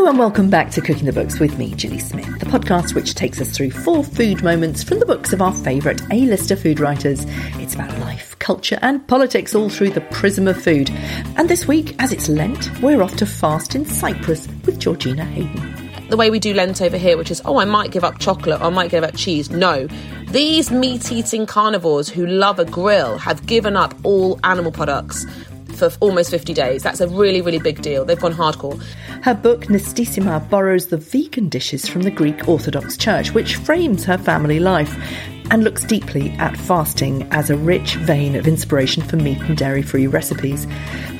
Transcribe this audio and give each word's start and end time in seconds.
Hello 0.00 0.08
and 0.08 0.18
welcome 0.18 0.48
back 0.48 0.70
to 0.70 0.80
Cooking 0.80 1.04
the 1.04 1.12
Books 1.12 1.38
with 1.38 1.58
me, 1.58 1.74
Gilly 1.74 1.98
Smith, 1.98 2.38
the 2.38 2.46
podcast 2.46 2.94
which 2.94 3.14
takes 3.14 3.38
us 3.38 3.54
through 3.54 3.70
four 3.70 4.02
food 4.02 4.42
moments 4.42 4.82
from 4.82 4.98
the 4.98 5.04
books 5.04 5.34
of 5.34 5.42
our 5.42 5.52
favourite 5.52 6.00
A-lister 6.10 6.56
food 6.56 6.80
writers. 6.80 7.26
It's 7.58 7.74
about 7.74 7.98
life, 7.98 8.34
culture 8.38 8.78
and 8.80 9.06
politics 9.06 9.54
all 9.54 9.68
through 9.68 9.90
the 9.90 10.00
prism 10.00 10.48
of 10.48 10.58
food. 10.58 10.88
And 11.36 11.50
this 11.50 11.68
week, 11.68 11.94
as 11.98 12.14
it's 12.14 12.30
Lent, 12.30 12.70
we're 12.80 13.02
off 13.02 13.14
to 13.16 13.26
fast 13.26 13.74
in 13.74 13.84
Cyprus 13.84 14.48
with 14.64 14.78
Georgina 14.78 15.22
Hayden. 15.22 16.08
The 16.08 16.16
way 16.16 16.30
we 16.30 16.38
do 16.38 16.54
Lent 16.54 16.80
over 16.80 16.96
here, 16.96 17.18
which 17.18 17.30
is, 17.30 17.42
oh, 17.44 17.58
I 17.58 17.66
might 17.66 17.90
give 17.90 18.02
up 18.02 18.18
chocolate 18.18 18.62
or 18.62 18.64
I 18.64 18.70
might 18.70 18.90
give 18.90 19.04
up 19.04 19.14
cheese. 19.16 19.50
No. 19.50 19.86
These 20.28 20.70
meat 20.70 21.12
eating 21.12 21.44
carnivores 21.44 22.08
who 22.08 22.26
love 22.26 22.58
a 22.58 22.64
grill 22.64 23.18
have 23.18 23.44
given 23.44 23.76
up 23.76 23.94
all 24.02 24.40
animal 24.44 24.72
products 24.72 25.26
for 25.80 25.90
almost 26.00 26.30
50 26.30 26.52
days. 26.54 26.82
That's 26.82 27.00
a 27.00 27.08
really, 27.08 27.40
really 27.40 27.58
big 27.58 27.80
deal. 27.82 28.04
They've 28.04 28.20
gone 28.20 28.34
hardcore. 28.34 28.82
Her 29.22 29.34
book, 29.34 29.66
Nistisima, 29.66 30.48
borrows 30.50 30.88
the 30.88 30.96
vegan 30.96 31.48
dishes 31.48 31.88
from 31.88 32.02
the 32.02 32.10
Greek 32.10 32.48
Orthodox 32.48 32.96
Church, 32.96 33.32
which 33.32 33.56
frames 33.56 34.04
her 34.04 34.18
family 34.18 34.60
life 34.60 34.94
and 35.50 35.64
looks 35.64 35.84
deeply 35.84 36.30
at 36.32 36.56
fasting 36.56 37.26
as 37.32 37.50
a 37.50 37.56
rich 37.56 37.96
vein 37.96 38.36
of 38.36 38.46
inspiration 38.46 39.02
for 39.02 39.16
meat 39.16 39.40
and 39.42 39.56
dairy 39.56 39.82
free 39.82 40.06
recipes. 40.06 40.66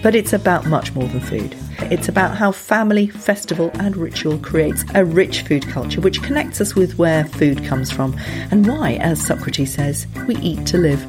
But 0.02 0.14
it's 0.14 0.32
about 0.32 0.66
much 0.66 0.94
more 0.94 1.08
than 1.08 1.20
food. 1.20 1.56
It's 1.90 2.08
about 2.08 2.36
how 2.36 2.52
family, 2.52 3.08
festival, 3.08 3.70
and 3.74 3.96
ritual 3.96 4.38
creates 4.38 4.84
a 4.94 5.04
rich 5.04 5.42
food 5.42 5.66
culture 5.68 6.00
which 6.00 6.22
connects 6.22 6.60
us 6.60 6.74
with 6.74 6.98
where 6.98 7.24
food 7.24 7.64
comes 7.64 7.90
from 7.90 8.16
and 8.50 8.66
why, 8.66 8.94
as 8.94 9.24
Socrates 9.24 9.74
says, 9.74 10.06
we 10.28 10.36
eat 10.36 10.66
to 10.66 10.78
live. 10.78 11.04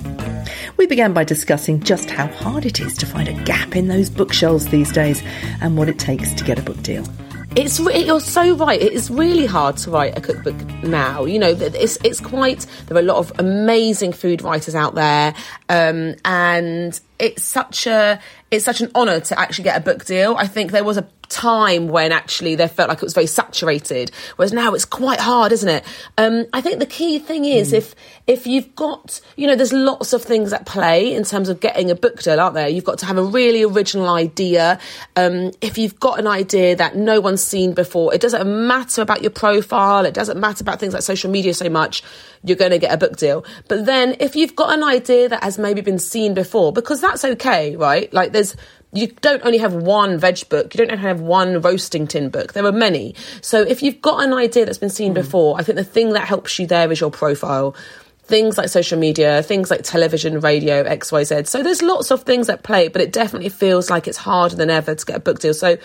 We 0.77 0.87
began 0.87 1.13
by 1.13 1.23
discussing 1.23 1.81
just 1.81 2.09
how 2.09 2.27
hard 2.27 2.65
it 2.65 2.79
is 2.79 2.97
to 2.97 3.05
find 3.05 3.27
a 3.27 3.43
gap 3.43 3.75
in 3.75 3.87
those 3.87 4.09
bookshelves 4.09 4.67
these 4.67 4.91
days 4.91 5.21
and 5.61 5.77
what 5.77 5.89
it 5.89 5.99
takes 5.99 6.33
to 6.33 6.43
get 6.43 6.57
a 6.57 6.63
book 6.63 6.81
deal. 6.81 7.05
It's 7.53 7.79
you're 7.79 8.21
so 8.21 8.55
right. 8.55 8.81
It 8.81 8.93
is 8.93 9.11
really 9.11 9.45
hard 9.45 9.75
to 9.77 9.91
write 9.91 10.17
a 10.17 10.21
cookbook 10.21 10.55
now. 10.83 11.25
You 11.25 11.37
know, 11.37 11.49
it's 11.49 11.97
it's 12.01 12.21
quite. 12.21 12.65
There 12.87 12.95
are 12.95 13.01
a 13.01 13.03
lot 13.03 13.17
of 13.17 13.33
amazing 13.39 14.13
food 14.13 14.41
writers 14.41 14.73
out 14.73 14.95
there, 14.95 15.35
um, 15.67 16.15
and 16.23 16.97
it's 17.19 17.43
such 17.43 17.87
a 17.87 18.21
it's 18.51 18.65
such 18.65 18.81
an 18.81 18.91
honour 18.93 19.21
to 19.21 19.39
actually 19.39 19.63
get 19.63 19.77
a 19.77 19.79
book 19.79 20.05
deal. 20.05 20.35
I 20.37 20.45
think 20.45 20.71
there 20.71 20.83
was 20.83 20.97
a 20.97 21.07
time 21.31 21.87
when 21.87 22.11
actually 22.11 22.55
they 22.55 22.67
felt 22.67 22.89
like 22.89 22.99
it 22.99 23.03
was 23.03 23.13
very 23.13 23.27
saturated, 23.27 24.11
whereas 24.35 24.53
now 24.53 24.73
it's 24.73 24.85
quite 24.85 25.19
hard, 25.19 25.51
isn't 25.51 25.69
it? 25.69 25.83
Um, 26.17 26.45
I 26.53 26.61
think 26.61 26.79
the 26.79 26.85
key 26.85 27.17
thing 27.17 27.45
is 27.45 27.71
mm. 27.71 27.77
if 27.77 27.95
if 28.27 28.45
you've 28.45 28.75
got, 28.75 29.19
you 29.35 29.47
know, 29.47 29.55
there's 29.55 29.73
lots 29.73 30.13
of 30.13 30.23
things 30.23 30.53
at 30.53 30.65
play 30.65 31.13
in 31.15 31.23
terms 31.23 31.49
of 31.49 31.59
getting 31.59 31.89
a 31.89 31.95
book 31.95 32.21
deal, 32.21 32.39
aren't 32.39 32.53
there? 32.53 32.67
You've 32.67 32.83
got 32.83 32.99
to 32.99 33.05
have 33.05 33.17
a 33.17 33.23
really 33.23 33.63
original 33.63 34.09
idea. 34.09 34.79
Um, 35.15 35.51
if 35.61 35.77
you've 35.77 35.99
got 35.99 36.19
an 36.19 36.27
idea 36.27 36.75
that 36.75 36.95
no 36.95 37.19
one's 37.19 37.43
seen 37.43 37.73
before, 37.73 38.13
it 38.13 38.21
doesn't 38.21 38.67
matter 38.67 39.01
about 39.01 39.21
your 39.21 39.31
profile, 39.31 40.05
it 40.05 40.13
doesn't 40.13 40.39
matter 40.39 40.63
about 40.63 40.79
things 40.79 40.93
like 40.93 41.01
social 41.01 41.31
media 41.31 41.53
so 41.53 41.69
much, 41.69 42.03
you're 42.43 42.57
going 42.57 42.71
to 42.71 42.79
get 42.79 42.93
a 42.93 42.97
book 42.97 43.17
deal. 43.17 43.45
But 43.67 43.85
then 43.85 44.15
if 44.19 44.35
you've 44.35 44.55
got 44.55 44.73
an 44.73 44.83
idea 44.83 45.29
that 45.29 45.43
has 45.43 45.57
maybe 45.57 45.81
been 45.81 45.99
seen 45.99 46.33
before, 46.33 46.71
because 46.73 47.01
that's 47.01 47.25
okay, 47.25 47.75
right? 47.75 48.11
Like 48.13 48.31
there's 48.31 48.55
you 48.93 49.07
don't 49.21 49.43
only 49.45 49.57
have 49.57 49.73
one 49.73 50.17
veg 50.17 50.47
book, 50.49 50.73
you 50.73 50.79
don't 50.79 50.91
only 50.91 51.01
have 51.01 51.21
one 51.21 51.61
roasting 51.61 52.07
tin 52.07 52.29
book. 52.29 52.53
There 52.53 52.65
are 52.65 52.71
many. 52.71 53.15
So 53.41 53.61
if 53.61 53.81
you've 53.81 54.01
got 54.01 54.23
an 54.23 54.33
idea 54.33 54.65
that's 54.65 54.77
been 54.77 54.89
seen 54.89 55.11
mm. 55.11 55.15
before, 55.15 55.57
I 55.59 55.63
think 55.63 55.77
the 55.77 55.83
thing 55.83 56.13
that 56.13 56.27
helps 56.27 56.59
you 56.59 56.67
there 56.67 56.91
is 56.91 56.99
your 56.99 57.11
profile. 57.11 57.75
Things 58.23 58.57
like 58.57 58.69
social 58.69 58.99
media, 58.99 59.43
things 59.43 59.71
like 59.71 59.83
television, 59.83 60.39
radio, 60.39 60.83
XYZ. 60.83 61.47
So 61.47 61.63
there's 61.63 61.81
lots 61.81 62.11
of 62.11 62.23
things 62.23 62.49
at 62.49 62.63
play, 62.63 62.87
but 62.87 63.01
it 63.01 63.11
definitely 63.11 63.49
feels 63.49 63.89
like 63.89 64.07
it's 64.07 64.17
harder 64.17 64.55
than 64.55 64.69
ever 64.69 64.95
to 64.95 65.05
get 65.05 65.17
a 65.17 65.19
book 65.19 65.39
deal. 65.39 65.53
So 65.53 65.77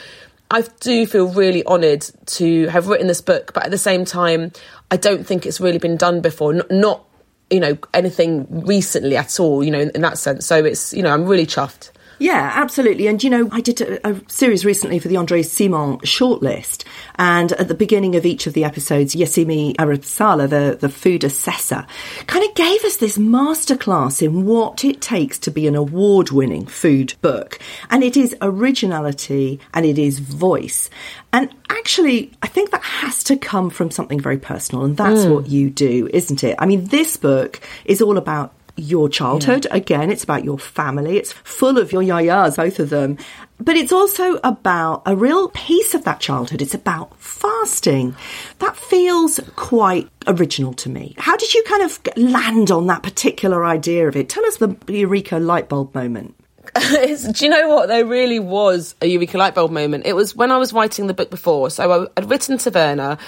I 0.50 0.62
do 0.80 1.06
feel 1.06 1.28
really 1.28 1.64
honoured 1.66 2.06
to 2.26 2.66
have 2.68 2.86
written 2.88 3.08
this 3.08 3.20
book, 3.20 3.52
but 3.52 3.64
at 3.64 3.70
the 3.70 3.78
same 3.78 4.04
time, 4.04 4.52
I 4.90 4.96
don't 4.96 5.26
think 5.26 5.44
it's 5.44 5.60
really 5.60 5.78
been 5.78 5.96
done 5.96 6.20
before. 6.20 6.52
Not, 6.52 6.70
not 6.70 7.04
you 7.50 7.60
know, 7.60 7.78
anything 7.94 8.46
recently 8.64 9.16
at 9.16 9.40
all, 9.40 9.62
you 9.62 9.70
know, 9.70 9.80
in, 9.80 9.90
in 9.90 10.02
that 10.02 10.18
sense. 10.18 10.46
So 10.46 10.64
it's, 10.64 10.92
you 10.92 11.02
know, 11.02 11.12
I'm 11.12 11.26
really 11.26 11.46
chuffed. 11.46 11.90
Yeah, 12.18 12.50
absolutely. 12.54 13.06
And 13.06 13.22
you 13.22 13.30
know, 13.30 13.48
I 13.52 13.60
did 13.60 13.80
a, 13.80 14.08
a, 14.08 14.20
series 14.28 14.64
recently 14.64 14.98
for 14.98 15.08
the 15.08 15.16
Andre 15.16 15.42
Simon 15.42 15.98
shortlist, 15.98 16.84
and 17.16 17.52
at 17.52 17.68
the 17.68 17.74
beginning 17.74 18.16
of 18.16 18.24
each 18.24 18.46
of 18.46 18.54
the 18.54 18.64
episodes, 18.64 19.14
Yasimi 19.14 19.76
Arabsala, 19.76 20.48
the, 20.48 20.76
the 20.80 20.88
food 20.88 21.24
assessor, 21.24 21.86
kind 22.26 22.44
of 22.48 22.54
gave 22.54 22.84
us 22.84 22.96
this 22.96 23.18
masterclass 23.18 24.22
in 24.22 24.46
what 24.46 24.84
it 24.84 25.00
takes 25.00 25.38
to 25.40 25.50
be 25.50 25.66
an 25.66 25.74
award 25.74 26.30
winning 26.30 26.66
food 26.66 27.14
book. 27.20 27.58
And 27.90 28.02
it 28.02 28.16
is 28.16 28.34
originality 28.40 29.60
and 29.74 29.84
it 29.84 29.98
is 29.98 30.18
voice. 30.18 30.88
And 31.32 31.54
actually, 31.68 32.32
I 32.42 32.46
think 32.46 32.70
that 32.70 32.82
has 32.82 33.22
to 33.24 33.36
come 33.36 33.68
from 33.68 33.90
something 33.90 34.18
very 34.18 34.38
personal, 34.38 34.84
and 34.84 34.96
that's 34.96 35.26
mm. 35.26 35.34
what 35.34 35.48
you 35.48 35.68
do, 35.68 36.08
isn't 36.12 36.42
it? 36.42 36.56
I 36.58 36.64
mean, 36.64 36.86
this 36.86 37.18
book 37.18 37.60
is 37.84 38.00
all 38.00 38.16
about 38.16 38.54
your 38.76 39.08
childhood. 39.08 39.66
Yeah. 39.66 39.76
Again, 39.76 40.10
it's 40.10 40.24
about 40.24 40.44
your 40.44 40.58
family. 40.58 41.16
It's 41.16 41.32
full 41.32 41.78
of 41.78 41.92
your 41.92 42.02
yayas, 42.02 42.56
both 42.56 42.78
of 42.78 42.90
them. 42.90 43.18
But 43.58 43.76
it's 43.76 43.92
also 43.92 44.38
about 44.44 45.02
a 45.06 45.16
real 45.16 45.48
piece 45.48 45.94
of 45.94 46.04
that 46.04 46.20
childhood. 46.20 46.60
It's 46.60 46.74
about 46.74 47.18
fasting. 47.18 48.14
That 48.58 48.76
feels 48.76 49.40
quite 49.56 50.08
original 50.26 50.74
to 50.74 50.90
me. 50.90 51.14
How 51.18 51.36
did 51.36 51.54
you 51.54 51.64
kind 51.64 51.82
of 51.82 52.00
land 52.16 52.70
on 52.70 52.86
that 52.88 53.02
particular 53.02 53.64
idea 53.64 54.08
of 54.08 54.16
it? 54.16 54.28
Tell 54.28 54.44
us 54.44 54.58
the 54.58 54.76
Eureka 54.88 55.38
light 55.38 55.68
bulb 55.68 55.94
moment. 55.94 56.34
do 56.74 57.44
you 57.44 57.48
know 57.48 57.68
what? 57.68 57.86
There 57.88 58.04
really 58.04 58.40
was 58.40 58.94
a 59.00 59.06
Eureka 59.06 59.38
light 59.38 59.54
bulb 59.54 59.70
moment. 59.70 60.04
It 60.04 60.14
was 60.14 60.36
when 60.36 60.52
I 60.52 60.58
was 60.58 60.72
writing 60.72 61.06
the 61.06 61.14
book 61.14 61.30
before. 61.30 61.70
So 61.70 62.10
I'd 62.16 62.28
written 62.28 62.58
Taverna, 62.58 63.18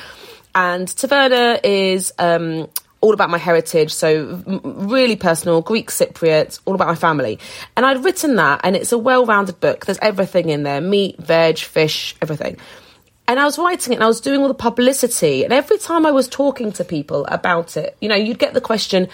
and 0.55 0.89
Taverna 0.89 1.61
is 1.65 2.13
um, 2.19 2.69
all 3.01 3.15
about 3.15 3.31
my 3.31 3.39
heritage, 3.39 3.93
so 3.93 4.43
really 4.65 5.17
personal, 5.17 5.63
Greek 5.63 5.91
Cypriot, 5.91 6.59
all 6.65 6.75
about 6.75 6.89
my 6.89 6.95
family. 6.95 7.39
And 7.77 7.87
I'd 7.87 8.03
written 8.05 8.37
that, 8.37 8.61
and 8.65 8.75
it's 8.75 8.93
a 8.93 8.99
well 8.99 9.25
rounded 9.25 9.61
book. 9.61 9.87
There's 9.87 9.99
everything 10.03 10.49
in 10.49 10.65
there 10.65 10.81
meat, 10.81 11.19
veg, 11.19 11.59
fish, 11.59 12.17
everything. 12.21 12.57
And 13.29 13.39
I 13.39 13.45
was 13.45 13.59
writing 13.59 13.93
it 13.93 13.97
and 13.97 14.05
I 14.05 14.07
was 14.07 14.23
doing 14.23 14.41
all 14.41 14.49
the 14.49 14.55
publicity. 14.55 15.45
And 15.45 15.53
every 15.53 15.77
time 15.77 16.07
I 16.07 16.11
was 16.11 16.29
talking 16.29 16.73
to 16.73 16.85
people 16.85 17.27
about 17.27 17.77
it, 17.77 17.95
you 18.01 18.09
know, 18.09 18.15
you'd 18.15 18.39
get 18.39 18.55
the 18.55 18.61
question, 18.61 19.07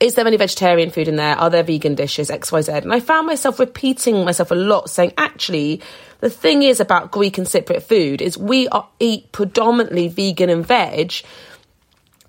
is 0.00 0.14
there 0.14 0.26
any 0.26 0.38
vegetarian 0.38 0.90
food 0.90 1.06
in 1.06 1.16
there? 1.16 1.36
Are 1.36 1.50
there 1.50 1.62
vegan 1.62 1.94
dishes? 1.94 2.30
XYZ. 2.30 2.82
And 2.82 2.94
I 2.94 3.00
found 3.00 3.26
myself 3.26 3.58
repeating 3.58 4.24
myself 4.24 4.50
a 4.50 4.54
lot, 4.54 4.88
saying, 4.88 5.12
actually, 5.18 5.82
the 6.20 6.30
thing 6.30 6.62
is 6.62 6.80
about 6.80 7.10
Greek 7.10 7.36
and 7.36 7.46
Cypriot 7.46 7.82
food 7.82 8.22
is 8.22 8.38
we 8.38 8.68
are, 8.68 8.88
eat 9.00 9.30
predominantly 9.32 10.08
vegan 10.08 10.48
and 10.48 10.66
veg 10.66 11.22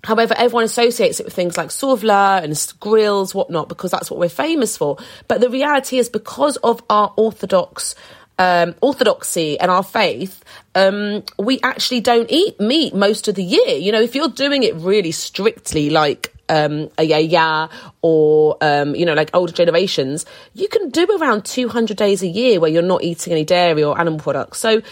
However, 0.04 0.34
everyone 0.36 0.64
associates 0.64 1.20
it 1.20 1.24
with 1.24 1.34
things 1.34 1.56
like 1.56 1.68
souvla 1.68 2.42
and 2.42 2.80
grills, 2.80 3.34
whatnot, 3.34 3.68
because 3.68 3.90
that's 3.90 4.10
what 4.10 4.20
we're 4.20 4.28
famous 4.28 4.76
for. 4.76 4.96
But 5.26 5.40
the 5.40 5.50
reality 5.50 5.98
is, 5.98 6.08
because 6.08 6.56
of 6.58 6.82
our 6.88 7.12
orthodox 7.16 7.94
um, 8.38 8.74
orthodoxy 8.80 9.58
and 9.58 9.70
our 9.70 9.82
faith, 9.82 10.44
um, 10.74 11.24
we 11.38 11.60
actually 11.62 12.00
don't 12.00 12.30
eat 12.30 12.60
meat 12.60 12.94
most 12.94 13.28
of 13.28 13.34
the 13.34 13.42
year. 13.42 13.76
You 13.76 13.92
know, 13.92 14.00
if 14.00 14.14
you're 14.14 14.28
doing 14.28 14.62
it 14.62 14.74
really 14.76 15.10
strictly, 15.10 15.90
like 15.90 16.32
um, 16.48 16.88
a 16.96 17.02
yaya 17.02 17.68
or 18.00 18.56
um, 18.60 18.94
you 18.94 19.04
know 19.04 19.14
like 19.14 19.30
older 19.34 19.52
generations, 19.52 20.24
you 20.54 20.68
can 20.68 20.90
do 20.90 21.06
around 21.20 21.44
200 21.44 21.96
days 21.96 22.22
a 22.22 22.28
year 22.28 22.60
where 22.60 22.70
you're 22.70 22.82
not 22.82 23.02
eating 23.02 23.32
any 23.32 23.44
dairy 23.44 23.82
or 23.82 23.98
animal 23.98 24.20
products. 24.20 24.58
So 24.58 24.82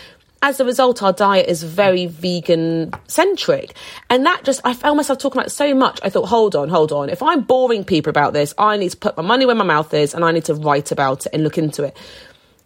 as 0.47 0.61
a 0.61 0.65
result, 0.65 1.03
our 1.03 1.13
diet 1.13 1.49
is 1.49 1.65
very 1.65 2.07
vegan 2.07 2.93
centric. 3.09 3.75
And 4.09 4.25
that 4.27 4.45
just, 4.45 4.61
I 4.63 4.75
found 4.75 4.97
myself 4.97 5.19
talking 5.19 5.41
about 5.41 5.51
so 5.51 5.75
much. 5.75 5.99
I 6.05 6.09
thought, 6.09 6.27
hold 6.27 6.55
on, 6.55 6.69
hold 6.69 6.93
on. 6.93 7.09
If 7.09 7.21
I'm 7.21 7.43
boring 7.43 7.83
people 7.83 8.11
about 8.11 8.33
this, 8.33 8.55
I 8.57 8.77
need 8.77 8.93
to 8.93 8.97
put 8.97 9.17
my 9.17 9.25
money 9.25 9.45
where 9.45 9.57
my 9.57 9.65
mouth 9.65 9.93
is 9.93 10.15
and 10.15 10.25
I 10.25 10.31
need 10.31 10.45
to 10.45 10.55
write 10.55 10.93
about 10.93 11.27
it 11.27 11.33
and 11.35 11.43
look 11.43 11.59
into 11.59 11.83
it. 11.83 11.97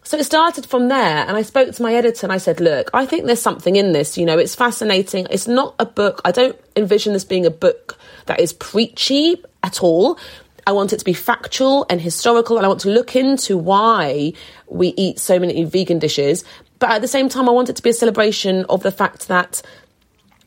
So 0.03 0.15
it 0.15 0.25
started 0.25 0.67
from 0.67 0.89
there. 0.89 1.25
And 1.25 1.35
I 1.35 1.41
spoke 1.41 1.73
to 1.73 1.81
my 1.81 1.95
editor 1.95 2.23
and 2.23 2.31
I 2.31 2.37
said, 2.37 2.59
look, 2.59 2.91
I 2.93 3.07
think 3.07 3.25
there's 3.25 3.41
something 3.41 3.75
in 3.75 3.93
this. 3.93 4.15
You 4.15 4.27
know, 4.27 4.37
it's 4.37 4.53
fascinating. 4.53 5.25
It's 5.31 5.47
not 5.47 5.73
a 5.79 5.85
book. 5.87 6.21
I 6.23 6.31
don't 6.31 6.55
envision 6.75 7.13
this 7.13 7.25
being 7.25 7.47
a 7.47 7.51
book 7.51 7.97
that 8.27 8.39
is 8.39 8.53
preachy 8.53 9.43
at 9.63 9.81
all. 9.81 10.19
I 10.67 10.73
want 10.73 10.93
it 10.93 10.99
to 10.99 11.05
be 11.05 11.13
factual 11.13 11.87
and 11.89 11.99
historical, 11.99 12.57
and 12.57 12.65
I 12.65 12.69
want 12.69 12.81
to 12.81 12.89
look 12.89 13.15
into 13.15 13.57
why 13.57 14.33
we 14.67 14.89
eat 14.89 15.17
so 15.17 15.39
many 15.39 15.63
vegan 15.63 15.97
dishes. 15.97 16.45
But 16.81 16.89
at 16.89 17.01
the 17.01 17.07
same 17.07 17.29
time, 17.29 17.47
I 17.47 17.51
want 17.51 17.69
it 17.69 17.75
to 17.75 17.83
be 17.83 17.91
a 17.91 17.93
celebration 17.93 18.65
of 18.65 18.81
the 18.81 18.91
fact 18.91 19.27
that 19.27 19.61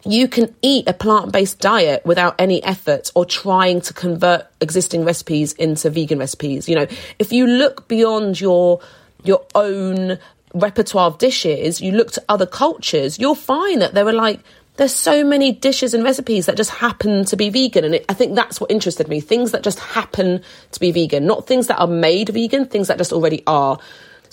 you 0.05 0.27
can 0.27 0.53
eat 0.63 0.89
a 0.89 0.93
plant 0.93 1.33
based 1.33 1.61
diet 1.61 2.05
without 2.05 2.35
any 2.41 2.61
effort 2.65 3.13
or 3.15 3.25
trying 3.25 3.81
to 3.83 3.95
convert 3.95 4.47
existing 4.61 5.05
recipes 5.05 5.53
into 5.53 5.89
vegan 5.91 6.19
recipes. 6.19 6.69
You 6.69 6.75
know, 6.75 6.87
if 7.21 7.33
you 7.33 7.47
look 7.47 7.87
beyond 7.87 8.41
your 8.41 8.81
your 9.23 9.47
own 9.55 10.19
repertoire 10.53 11.07
of 11.07 11.19
dishes, 11.19 11.81
you 11.81 11.93
look 11.93 12.11
to 12.11 12.25
other 12.29 12.47
cultures, 12.47 13.19
you'll 13.19 13.37
find 13.37 13.81
that 13.81 13.95
there 13.95 14.07
are 14.07 14.13
like 14.13 14.41
there's 14.77 14.93
so 14.93 15.23
many 15.23 15.53
dishes 15.53 15.95
and 15.95 16.03
recipes 16.03 16.47
that 16.47 16.57
just 16.57 16.71
happen 16.71 17.25
to 17.27 17.37
be 17.37 17.49
vegan. 17.49 17.85
And 17.85 17.95
it, 17.95 18.05
I 18.09 18.15
think 18.15 18.35
that's 18.35 18.61
what 18.61 18.73
interested 18.73 19.07
me. 19.07 19.21
Things 19.21 19.53
that 19.53 19.63
just 19.63 19.79
happen 19.79 20.43
to 20.73 20.81
be 20.81 20.91
vegan, 20.91 21.27
not 21.27 21.47
things 21.47 21.69
that 21.69 21.79
are 21.79 21.87
made 21.87 22.31
vegan, 22.31 22.67
things 22.67 22.89
that 22.89 22.99
just 22.99 23.13
already 23.13 23.45
are. 23.47 23.79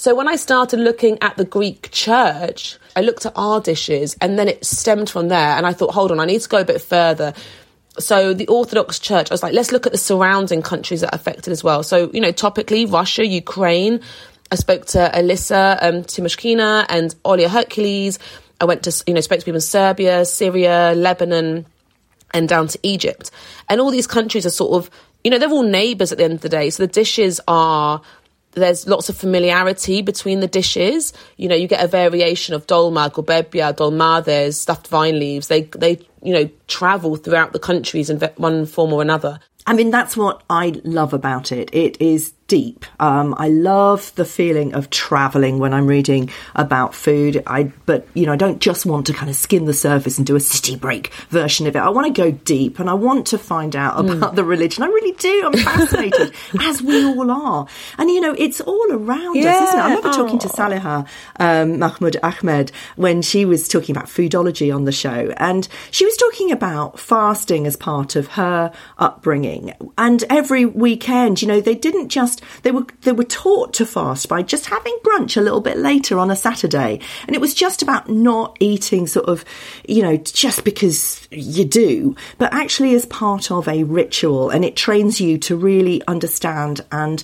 So 0.02 0.16
when 0.16 0.28
I 0.28 0.36
started 0.36 0.80
looking 0.80 1.20
at 1.22 1.38
the 1.38 1.46
Greek 1.46 1.92
church, 1.92 2.80
I 2.96 3.02
looked 3.02 3.28
at 3.28 3.34
our 3.36 3.62
dishes 3.62 4.18
and 4.20 4.40
then 4.40 4.48
it 4.48 4.66
stemmed 4.66 5.12
from 5.12 5.28
there. 5.28 5.56
And 5.56 5.64
I 5.64 5.74
thought, 5.74 5.94
hold 5.94 6.12
on, 6.12 6.20
I 6.20 6.26
need 6.26 6.42
to 6.42 6.50
go 6.50 6.58
a 6.58 6.66
bit 6.66 6.82
further. 6.82 7.36
So 8.00 8.34
the 8.34 8.48
Orthodox 8.48 8.98
Church, 8.98 9.30
I 9.30 9.34
was 9.36 9.44
like, 9.44 9.54
let's 9.54 9.72
look 9.72 9.86
at 9.86 9.92
the 9.92 10.00
surrounding 10.00 10.64
countries 10.64 11.02
that 11.02 11.14
are 11.14 11.16
affected 11.16 11.52
as 11.52 11.64
well. 11.64 11.84
So, 11.84 12.10
you 12.14 12.20
know, 12.20 12.32
topically, 12.32 12.92
Russia, 12.92 13.28
Ukraine. 13.28 14.02
I 14.52 14.56
spoke 14.56 14.88
to 14.88 15.12
Alissa 15.14 15.78
um, 15.84 16.02
Timoshkina 16.02 16.88
and 16.90 17.14
Olia 17.24 17.48
Hercules. 17.48 18.18
I 18.60 18.66
went 18.66 18.82
to, 18.86 19.04
you 19.06 19.14
know, 19.14 19.22
spoke 19.22 19.42
to 19.42 19.46
people 19.46 19.58
in 19.58 19.62
Serbia, 19.62 20.26
Syria, 20.26 20.94
Lebanon, 20.96 21.68
and 22.34 22.50
down 22.50 22.70
to 22.70 22.80
Egypt. 22.82 23.30
And 23.70 23.80
all 23.80 23.92
these 23.92 24.08
countries 24.08 24.48
are 24.48 24.50
sort 24.50 24.84
of, 24.84 24.90
you 25.24 25.30
know, 25.30 25.38
they're 25.38 25.52
all 25.52 25.62
neighbours 25.62 26.12
at 26.12 26.18
the 26.18 26.24
end 26.24 26.34
of 26.34 26.42
the 26.42 26.50
day. 26.50 26.72
So 26.72 26.82
the 26.82 26.92
dishes 26.92 27.40
are 27.48 28.02
there's 28.52 28.88
lots 28.88 29.10
of 29.10 29.18
familiarity 29.18 30.02
between 30.02 30.40
the 30.40 30.48
dishes. 30.48 31.14
You 31.38 31.48
know, 31.48 31.56
you 31.56 31.68
get 31.68 31.84
a 31.84 31.88
variation 31.88 32.54
of 32.54 32.68
dolma, 32.68 33.12
koupepia, 33.12 33.74
dolma. 33.74 34.24
There's 34.24 34.60
stuffed 34.60 34.88
vine 34.88 35.20
leaves. 35.20 35.48
They 35.48 35.64
they 35.78 36.00
you 36.22 36.34
know 36.34 36.50
travel 36.68 37.16
throughout 37.16 37.54
the 37.54 37.60
countries 37.60 38.10
in 38.10 38.20
one 38.38 38.66
form 38.66 38.94
or 38.94 39.02
another. 39.02 39.40
I 39.68 39.74
mean, 39.74 39.92
that's 39.92 40.18
what 40.18 40.44
I 40.50 40.82
love 40.84 41.14
about 41.14 41.52
it. 41.52 41.70
It 41.72 42.02
is 42.02 42.34
deep. 42.52 42.86
Um, 43.00 43.34
I 43.38 43.48
love 43.48 44.14
the 44.16 44.26
feeling 44.26 44.74
of 44.74 44.90
traveling 44.90 45.58
when 45.58 45.74
I'm 45.74 45.88
reading 45.88 46.30
about 46.54 46.94
food. 46.94 47.42
I, 47.48 47.72
but 47.86 48.06
you 48.14 48.26
know, 48.26 48.34
I 48.34 48.36
don't 48.36 48.60
just 48.60 48.86
want 48.86 49.08
to 49.08 49.14
kind 49.14 49.30
of 49.30 49.38
skim 49.38 49.68
the 49.68 49.74
surface 49.74 50.18
and 50.18 50.28
do 50.28 50.36
a 50.36 50.40
city 50.42 50.76
break 50.76 51.14
version 51.30 51.66
of 51.66 51.78
it. 51.78 51.80
I 51.80 51.88
want 51.88 52.14
to 52.14 52.22
go 52.22 52.32
deep 52.32 52.78
and 52.80 52.90
I 52.90 52.94
want 52.94 53.28
to 53.28 53.38
find 53.38 53.74
out 53.74 53.98
about 54.02 54.34
mm. 54.34 54.36
the 54.36 54.44
religion. 54.44 54.84
I 54.84 54.88
really 54.88 55.14
do. 55.14 55.44
I'm 55.46 55.54
fascinated, 55.54 56.34
as 56.62 56.82
we 56.82 57.06
all 57.06 57.32
are. 57.32 57.68
And 57.98 58.10
you 58.10 58.20
know, 58.20 58.36
it's 58.38 58.60
all 58.60 58.92
around 58.92 59.38
yeah. 59.38 59.56
us, 59.56 59.70
isn't 59.70 59.80
it? 59.80 59.82
I 59.82 59.88
remember 59.88 60.10
oh. 60.10 60.12
talking 60.12 60.40
to 60.40 60.50
Saliha 60.50 61.08
um, 61.40 61.80
Mahmood 61.80 62.18
Ahmed 62.22 62.74
when 62.98 63.22
she 63.22 63.46
was 63.46 63.70
talking 63.70 63.96
about 63.96 64.10
foodology 64.10 64.76
on 64.76 64.84
the 64.84 64.92
show, 64.92 65.34
and 65.38 65.70
she 65.90 66.04
was 66.04 66.18
talking 66.18 66.52
about 66.52 67.00
fasting 67.00 67.66
as 67.66 67.78
part 67.78 68.18
of 68.18 68.28
her 68.28 68.74
upbringing. 68.98 69.74
And 69.98 70.26
every 70.30 70.66
weekend, 70.66 71.42
you 71.42 71.48
know, 71.48 71.62
they 71.62 71.76
didn't 71.76 72.10
just 72.10 72.41
they 72.64 72.72
were 72.72 72.86
they 73.02 73.12
were 73.12 73.24
taught 73.24 73.74
to 73.76 73.86
fast 73.86 74.30
by 74.30 74.42
just 74.42 74.66
having 74.66 74.98
brunch 75.04 75.38
a 75.38 75.42
little 75.42 75.62
bit 75.62 75.78
later 75.78 76.18
on 76.20 76.32
a 76.32 76.36
Saturday, 76.36 77.00
and 77.28 77.36
it 77.36 77.42
was 77.42 77.54
just 77.54 77.82
about 77.82 78.10
not 78.10 78.58
eating 78.60 79.08
sort 79.08 79.28
of, 79.28 79.46
you 79.88 80.02
know, 80.02 80.18
just 80.18 80.64
because 80.64 81.28
you 81.32 81.66
do, 81.66 82.16
but 82.38 82.54
actually 82.54 82.94
as 82.96 83.06
part 83.06 83.52
of 83.52 83.68
a 83.68 83.84
ritual, 83.84 84.50
and 84.50 84.66
it 84.66 84.76
trains 84.76 85.20
you 85.22 85.38
to 85.40 85.56
really 85.56 86.02
understand 86.08 86.82
and 86.92 87.24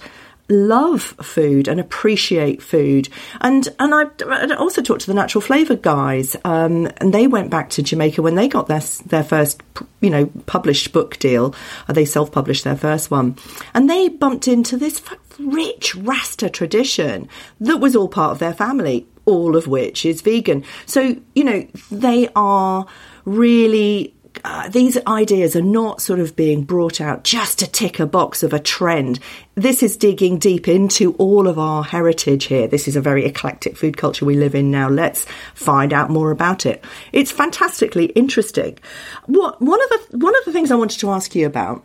love 0.50 1.02
food 1.02 1.68
and 1.68 1.80
appreciate 1.80 2.62
food. 2.62 3.10
And 3.42 3.68
and 3.80 3.94
I, 3.94 4.56
also 4.56 4.82
talked 4.82 5.02
to 5.02 5.08
the 5.08 5.14
Natural 5.14 5.42
Flavour 5.42 5.76
guys, 5.76 6.36
um, 6.46 6.90
and 6.98 7.14
they 7.14 7.28
went 7.28 7.50
back 7.50 7.70
to 7.72 7.84
Jamaica 7.84 8.22
when 8.22 8.36
they 8.36 8.48
got 8.48 8.68
their 8.68 8.82
their 9.06 9.24
first, 9.24 9.62
you 10.02 10.10
know, 10.10 10.28
published 10.46 10.94
book 10.94 11.18
deal. 11.20 11.54
Uh, 11.88 11.94
they 11.94 12.06
self 12.06 12.32
published 12.32 12.64
their 12.64 12.78
first 12.78 13.12
one, 13.12 13.38
and 13.74 13.90
they 13.90 14.10
bumped 14.10 14.48
into 14.48 14.78
this 14.78 15.02
rich 15.40 15.96
Rasta 15.96 16.50
tradition 16.50 17.28
that 17.60 17.78
was 17.78 17.96
all 17.96 18.08
part 18.08 18.32
of 18.32 18.40
their 18.40 18.54
family. 18.54 19.08
All 19.26 19.58
of 19.58 19.68
which 19.68 20.06
is 20.06 20.22
vegan. 20.22 20.64
So, 20.86 21.18
you 21.36 21.44
know, 21.44 21.68
they 21.92 22.30
are 22.34 22.86
really 23.26 24.14
uh, 24.48 24.70
these 24.70 24.98
ideas 25.08 25.58
are 25.58 25.62
not 25.62 26.02
sort 26.02 26.22
of 26.22 26.34
being 26.34 26.64
brought 26.64 27.02
out 27.02 27.26
just 27.26 27.60
to 27.60 27.68
tick 27.68 28.00
a 28.00 28.06
box 28.06 28.44
of 28.44 28.54
a 28.54 28.60
trend. 28.60 29.20
This 29.56 29.84
is 29.84 29.98
digging 29.98 30.38
deep 30.38 30.70
into 30.70 31.12
all 31.16 31.50
of 31.50 31.60
our 31.60 31.84
heritage 31.84 32.46
here. 32.46 32.66
This 32.66 32.88
is 32.88 32.96
a 32.96 33.02
very 33.02 33.26
eclectic 33.26 33.76
food 33.76 33.98
culture 33.98 34.24
we 34.24 34.38
live 34.38 34.56
in 34.56 34.72
now. 34.72 34.88
Let's 34.88 35.26
find 35.54 35.92
out 35.92 36.10
more 36.10 36.32
about 36.32 36.66
it. 36.66 36.82
It's 37.12 37.30
fantastically 37.30 38.06
interesting. 38.06 38.80
What 39.26 39.62
one 39.62 39.84
of 39.84 39.90
the 39.90 40.18
one 40.20 40.38
of 40.38 40.46
the 40.46 40.54
things 40.54 40.72
I 40.72 40.76
wanted 40.76 41.02
to 41.02 41.10
ask 41.12 41.36
you 41.36 41.46
about 41.46 41.84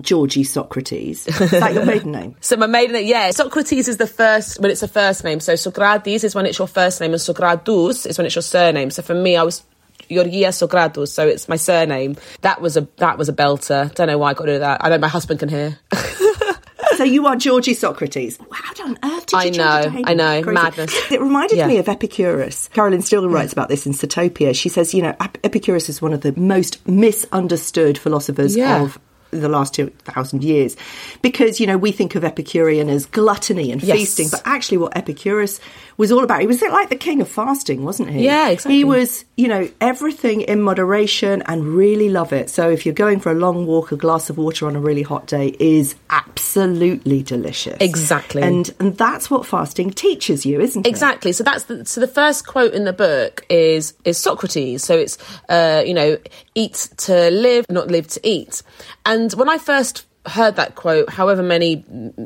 Georgie 0.00 0.44
Socrates. 0.44 1.26
Is 1.26 1.50
that 1.50 1.74
your 1.74 1.84
maiden 1.84 2.12
name? 2.18 2.36
so 2.40 2.56
my 2.56 2.68
maiden 2.68 2.92
name, 2.92 3.08
yeah. 3.08 3.32
Socrates 3.32 3.88
is 3.88 3.96
the 3.96 4.06
first 4.06 4.60
when 4.60 4.70
it's 4.70 4.84
a 4.84 4.88
first 4.88 5.24
name. 5.24 5.40
So 5.40 5.56
Socrates 5.56 6.22
is 6.22 6.32
when 6.32 6.46
it's 6.46 6.60
your 6.60 6.68
first 6.68 7.00
name, 7.00 7.10
and 7.10 7.20
Socratous 7.20 8.06
is 8.06 8.18
when 8.18 8.26
it's 8.26 8.36
your 8.36 8.42
surname. 8.42 8.92
So 8.92 9.02
for 9.02 9.14
me, 9.14 9.36
I 9.36 9.42
was 9.42 9.64
Georgia 10.10 10.30
Socratous, 10.30 11.08
so 11.08 11.26
it's 11.26 11.48
my 11.48 11.56
surname. 11.56 12.16
That 12.42 12.60
was 12.60 12.76
a 12.76 12.88
that 12.96 13.18
was 13.18 13.28
a 13.28 13.32
belter. 13.32 13.94
Don't 13.94 14.06
know 14.08 14.18
why 14.18 14.30
I 14.30 14.34
got 14.34 14.46
rid 14.46 14.54
of 14.56 14.60
that. 14.60 14.84
I 14.84 14.88
know 14.88 14.98
my 14.98 15.08
husband 15.08 15.40
can 15.40 15.48
hear. 15.48 15.78
so 16.96 17.04
you 17.04 17.26
are 17.26 17.36
Georgie 17.36 17.74
Socrates. 17.74 18.38
How 18.50 18.72
on 18.84 18.98
earth 19.02 19.26
did 19.26 19.32
you 19.32 19.38
I 19.38 19.50
know, 19.50 20.02
I 20.04 20.14
know, 20.14 20.42
Crazy. 20.42 20.54
madness. 20.54 21.12
It 21.12 21.20
reminded 21.20 21.58
yeah. 21.58 21.66
me 21.66 21.78
of 21.78 21.88
Epicurus. 21.88 22.68
Carolyn 22.68 23.02
Steel 23.02 23.28
writes 23.28 23.52
about 23.52 23.68
this 23.68 23.86
in 23.86 23.92
Sitopia. 23.92 24.54
She 24.54 24.68
says, 24.68 24.94
you 24.94 25.02
know, 25.02 25.14
Epicurus 25.44 25.88
is 25.88 26.02
one 26.02 26.12
of 26.12 26.22
the 26.22 26.38
most 26.38 26.86
misunderstood 26.86 27.98
philosophers 27.98 28.56
yeah. 28.56 28.82
of 28.82 28.98
the 29.32 29.48
last 29.48 29.74
2,000 29.74 30.44
years. 30.44 30.76
Because, 31.22 31.58
you 31.58 31.66
know, 31.66 31.78
we 31.78 31.90
think 31.90 32.14
of 32.14 32.24
Epicurean 32.24 32.88
as 32.88 33.06
gluttony 33.06 33.72
and 33.72 33.82
yes. 33.82 33.98
feasting, 33.98 34.28
but 34.30 34.42
actually 34.44 34.78
what 34.78 34.96
Epicurus 34.96 35.58
was 35.96 36.12
all 36.12 36.24
about. 36.24 36.40
He 36.40 36.46
was 36.46 36.60
like 36.62 36.88
the 36.88 36.96
king 36.96 37.20
of 37.20 37.28
fasting, 37.28 37.84
wasn't 37.84 38.10
he? 38.10 38.24
Yeah, 38.24 38.48
exactly. 38.48 38.76
He 38.76 38.84
was, 38.84 39.24
you 39.36 39.48
know, 39.48 39.68
everything 39.80 40.42
in 40.42 40.60
moderation 40.62 41.42
and 41.46 41.64
really 41.64 42.08
love 42.08 42.32
it. 42.32 42.50
So 42.50 42.70
if 42.70 42.86
you're 42.86 42.94
going 42.94 43.20
for 43.20 43.30
a 43.30 43.34
long 43.34 43.66
walk, 43.66 43.92
a 43.92 43.96
glass 43.96 44.30
of 44.30 44.38
water 44.38 44.66
on 44.66 44.76
a 44.76 44.80
really 44.80 45.02
hot 45.02 45.26
day 45.26 45.54
is 45.58 45.94
absolutely 46.10 47.22
delicious. 47.22 47.76
Exactly. 47.80 48.42
And 48.42 48.72
and 48.80 48.96
that's 48.96 49.30
what 49.30 49.46
fasting 49.46 49.90
teaches 49.90 50.44
you, 50.46 50.60
isn't 50.60 50.86
exactly. 50.86 51.30
it? 51.30 51.32
Exactly. 51.32 51.32
So 51.32 51.44
that's 51.44 51.64
the, 51.64 51.84
so 51.84 52.00
the 52.00 52.08
first 52.08 52.46
quote 52.46 52.74
in 52.74 52.84
the 52.84 52.92
book 52.92 53.44
is 53.48 53.94
is 54.04 54.18
Socrates. 54.18 54.84
So 54.84 54.96
it's 54.98 55.18
uh, 55.48 55.82
you 55.86 55.94
know, 55.94 56.18
eat 56.54 56.88
to 56.98 57.30
live, 57.30 57.66
not 57.70 57.88
live 57.88 58.08
to 58.08 58.20
eat. 58.28 58.62
And 59.04 59.21
when 59.30 59.48
I 59.48 59.58
first 59.58 60.06
heard 60.26 60.54
that 60.54 60.76
quote 60.76 61.10
however 61.10 61.42
many 61.42 61.76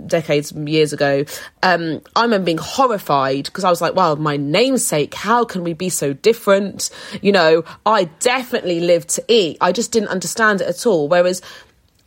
decades 0.07 0.53
years 0.53 0.93
ago 0.93 1.25
um, 1.63 2.03
i 2.15 2.23
remember 2.23 2.45
being 2.45 2.59
horrified 2.59 3.47
because 3.47 3.65
i 3.65 3.71
was 3.71 3.81
like 3.81 3.95
well 3.95 4.17
my 4.17 4.37
namesake 4.37 5.15
how 5.15 5.47
can 5.47 5.65
we 5.65 5.73
be 5.73 5.89
so 5.89 6.13
different? 6.13 6.91
You 7.23 7.33
know 7.33 7.65
i 7.87 8.05
definitely 8.21 8.81
live 8.81 9.07
to 9.09 9.25
eat. 9.29 9.57
I 9.61 9.73
just 9.73 9.93
didn't 9.93 10.11
understand 10.11 10.61
it 10.61 10.69
at 10.69 10.87
all. 10.87 11.09
Whereas 11.09 11.41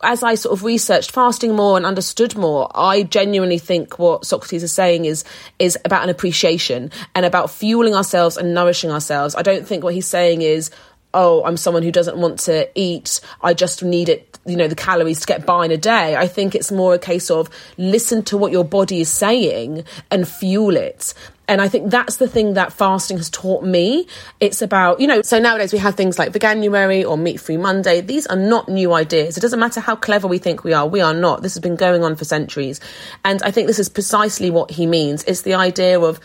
as 0.02 0.24
I 0.24 0.36
sort 0.36 0.54
of 0.54 0.64
researched 0.64 1.12
fasting 1.12 1.56
more 1.56 1.76
and 1.76 1.86
understood 1.86 2.38
more, 2.38 2.70
I 2.74 3.04
genuinely 3.04 3.58
think 3.58 4.00
what 4.00 4.26
Socrates 4.26 4.64
is 4.64 4.72
saying 4.72 5.06
is 5.06 5.24
is 5.58 5.78
about 5.84 6.04
an 6.04 6.10
appreciation 6.10 6.92
and 7.16 7.26
about 7.26 7.52
fueling 7.52 7.96
ourselves 7.96 8.38
and 8.38 8.54
nourishing 8.54 8.92
ourselves. 8.92 9.36
I 9.36 9.42
don't 9.42 9.68
think 9.68 9.84
what 9.84 9.94
he's 9.94 10.08
saying 10.08 10.42
is 10.42 10.72
oh, 11.14 11.44
I'm 11.44 11.58
someone 11.58 11.84
who 11.84 11.92
doesn't 11.92 12.18
want 12.18 12.40
to 12.42 12.70
eat. 12.76 13.20
I 13.42 13.54
just 13.54 13.84
need 13.84 14.10
it, 14.10 14.38
you 14.46 14.56
know, 14.56 14.68
the 14.68 14.76
calories 14.76 15.22
to 15.22 15.28
get 15.28 15.46
by 15.46 15.66
in 15.66 15.72
a 15.72 15.78
day. 15.78 16.16
I 16.16 16.28
think 16.28 16.56
it's 16.56 16.72
more 16.72 16.94
a 16.94 17.00
case 17.00 17.32
of 17.32 17.50
listen 17.78 18.24
to 18.26 18.38
what 18.38 18.52
your 18.52 18.64
body 18.64 19.02
is 19.02 19.10
saying 19.10 19.84
and 20.12 20.28
fuel 20.28 20.76
it. 20.76 21.14
And 21.48 21.62
I 21.64 21.68
think 21.68 21.90
that's 21.90 22.18
the 22.18 22.28
thing 22.28 22.54
that 22.54 22.72
fasting 22.72 23.18
has 23.18 23.28
taught 23.28 23.64
me. 23.64 24.06
It's 24.40 24.62
about, 24.62 25.00
you 25.00 25.08
know, 25.08 25.24
so 25.24 25.40
nowadays 25.40 25.74
we 25.74 25.80
have 25.80 25.96
things 25.96 26.20
like 26.20 26.32
Veganuary 26.32 27.04
or 27.04 27.18
Meat 27.18 27.42
Free 27.42 27.58
Monday. 27.58 28.02
These 28.02 28.28
are 28.28 28.36
not 28.36 28.70
new 28.70 28.94
ideas. 28.94 29.36
It 29.36 29.40
doesn't 29.40 29.60
matter 29.60 29.80
how 29.80 29.96
clever 29.96 30.28
we 30.28 30.38
think 30.38 30.64
we 30.64 30.74
are. 30.74 30.88
We 30.88 31.02
are 31.02 31.14
not. 31.14 31.42
This 31.42 31.56
has 31.56 31.62
been 31.62 31.76
going 31.76 32.04
on 32.04 32.16
for 32.16 32.24
centuries. 32.24 32.80
And 33.26 33.42
I 33.42 33.50
think 33.50 33.66
this 33.66 33.80
is 33.80 33.90
precisely 33.90 34.52
what 34.52 34.70
he 34.70 34.86
means. 34.86 35.24
It's 35.24 35.42
the 35.42 35.56
idea 35.56 36.00
of 36.00 36.20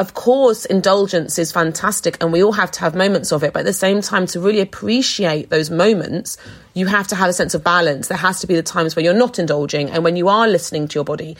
of 0.00 0.14
course, 0.14 0.64
indulgence 0.64 1.38
is 1.38 1.52
fantastic 1.52 2.16
and 2.22 2.32
we 2.32 2.42
all 2.42 2.52
have 2.52 2.70
to 2.70 2.80
have 2.80 2.94
moments 2.94 3.32
of 3.32 3.44
it. 3.44 3.52
But 3.52 3.60
at 3.60 3.66
the 3.66 3.74
same 3.74 4.00
time, 4.00 4.24
to 4.28 4.40
really 4.40 4.60
appreciate 4.60 5.50
those 5.50 5.68
moments, 5.68 6.38
you 6.72 6.86
have 6.86 7.06
to 7.08 7.14
have 7.14 7.28
a 7.28 7.34
sense 7.34 7.52
of 7.52 7.62
balance. 7.62 8.08
There 8.08 8.16
has 8.16 8.40
to 8.40 8.46
be 8.46 8.56
the 8.56 8.62
times 8.62 8.96
where 8.96 9.04
you're 9.04 9.12
not 9.12 9.38
indulging 9.38 9.90
and 9.90 10.02
when 10.02 10.16
you 10.16 10.28
are 10.28 10.48
listening 10.48 10.88
to 10.88 10.94
your 10.94 11.04
body. 11.04 11.36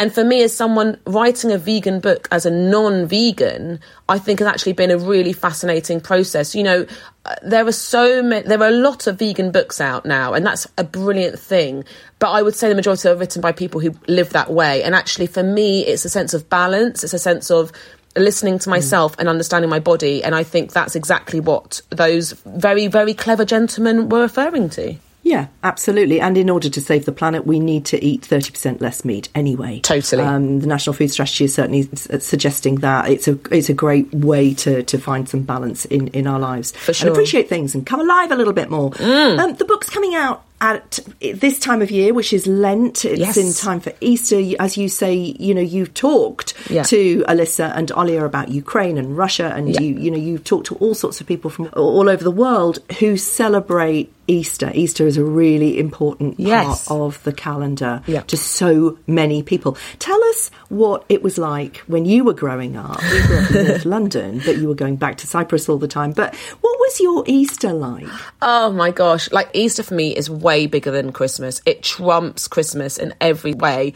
And 0.00 0.14
for 0.14 0.22
me, 0.22 0.42
as 0.42 0.54
someone 0.54 0.98
writing 1.06 1.50
a 1.50 1.58
vegan 1.58 1.98
book 1.98 2.28
as 2.30 2.46
a 2.46 2.50
non 2.50 3.06
vegan, 3.06 3.80
I 4.08 4.18
think 4.18 4.38
has 4.38 4.46
actually 4.46 4.74
been 4.74 4.92
a 4.92 4.98
really 4.98 5.32
fascinating 5.32 6.00
process. 6.00 6.54
You 6.54 6.62
know, 6.62 6.86
uh, 7.24 7.34
there 7.42 7.66
are 7.66 7.72
so 7.72 8.22
many, 8.22 8.46
there 8.46 8.62
are 8.62 8.68
a 8.68 8.70
lot 8.70 9.08
of 9.08 9.18
vegan 9.18 9.50
books 9.50 9.80
out 9.80 10.06
now, 10.06 10.34
and 10.34 10.46
that's 10.46 10.68
a 10.78 10.84
brilliant 10.84 11.38
thing. 11.38 11.84
But 12.20 12.30
I 12.30 12.42
would 12.42 12.54
say 12.54 12.68
the 12.68 12.76
majority 12.76 13.08
are 13.08 13.16
written 13.16 13.42
by 13.42 13.50
people 13.50 13.80
who 13.80 13.92
live 14.06 14.30
that 14.30 14.52
way. 14.52 14.84
And 14.84 14.94
actually, 14.94 15.26
for 15.26 15.42
me, 15.42 15.84
it's 15.84 16.04
a 16.04 16.10
sense 16.10 16.32
of 16.32 16.48
balance, 16.48 17.02
it's 17.02 17.14
a 17.14 17.18
sense 17.18 17.50
of 17.50 17.72
listening 18.16 18.58
to 18.60 18.70
myself 18.70 19.16
mm. 19.16 19.20
and 19.20 19.28
understanding 19.28 19.68
my 19.68 19.80
body. 19.80 20.22
And 20.22 20.34
I 20.34 20.44
think 20.44 20.72
that's 20.72 20.94
exactly 20.94 21.40
what 21.40 21.80
those 21.90 22.32
very, 22.46 22.86
very 22.86 23.14
clever 23.14 23.44
gentlemen 23.44 24.08
were 24.08 24.20
referring 24.20 24.70
to. 24.70 24.96
Yeah, 25.28 25.48
absolutely. 25.62 26.22
And 26.22 26.38
in 26.38 26.48
order 26.48 26.70
to 26.70 26.80
save 26.80 27.04
the 27.04 27.12
planet, 27.12 27.46
we 27.46 27.60
need 27.60 27.84
to 27.86 28.02
eat 28.02 28.22
30% 28.22 28.80
less 28.80 29.04
meat 29.04 29.28
anyway. 29.34 29.80
Totally. 29.80 30.22
Um, 30.22 30.60
the 30.60 30.66
National 30.66 30.94
Food 30.94 31.10
Strategy 31.10 31.44
is 31.44 31.54
certainly 31.54 31.82
suggesting 31.82 32.76
that 32.76 33.10
it's 33.10 33.28
a 33.28 33.38
it's 33.50 33.68
a 33.68 33.74
great 33.74 34.10
way 34.14 34.54
to, 34.54 34.82
to 34.84 34.98
find 34.98 35.28
some 35.28 35.42
balance 35.42 35.84
in, 35.84 36.08
in 36.08 36.26
our 36.26 36.38
lives. 36.38 36.72
For 36.72 36.94
sure. 36.94 37.08
And 37.08 37.14
appreciate 37.14 37.46
things 37.46 37.74
and 37.74 37.84
come 37.84 38.00
alive 38.00 38.32
a 38.32 38.36
little 38.36 38.54
bit 38.54 38.70
more. 38.70 38.90
Mm. 38.92 39.38
Um, 39.38 39.54
the 39.56 39.66
book's 39.66 39.90
coming 39.90 40.14
out 40.14 40.44
at 40.60 40.98
this 41.20 41.58
time 41.60 41.82
of 41.82 41.90
year, 41.90 42.12
which 42.12 42.32
is 42.32 42.46
Lent, 42.46 43.04
it's 43.04 43.20
Yes. 43.20 43.36
in 43.36 43.52
time 43.52 43.80
for 43.80 43.92
Easter. 44.00 44.40
As 44.58 44.76
you 44.76 44.88
say, 44.88 45.14
you 45.14 45.54
know, 45.54 45.60
you've 45.60 45.94
talked 45.94 46.54
Yeah. 46.68 46.82
to 46.84 47.24
Alissa 47.28 47.72
and 47.76 47.88
Olia 47.90 48.24
about 48.24 48.48
Ukraine 48.50 48.98
and 48.98 49.16
Russia, 49.16 49.52
and 49.54 49.68
Yeah. 49.68 49.80
you, 49.80 49.94
you 49.98 50.10
know, 50.10 50.18
you've 50.18 50.44
talked 50.44 50.66
to 50.66 50.74
all 50.76 50.94
sorts 50.94 51.20
of 51.20 51.26
people 51.26 51.50
from 51.50 51.68
all 51.76 52.08
over 52.08 52.24
the 52.24 52.30
world 52.30 52.80
who 52.98 53.16
celebrate 53.16 54.12
Easter. 54.30 54.70
Easter 54.74 55.06
is 55.06 55.16
a 55.16 55.24
really 55.24 55.78
important 55.78 56.34
Yes. 56.38 56.84
part 56.84 57.00
of 57.00 57.22
the 57.24 57.32
calendar 57.32 58.02
Yeah. 58.06 58.20
to 58.26 58.36
so 58.36 58.98
many 59.06 59.42
people. 59.42 59.74
Tell 60.00 60.22
us 60.24 60.50
what 60.68 61.04
it 61.08 61.22
was 61.22 61.38
like 61.38 61.78
when 61.86 62.04
you 62.04 62.24
were 62.24 62.34
growing 62.34 62.76
up. 62.76 63.00
You 63.14 63.22
grew 63.26 63.38
up 63.38 63.50
in 63.52 63.66
North 63.68 63.84
London, 63.86 64.42
but 64.44 64.58
you 64.58 64.68
were 64.68 64.74
going 64.74 64.96
back 64.96 65.16
to 65.18 65.26
Cyprus 65.26 65.66
all 65.68 65.78
the 65.78 65.88
time. 65.88 66.12
But 66.12 66.34
what 66.60 66.76
was 66.78 67.00
your 67.00 67.24
Easter 67.26 67.72
like? 67.72 68.06
Oh 68.42 68.70
my 68.70 68.90
gosh. 68.90 69.30
Like 69.32 69.48
Easter 69.54 69.82
for 69.82 69.94
me 69.94 70.14
is 70.14 70.28
way 70.48 70.66
bigger 70.66 70.90
than 70.90 71.12
Christmas. 71.12 71.60
It 71.66 71.82
trumps 71.82 72.48
Christmas 72.48 72.96
in 72.96 73.14
every 73.20 73.54
way. 73.54 73.92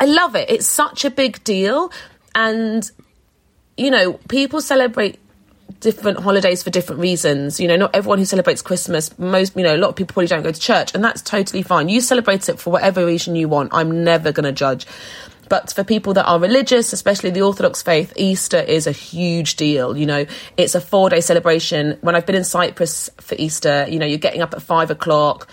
I 0.00 0.04
love 0.04 0.36
it. 0.36 0.48
It's 0.48 0.66
such 0.66 1.04
a 1.04 1.10
big 1.10 1.42
deal. 1.42 1.90
And, 2.34 2.88
you 3.76 3.90
know, 3.90 4.14
people 4.28 4.60
celebrate 4.60 5.18
different 5.80 6.20
holidays 6.20 6.62
for 6.62 6.70
different 6.70 7.00
reasons. 7.00 7.60
You 7.60 7.68
know, 7.68 7.76
not 7.76 7.94
everyone 7.94 8.18
who 8.18 8.24
celebrates 8.24 8.62
Christmas, 8.62 9.16
most, 9.18 9.56
you 9.56 9.64
know, 9.64 9.74
a 9.74 9.82
lot 9.82 9.88
of 9.88 9.96
people 9.96 10.14
probably 10.14 10.28
don't 10.28 10.42
go 10.42 10.52
to 10.52 10.60
church, 10.60 10.94
and 10.94 11.02
that's 11.02 11.22
totally 11.22 11.62
fine. 11.62 11.88
You 11.88 12.00
celebrate 12.00 12.48
it 12.48 12.58
for 12.58 12.70
whatever 12.70 13.04
reason 13.04 13.36
you 13.36 13.48
want. 13.48 13.70
I'm 13.72 14.04
never 14.04 14.32
going 14.32 14.44
to 14.44 14.52
judge. 14.52 14.86
But 15.48 15.72
for 15.72 15.82
people 15.82 16.12
that 16.14 16.26
are 16.26 16.38
religious, 16.38 16.92
especially 16.92 17.30
the 17.30 17.42
Orthodox 17.42 17.82
faith, 17.82 18.12
Easter 18.16 18.58
is 18.58 18.86
a 18.86 18.92
huge 18.92 19.56
deal. 19.56 19.96
You 19.96 20.06
know, 20.06 20.26
it's 20.56 20.74
a 20.74 20.80
four 20.80 21.08
day 21.10 21.20
celebration. 21.20 21.96
When 22.02 22.14
I've 22.14 22.26
been 22.26 22.36
in 22.36 22.44
Cyprus 22.44 23.08
for 23.18 23.34
Easter, 23.38 23.86
you 23.88 23.98
know, 23.98 24.06
you're 24.06 24.18
getting 24.18 24.42
up 24.42 24.52
at 24.54 24.62
five 24.62 24.90
o'clock, 24.90 25.48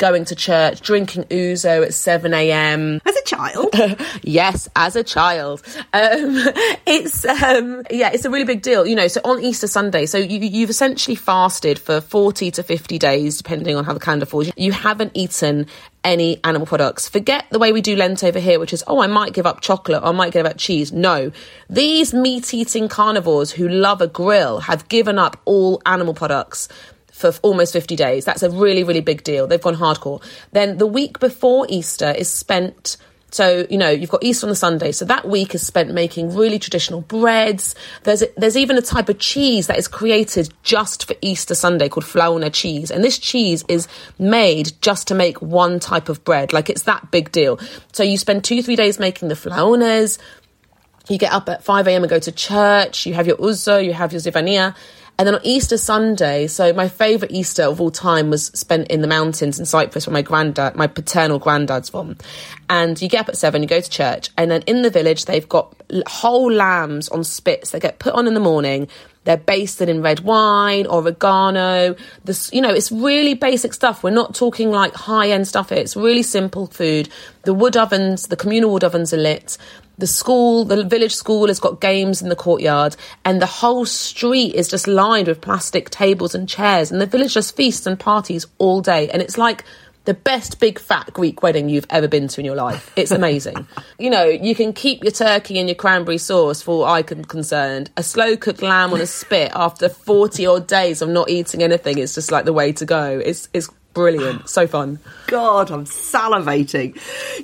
going 0.00 0.24
to 0.24 0.34
church, 0.34 0.80
drinking 0.80 1.24
ouzo 1.24 1.84
at 1.84 1.94
7 1.94 2.34
a.m. 2.34 3.00
As 3.06 3.16
a 3.16 3.22
child, 3.22 3.68
yes, 4.22 4.68
as 4.74 4.96
a 4.96 5.04
child. 5.04 5.62
Um, 5.76 5.82
it's 6.86 7.24
um, 7.24 7.84
yeah, 7.90 8.10
it's 8.12 8.24
a 8.24 8.30
really 8.30 8.46
big 8.46 8.62
deal. 8.62 8.86
You 8.86 8.96
know, 8.96 9.06
so 9.06 9.20
on 9.24 9.40
Easter 9.42 9.68
Sunday, 9.68 10.06
so 10.06 10.18
you, 10.18 10.40
you've 10.40 10.70
essentially 10.70 11.14
fasted 11.14 11.78
for 11.78 12.00
forty 12.00 12.50
to 12.52 12.62
fifty 12.62 12.98
days, 12.98 13.36
depending 13.36 13.76
on 13.76 13.84
how 13.84 13.92
the 13.92 14.00
calendar 14.00 14.26
falls. 14.26 14.50
You 14.56 14.72
haven't 14.72 15.12
eaten 15.14 15.66
any 16.02 16.42
animal 16.44 16.66
products. 16.66 17.08
Forget 17.08 17.44
the 17.50 17.58
way 17.58 17.72
we 17.72 17.82
do 17.82 17.94
Lent 17.94 18.24
over 18.24 18.40
here, 18.40 18.58
which 18.58 18.72
is 18.72 18.82
oh, 18.86 19.00
I 19.00 19.06
might 19.06 19.32
give 19.32 19.46
up 19.46 19.60
chocolate, 19.60 20.02
or 20.02 20.06
I 20.06 20.12
might 20.12 20.32
give 20.32 20.46
up 20.46 20.56
cheese. 20.56 20.92
No, 20.92 21.30
these 21.68 22.14
meat-eating 22.14 22.88
carnivores 22.88 23.52
who 23.52 23.68
love 23.68 24.00
a 24.00 24.06
grill 24.06 24.60
have 24.60 24.88
given 24.88 25.18
up 25.18 25.40
all 25.44 25.82
animal 25.84 26.14
products 26.14 26.68
for 27.20 27.32
almost 27.42 27.72
50 27.72 27.94
days. 27.96 28.24
That's 28.24 28.42
a 28.42 28.50
really, 28.50 28.82
really 28.82 29.00
big 29.00 29.22
deal. 29.22 29.46
They've 29.46 29.60
gone 29.60 29.76
hardcore. 29.76 30.22
Then 30.52 30.78
the 30.78 30.86
week 30.86 31.20
before 31.20 31.66
Easter 31.68 32.10
is 32.10 32.28
spent. 32.28 32.96
So 33.32 33.64
you 33.70 33.78
know 33.78 33.90
you've 33.90 34.10
got 34.10 34.24
Easter 34.24 34.46
on 34.46 34.48
the 34.48 34.56
Sunday, 34.56 34.90
so 34.90 35.04
that 35.04 35.28
week 35.28 35.54
is 35.54 35.64
spent 35.64 35.92
making 35.92 36.34
really 36.34 36.58
traditional 36.58 37.00
breads. 37.00 37.76
There's 38.02 38.22
a, 38.22 38.28
there's 38.36 38.56
even 38.56 38.76
a 38.76 38.82
type 38.82 39.08
of 39.08 39.20
cheese 39.20 39.68
that 39.68 39.78
is 39.78 39.86
created 39.86 40.52
just 40.64 41.06
for 41.06 41.14
Easter 41.20 41.54
Sunday 41.54 41.88
called 41.88 42.06
flaouna 42.06 42.52
cheese, 42.52 42.90
and 42.90 43.04
this 43.04 43.18
cheese 43.18 43.64
is 43.68 43.86
made 44.18 44.72
just 44.80 45.06
to 45.08 45.14
make 45.14 45.40
one 45.40 45.78
type 45.78 46.08
of 46.08 46.24
bread. 46.24 46.52
Like 46.52 46.68
it's 46.68 46.82
that 46.82 47.12
big 47.12 47.30
deal. 47.30 47.60
So 47.92 48.02
you 48.02 48.18
spend 48.18 48.42
two 48.42 48.64
three 48.64 48.74
days 48.74 48.98
making 48.98 49.28
the 49.28 49.36
flaounas. 49.36 50.18
You 51.08 51.18
get 51.18 51.32
up 51.32 51.48
at 51.48 51.64
5 51.64 51.88
a.m. 51.88 52.02
and 52.02 52.10
go 52.10 52.20
to 52.20 52.32
church. 52.32 53.04
You 53.06 53.14
have 53.14 53.26
your 53.26 53.36
ouzo, 53.36 53.84
you 53.84 53.92
have 53.92 54.12
your 54.12 54.20
zivania. 54.20 54.74
And 55.20 55.26
then 55.26 55.34
on 55.34 55.42
Easter 55.44 55.76
Sunday, 55.76 56.46
so 56.46 56.72
my 56.72 56.88
favourite 56.88 57.30
Easter 57.30 57.64
of 57.64 57.78
all 57.78 57.90
time 57.90 58.30
was 58.30 58.46
spent 58.46 58.88
in 58.88 59.02
the 59.02 59.06
mountains 59.06 59.58
in 59.58 59.66
Cyprus 59.66 60.06
where 60.06 60.14
my 60.14 60.22
granddad, 60.22 60.76
my 60.76 60.86
paternal 60.86 61.38
granddad's 61.38 61.90
from. 61.90 62.16
And 62.70 63.00
you 63.02 63.06
get 63.06 63.20
up 63.20 63.28
at 63.28 63.36
seven, 63.36 63.60
you 63.60 63.68
go 63.68 63.82
to 63.82 63.90
church, 63.90 64.30
and 64.38 64.50
then 64.50 64.62
in 64.62 64.80
the 64.80 64.88
village 64.88 65.26
they've 65.26 65.46
got 65.46 65.76
whole 66.06 66.50
lambs 66.50 67.10
on 67.10 67.22
spits 67.22 67.72
that 67.72 67.82
get 67.82 67.98
put 67.98 68.14
on 68.14 68.26
in 68.28 68.32
the 68.32 68.40
morning. 68.40 68.88
They're 69.24 69.36
basted 69.36 69.90
in 69.90 70.00
red 70.00 70.20
wine, 70.20 70.86
or 70.86 71.02
oregano. 71.02 71.94
This, 72.24 72.50
you 72.54 72.62
know, 72.62 72.72
it's 72.72 72.90
really 72.90 73.34
basic 73.34 73.74
stuff. 73.74 74.02
We're 74.02 74.10
not 74.10 74.34
talking 74.34 74.70
like 74.70 74.94
high 74.94 75.28
end 75.28 75.46
stuff. 75.46 75.70
It's 75.70 75.94
really 75.94 76.22
simple 76.22 76.66
food. 76.68 77.10
The 77.42 77.52
wood 77.52 77.76
ovens, 77.76 78.28
the 78.28 78.36
communal 78.36 78.72
wood 78.72 78.84
ovens 78.84 79.12
are 79.12 79.18
lit. 79.18 79.58
The 80.00 80.06
school, 80.06 80.64
the 80.64 80.82
village 80.82 81.14
school 81.14 81.48
has 81.48 81.60
got 81.60 81.78
games 81.78 82.22
in 82.22 82.30
the 82.30 82.36
courtyard, 82.36 82.96
and 83.22 83.40
the 83.40 83.46
whole 83.46 83.84
street 83.84 84.54
is 84.54 84.66
just 84.66 84.88
lined 84.88 85.28
with 85.28 85.42
plastic 85.42 85.90
tables 85.90 86.34
and 86.34 86.48
chairs. 86.48 86.90
And 86.90 87.02
the 87.02 87.06
village 87.06 87.34
just 87.34 87.54
feasts 87.54 87.86
and 87.86 88.00
parties 88.00 88.46
all 88.56 88.80
day. 88.80 89.10
And 89.10 89.20
it's 89.20 89.36
like 89.36 89.62
the 90.06 90.14
best 90.14 90.58
big 90.58 90.78
fat 90.78 91.12
Greek 91.12 91.42
wedding 91.42 91.68
you've 91.68 91.86
ever 91.90 92.08
been 92.08 92.28
to 92.28 92.40
in 92.40 92.46
your 92.46 92.54
life. 92.54 92.90
It's 92.96 93.10
amazing. 93.10 93.68
you 93.98 94.08
know, 94.08 94.24
you 94.24 94.54
can 94.54 94.72
keep 94.72 95.04
your 95.04 95.12
turkey 95.12 95.58
and 95.58 95.68
your 95.68 95.76
cranberry 95.76 96.16
sauce 96.16 96.62
for 96.62 96.86
all 96.86 96.92
I 96.94 97.02
can 97.02 97.22
concerned. 97.22 97.90
A 97.98 98.02
slow 98.02 98.38
cooked 98.38 98.62
lamb 98.62 98.94
on 98.94 99.02
a 99.02 99.06
spit 99.06 99.52
after 99.54 99.90
40 99.90 100.46
odd 100.46 100.66
days 100.66 101.02
of 101.02 101.10
not 101.10 101.28
eating 101.28 101.62
anything 101.62 101.98
is 101.98 102.14
just 102.14 102.32
like 102.32 102.46
the 102.46 102.54
way 102.54 102.72
to 102.72 102.86
go. 102.86 103.20
It's, 103.22 103.50
it's 103.52 103.68
brilliant. 103.94 104.48
So 104.50 104.66
fun. 104.66 104.98
God, 105.26 105.70
I'm 105.70 105.84
salivating. 105.84 106.94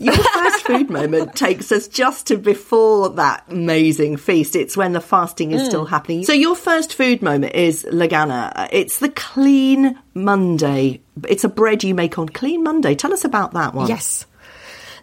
Your 0.01 0.15
first 0.15 0.67
food 0.67 0.91
moment 0.91 1.35
takes 1.37 1.71
us 1.71 1.87
just 1.89 2.27
to 2.29 2.37
before 2.37 3.11
that 3.11 3.45
amazing 3.49 4.17
feast. 4.17 4.57
It's 4.57 4.77
when 4.77 4.93
the 4.93 5.01
fasting 5.01 5.53
is 5.53 5.67
still 5.67 5.85
happening. 5.85 6.25
So 6.25 6.33
your 6.33 6.57
first 6.57 6.95
food 6.95 7.23
moment 7.23 7.55
is 7.55 7.85
Lagana. 7.85 8.69
It's 8.73 8.99
the 8.99 9.09
Clean 9.11 9.99
Monday. 10.15 11.01
It's 11.29 11.45
a 11.45 11.49
bread 11.49 11.85
you 11.85 11.95
make 11.95 12.19
on 12.19 12.29
Clean 12.29 12.63
Monday. 12.63 12.95
Tell 12.95 13.13
us 13.13 13.25
about 13.25 13.53
that 13.53 13.75
one. 13.75 13.89
Yes. 13.89 14.27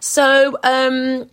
So, 0.00 0.58
um, 0.62 1.30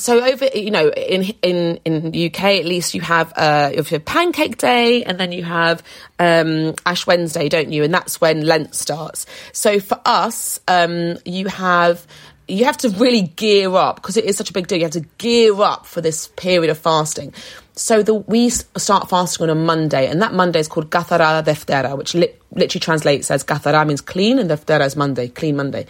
so 0.00 0.24
over, 0.24 0.46
you 0.54 0.70
know, 0.70 0.88
in 0.90 1.24
in 1.42 1.80
in 1.84 2.26
UK 2.26 2.44
at 2.60 2.64
least, 2.64 2.94
you 2.94 3.00
have 3.02 3.32
uh, 3.36 3.70
you 3.74 3.82
have 3.82 4.04
Pancake 4.04 4.58
Day, 4.58 5.04
and 5.04 5.18
then 5.18 5.32
you 5.32 5.44
have 5.44 5.82
um, 6.18 6.74
Ash 6.86 7.06
Wednesday, 7.06 7.48
don't 7.48 7.70
you? 7.72 7.84
And 7.84 7.92
that's 7.92 8.20
when 8.20 8.42
Lent 8.42 8.74
starts. 8.74 9.26
So 9.52 9.80
for 9.80 10.00
us, 10.04 10.60
um, 10.68 11.18
you 11.24 11.46
have. 11.48 12.06
You 12.48 12.64
have 12.64 12.78
to 12.78 12.88
really 12.88 13.22
gear 13.22 13.72
up 13.76 13.94
because 13.94 14.16
it 14.16 14.24
is 14.24 14.36
such 14.36 14.50
a 14.50 14.52
big 14.52 14.66
deal. 14.66 14.78
You 14.78 14.84
have 14.86 14.92
to 14.94 15.06
gear 15.18 15.54
up 15.62 15.86
for 15.86 16.00
this 16.00 16.26
period 16.26 16.68
of 16.68 16.78
fasting. 16.78 17.32
So 17.74 18.02
the, 18.02 18.14
we 18.14 18.50
start 18.50 19.08
fasting 19.08 19.44
on 19.44 19.50
a 19.50 19.54
Monday, 19.54 20.08
and 20.08 20.20
that 20.20 20.34
Monday 20.34 20.58
is 20.58 20.66
called 20.66 20.90
Gathara 20.90 21.44
Deftera, 21.44 21.96
which 21.96 22.12
li- 22.14 22.34
literally 22.50 22.80
translates 22.80 23.30
as 23.30 23.44
Gathara 23.44 23.86
means 23.86 24.00
clean, 24.00 24.40
and 24.40 24.50
Deftera 24.50 24.84
is 24.84 24.96
Monday, 24.96 25.28
clean 25.28 25.54
Monday. 25.54 25.86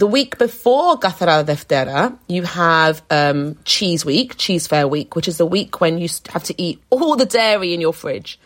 The 0.00 0.06
week 0.06 0.38
before 0.38 0.98
Gathara 0.98 1.44
Deftera, 1.44 2.16
you 2.26 2.44
have 2.44 3.02
um, 3.10 3.58
Cheese 3.66 4.02
Week, 4.02 4.34
Cheese 4.38 4.66
Fair 4.66 4.88
Week, 4.88 5.14
which 5.14 5.28
is 5.28 5.36
the 5.36 5.44
week 5.44 5.78
when 5.82 5.98
you 5.98 6.08
have 6.30 6.42
to 6.44 6.54
eat 6.56 6.80
all 6.88 7.16
the 7.16 7.26
dairy 7.26 7.74
in 7.74 7.82
your 7.82 7.92
fridge. 7.92 8.38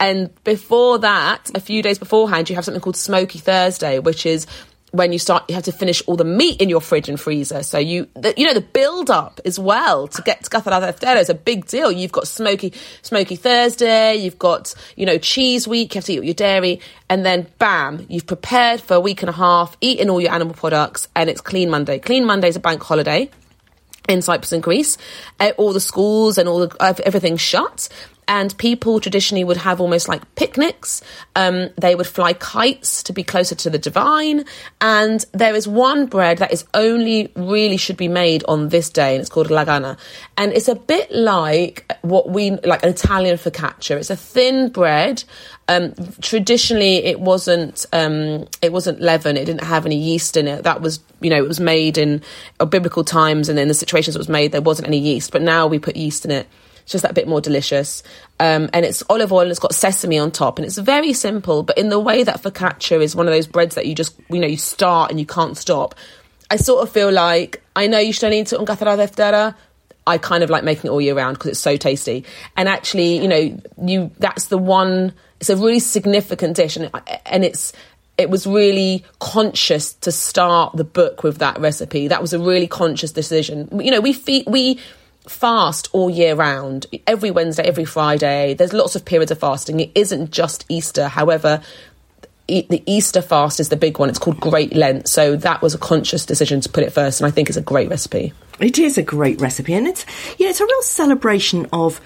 And 0.00 0.30
before 0.42 0.98
that, 0.98 1.52
a 1.54 1.60
few 1.60 1.84
days 1.84 2.00
beforehand, 2.00 2.50
you 2.50 2.56
have 2.56 2.64
something 2.64 2.80
called 2.80 2.96
Smoky 2.96 3.38
Thursday, 3.38 4.00
which 4.00 4.26
is 4.26 4.48
when 4.92 5.12
you 5.12 5.18
start, 5.18 5.44
you 5.48 5.54
have 5.54 5.64
to 5.64 5.72
finish 5.72 6.02
all 6.06 6.16
the 6.16 6.24
meat 6.24 6.60
in 6.62 6.68
your 6.68 6.80
fridge 6.80 7.08
and 7.08 7.20
freezer. 7.20 7.62
So 7.62 7.78
you, 7.78 8.08
the, 8.14 8.32
you 8.36 8.46
know, 8.46 8.54
the 8.54 8.62
build 8.62 9.10
up 9.10 9.40
as 9.44 9.58
well 9.58 10.08
to 10.08 10.22
get 10.22 10.44
to 10.44 10.50
Gathara 10.50 10.80
Deftera 10.80 11.20
is 11.20 11.28
a 11.28 11.34
big 11.34 11.66
deal. 11.66 11.92
You've 11.92 12.12
got 12.12 12.26
Smoky, 12.26 12.72
Smoky 13.02 13.36
Thursday, 13.36 14.16
you've 14.16 14.38
got, 14.38 14.74
you 14.96 15.04
know, 15.04 15.18
Cheese 15.18 15.68
Week, 15.68 15.94
you 15.94 15.98
have 15.98 16.06
to 16.06 16.12
eat 16.12 16.24
your 16.24 16.34
dairy, 16.34 16.80
and 17.10 17.24
then 17.24 17.46
bam, 17.58 18.06
you've 18.08 18.26
prepared 18.26 18.80
for 18.80 18.94
a 18.94 19.00
week 19.00 19.22
and 19.22 19.28
a 19.28 19.32
half, 19.32 19.76
eaten 19.80 20.08
all 20.08 20.20
your 20.20 20.32
animal 20.32 20.54
products, 20.54 21.08
and 21.14 21.28
it's 21.28 21.40
Clean 21.40 21.68
Monday. 21.68 21.98
Clean 21.98 22.24
Monday 22.24 22.48
is 22.48 22.56
a 22.56 22.60
bank 22.60 22.82
holiday 22.82 23.30
in 24.08 24.22
Cyprus 24.22 24.52
and 24.52 24.62
Greece. 24.62 24.96
Uh, 25.38 25.52
all 25.58 25.74
the 25.74 25.80
schools 25.80 26.38
and 26.38 26.48
all 26.48 26.66
the, 26.66 27.02
everything's 27.04 27.42
shut. 27.42 27.88
And 28.28 28.56
people 28.58 29.00
traditionally 29.00 29.42
would 29.42 29.56
have 29.56 29.80
almost 29.80 30.06
like 30.06 30.22
picnics. 30.34 31.02
Um, 31.34 31.70
they 31.76 31.94
would 31.94 32.06
fly 32.06 32.34
kites 32.34 33.02
to 33.04 33.12
be 33.14 33.24
closer 33.24 33.54
to 33.54 33.70
the 33.70 33.78
divine. 33.78 34.44
And 34.82 35.24
there 35.32 35.54
is 35.54 35.66
one 35.66 36.06
bread 36.06 36.38
that 36.38 36.52
is 36.52 36.66
only 36.74 37.32
really 37.34 37.78
should 37.78 37.96
be 37.96 38.06
made 38.06 38.44
on 38.46 38.68
this 38.68 38.90
day, 38.90 39.14
and 39.14 39.20
it's 39.20 39.30
called 39.30 39.48
lagana. 39.48 39.98
And 40.36 40.52
it's 40.52 40.68
a 40.68 40.74
bit 40.74 41.10
like 41.10 41.90
what 42.02 42.28
we 42.28 42.50
like 42.50 42.82
an 42.82 42.90
Italian 42.90 43.38
focaccia. 43.38 43.96
It's 43.96 44.10
a 44.10 44.16
thin 44.16 44.68
bread. 44.68 45.24
Um, 45.68 45.94
traditionally, 46.20 46.96
it 46.96 47.20
wasn't 47.20 47.86
um, 47.92 48.46
it 48.62 48.72
wasn't 48.72 49.00
leaven. 49.00 49.36
It 49.36 49.46
didn't 49.46 49.64
have 49.64 49.86
any 49.86 49.96
yeast 49.96 50.36
in 50.36 50.48
it. 50.48 50.64
That 50.64 50.80
was 50.80 51.00
you 51.20 51.30
know 51.30 51.36
it 51.36 51.48
was 51.48 51.60
made 51.60 51.98
in 51.98 52.22
biblical 52.68 53.04
times, 53.04 53.48
and 53.48 53.58
in 53.58 53.68
the 53.68 53.74
situations 53.74 54.16
it 54.16 54.18
was 54.18 54.28
made, 54.28 54.52
there 54.52 54.62
wasn't 54.62 54.88
any 54.88 54.98
yeast. 54.98 55.32
But 55.32 55.42
now 55.42 55.66
we 55.66 55.78
put 55.78 55.96
yeast 55.96 56.24
in 56.24 56.30
it. 56.30 56.46
It's 56.88 56.92
just 56.92 57.02
that 57.02 57.12
bit 57.12 57.28
more 57.28 57.42
delicious. 57.42 58.02
Um, 58.40 58.70
and 58.72 58.82
it's 58.82 59.02
olive 59.10 59.30
oil 59.30 59.42
and 59.42 59.50
it's 59.50 59.60
got 59.60 59.74
sesame 59.74 60.18
on 60.18 60.30
top. 60.30 60.58
And 60.58 60.64
it's 60.64 60.78
very 60.78 61.12
simple, 61.12 61.62
but 61.62 61.76
in 61.76 61.90
the 61.90 62.00
way 62.00 62.24
that 62.24 62.42
focaccia 62.42 63.02
is 63.02 63.14
one 63.14 63.26
of 63.26 63.34
those 63.34 63.46
breads 63.46 63.74
that 63.74 63.84
you 63.84 63.94
just, 63.94 64.18
you 64.30 64.40
know, 64.40 64.46
you 64.46 64.56
start 64.56 65.10
and 65.10 65.20
you 65.20 65.26
can't 65.26 65.54
stop. 65.54 65.94
I 66.50 66.56
sort 66.56 66.82
of 66.82 66.90
feel 66.90 67.12
like, 67.12 67.62
I 67.76 67.88
know 67.88 67.98
you 67.98 68.14
should 68.14 68.24
only 68.24 68.40
eat 68.40 68.54
it 68.54 68.58
on 68.58 68.64
Gathara 68.64 68.96
Deftera. 68.96 69.54
I 70.06 70.16
kind 70.16 70.42
of 70.42 70.48
like 70.48 70.64
making 70.64 70.86
it 70.86 70.88
all 70.88 71.02
year 71.02 71.14
round 71.14 71.36
because 71.36 71.50
it's 71.50 71.60
so 71.60 71.76
tasty. 71.76 72.24
And 72.56 72.70
actually, 72.70 73.18
you 73.18 73.28
know, 73.28 73.60
you 73.84 74.10
that's 74.18 74.46
the 74.46 74.56
one. 74.56 75.12
It's 75.40 75.50
a 75.50 75.56
really 75.56 75.80
significant 75.80 76.56
dish, 76.56 76.78
and 76.78 76.90
and 77.26 77.44
it's 77.44 77.74
it 78.16 78.30
was 78.30 78.46
really 78.46 79.04
conscious 79.18 79.92
to 79.92 80.10
start 80.10 80.74
the 80.74 80.84
book 80.84 81.22
with 81.22 81.36
that 81.38 81.60
recipe. 81.60 82.08
That 82.08 82.22
was 82.22 82.32
a 82.32 82.38
really 82.38 82.66
conscious 82.66 83.12
decision. 83.12 83.68
You 83.78 83.90
know, 83.90 84.00
we 84.00 84.14
feed, 84.14 84.44
we 84.46 84.80
fast 85.28 85.88
all 85.92 86.10
year 86.10 86.34
round, 86.34 86.86
every 87.06 87.30
Wednesday, 87.30 87.64
every 87.64 87.84
Friday. 87.84 88.54
There's 88.54 88.72
lots 88.72 88.96
of 88.96 89.04
periods 89.04 89.30
of 89.30 89.38
fasting. 89.38 89.80
It 89.80 89.90
isn't 89.94 90.30
just 90.30 90.64
Easter. 90.68 91.08
However, 91.08 91.62
the 92.48 92.82
Easter 92.86 93.20
fast 93.20 93.60
is 93.60 93.68
the 93.68 93.76
big 93.76 93.98
one. 93.98 94.08
It's 94.08 94.18
called 94.18 94.40
Great 94.40 94.74
Lent. 94.74 95.06
So 95.06 95.36
that 95.36 95.60
was 95.60 95.74
a 95.74 95.78
conscious 95.78 96.24
decision 96.24 96.60
to 96.62 96.68
put 96.68 96.82
it 96.82 96.92
first, 96.92 97.20
and 97.20 97.26
I 97.26 97.30
think 97.30 97.48
it's 97.48 97.58
a 97.58 97.62
great 97.62 97.90
recipe. 97.90 98.32
It 98.58 98.78
is 98.78 98.98
a 98.98 99.02
great 99.02 99.40
recipe, 99.40 99.74
and 99.74 99.86
it's 99.86 100.04
know 100.06 100.46
it's 100.48 100.60
a 100.60 100.64
real 100.64 100.82
celebration 100.82 101.66
of 101.72 102.00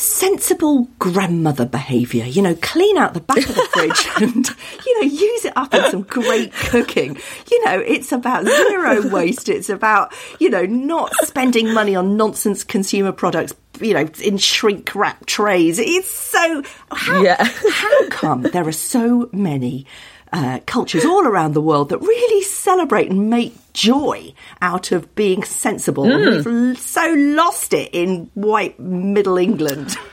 sensible 0.00 0.88
grandmother 0.98 1.66
behaviour. 1.66 2.24
You 2.24 2.40
know, 2.42 2.54
clean 2.62 2.96
out 2.96 3.12
the 3.14 3.20
back 3.20 3.38
of 3.38 3.54
the 3.54 3.68
fridge 3.72 4.08
and, 4.22 4.48
you 4.86 5.00
know, 5.00 5.06
use 5.06 5.44
it 5.44 5.52
up 5.56 5.74
in 5.74 5.90
some 5.90 6.02
great 6.02 6.52
cooking. 6.52 7.18
You 7.50 7.64
know, 7.66 7.78
it's 7.80 8.10
about 8.10 8.46
zero 8.46 9.08
waste. 9.10 9.48
It's 9.48 9.68
about, 9.68 10.12
you 10.38 10.48
know, 10.48 10.64
not 10.64 11.12
spending 11.22 11.74
money 11.74 11.94
on 11.94 12.16
nonsense 12.16 12.64
consumer 12.64 13.12
products, 13.12 13.54
you 13.80 13.92
know, 13.94 14.08
in 14.22 14.38
shrink 14.38 14.94
wrap 14.94 15.26
trays. 15.26 15.78
It's 15.78 16.08
so, 16.10 16.62
how, 16.90 17.22
Yeah. 17.22 17.44
how 17.44 18.08
come 18.08 18.42
there 18.42 18.66
are 18.66 18.72
so 18.72 19.28
many 19.32 19.86
uh, 20.32 20.60
cultures 20.66 21.04
all 21.04 21.26
around 21.26 21.54
the 21.54 21.60
world 21.60 21.88
that 21.90 21.98
really 21.98 22.42
celebrate 22.42 23.10
and 23.10 23.30
make 23.30 23.54
joy 23.72 24.32
out 24.62 24.92
of 24.92 25.14
being 25.14 25.42
sensible? 25.44 26.04
And 26.10 26.24
We've 26.44 26.46
l- 26.46 26.76
so 26.76 27.14
lost 27.16 27.72
it 27.72 27.90
in 27.92 28.30
white 28.34 28.78
Middle 28.78 29.38
England. 29.38 29.96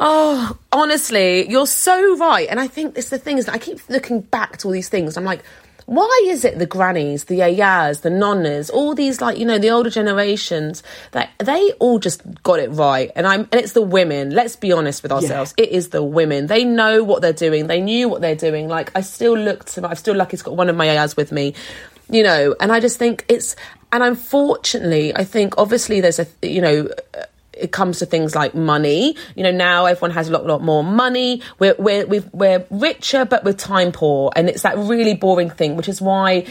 Oh, 0.00 0.58
honestly, 0.72 1.48
you're 1.48 1.68
so 1.68 2.16
right. 2.18 2.48
And 2.50 2.58
I 2.58 2.66
think 2.66 2.98
it's 2.98 3.10
the 3.10 3.18
thing 3.18 3.38
is 3.38 3.46
that 3.46 3.54
I 3.54 3.58
keep 3.58 3.78
looking 3.88 4.22
back 4.22 4.56
to 4.58 4.68
all 4.68 4.72
these 4.72 4.88
things. 4.88 5.16
I'm 5.16 5.24
like, 5.24 5.44
why 5.86 6.22
is 6.26 6.44
it 6.44 6.58
the 6.58 6.66
grannies, 6.66 7.24
the 7.24 7.40
yayas, 7.40 8.02
the 8.02 8.08
nonnas, 8.08 8.70
all 8.72 8.94
these 8.94 9.20
like 9.20 9.38
you 9.38 9.44
know 9.44 9.58
the 9.58 9.70
older 9.70 9.90
generations 9.90 10.82
that 11.12 11.30
they 11.38 11.72
all 11.72 11.98
just 11.98 12.22
got 12.42 12.58
it 12.58 12.70
right? 12.70 13.10
And 13.14 13.26
I'm 13.26 13.40
and 13.40 13.54
it's 13.54 13.72
the 13.72 13.82
women. 13.82 14.30
Let's 14.30 14.56
be 14.56 14.72
honest 14.72 15.02
with 15.02 15.12
ourselves. 15.12 15.54
It 15.56 15.70
is 15.70 15.90
the 15.90 16.02
women. 16.02 16.46
They 16.46 16.64
know 16.64 17.04
what 17.04 17.22
they're 17.22 17.32
doing. 17.32 17.66
They 17.66 17.80
knew 17.80 18.08
what 18.08 18.20
they're 18.20 18.34
doing. 18.34 18.68
Like 18.68 18.90
I 18.96 19.02
still 19.02 19.36
look 19.36 19.64
to. 19.66 19.86
I'm 19.86 19.96
still 19.96 20.16
lucky 20.16 20.36
to 20.36 20.44
got 20.44 20.56
one 20.56 20.68
of 20.68 20.76
my 20.76 20.86
yayas 20.86 21.16
with 21.16 21.32
me. 21.32 21.54
You 22.10 22.22
know, 22.22 22.54
and 22.60 22.70
I 22.70 22.80
just 22.80 22.98
think 22.98 23.24
it's 23.28 23.56
and 23.92 24.02
unfortunately, 24.02 25.14
I 25.14 25.24
think 25.24 25.54
obviously 25.56 26.00
there's 26.00 26.18
a 26.18 26.26
you 26.42 26.60
know 26.60 26.88
it 27.58 27.72
comes 27.72 27.98
to 28.00 28.06
things 28.06 28.34
like 28.34 28.54
money. 28.54 29.16
You 29.34 29.42
know, 29.44 29.52
now 29.52 29.86
everyone 29.86 30.12
has 30.12 30.28
a 30.28 30.32
lot, 30.32 30.46
lot 30.46 30.62
more 30.62 30.84
money. 30.84 31.42
We're 31.58 31.74
we're 31.78 32.06
we've, 32.06 32.28
we're 32.32 32.64
richer, 32.70 33.24
but 33.24 33.44
we're 33.44 33.52
time 33.52 33.92
poor, 33.92 34.32
and 34.36 34.48
it's 34.48 34.62
that 34.62 34.76
really 34.76 35.14
boring 35.14 35.50
thing, 35.50 35.76
which 35.76 35.88
is 35.88 36.00
why. 36.00 36.46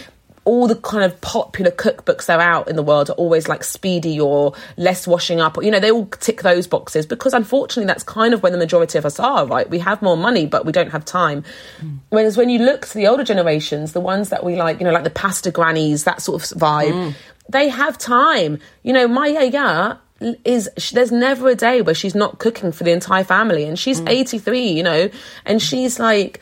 All 0.45 0.67
the 0.67 0.75
kind 0.75 1.05
of 1.05 1.21
popular 1.21 1.71
cookbooks 1.71 2.25
that 2.25 2.37
are 2.37 2.41
out 2.41 2.67
in 2.67 2.75
the 2.75 2.83
world 2.83 3.09
are 3.09 3.13
always 3.13 3.47
like 3.47 3.63
speedy 3.63 4.19
or 4.19 4.53
less 4.75 5.07
washing 5.07 5.39
up. 5.39 5.55
You 5.63 5.71
know, 5.71 5.79
they 5.79 5.89
all 5.89 6.07
tick 6.07 6.41
those 6.41 6.67
boxes 6.67 7.05
because 7.05 7.33
unfortunately 7.33 7.85
that's 7.85 8.03
kind 8.03 8.33
of 8.33 8.43
where 8.43 8.51
the 8.51 8.57
majority 8.57 8.97
of 8.97 9.05
us 9.05 9.21
are, 9.21 9.45
right? 9.45 9.69
We 9.69 9.79
have 9.79 10.01
more 10.01 10.17
money, 10.17 10.45
but 10.45 10.65
we 10.65 10.73
don't 10.73 10.91
have 10.91 11.05
time. 11.05 11.45
Hmm. 11.79 11.95
Whereas 12.09 12.35
when 12.35 12.49
you 12.49 12.59
look 12.59 12.85
to 12.87 12.93
the 12.93 13.07
older 13.07 13.23
generations, 13.23 13.93
the 13.93 14.01
ones 14.01 14.31
that 14.31 14.43
we 14.43 14.57
like, 14.57 14.81
you 14.81 14.85
know, 14.85 14.91
like 14.91 15.05
the 15.05 15.09
pasta 15.11 15.49
grannies, 15.49 16.03
that 16.03 16.21
sort 16.21 16.43
of 16.43 16.59
vibe, 16.59 16.91
hmm. 16.91 17.11
they 17.47 17.69
have 17.69 17.97
time. 17.97 18.59
You 18.81 18.91
know, 18.91 19.07
my 19.07 19.29
uh, 19.29 19.43
yaya 19.43 19.99
is 20.43 20.69
there's 20.91 21.11
never 21.11 21.49
a 21.49 21.55
day 21.55 21.81
where 21.81 21.95
she's 21.95 22.15
not 22.15 22.39
cooking 22.39 22.71
for 22.71 22.83
the 22.83 22.91
entire 22.91 23.23
family 23.23 23.65
and 23.65 23.77
she's 23.77 24.01
mm. 24.01 24.09
83 24.09 24.67
you 24.67 24.83
know 24.83 25.09
and 25.45 25.61
she's 25.61 25.99
like 25.99 26.39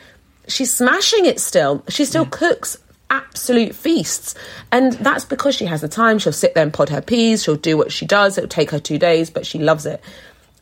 she's 0.48 0.74
smashing 0.74 1.26
it 1.26 1.40
still. 1.40 1.84
She 1.88 2.04
still 2.04 2.26
mm. 2.26 2.30
cooks 2.30 2.76
absolute 3.10 3.74
feasts 3.74 4.34
and 4.70 4.94
that's 4.94 5.24
because 5.24 5.54
she 5.54 5.66
has 5.66 5.80
the 5.80 5.88
time. 5.88 6.18
She'll 6.18 6.32
sit 6.32 6.54
there 6.54 6.62
and 6.62 6.72
pod 6.72 6.88
her 6.88 7.02
peas. 7.02 7.42
She'll 7.42 7.56
do 7.56 7.76
what 7.76 7.92
she 7.92 8.06
does. 8.06 8.38
It'll 8.38 8.48
take 8.48 8.70
her 8.70 8.80
two 8.80 8.98
days 8.98 9.30
but 9.30 9.46
she 9.46 9.58
loves 9.58 9.86
it. 9.86 10.02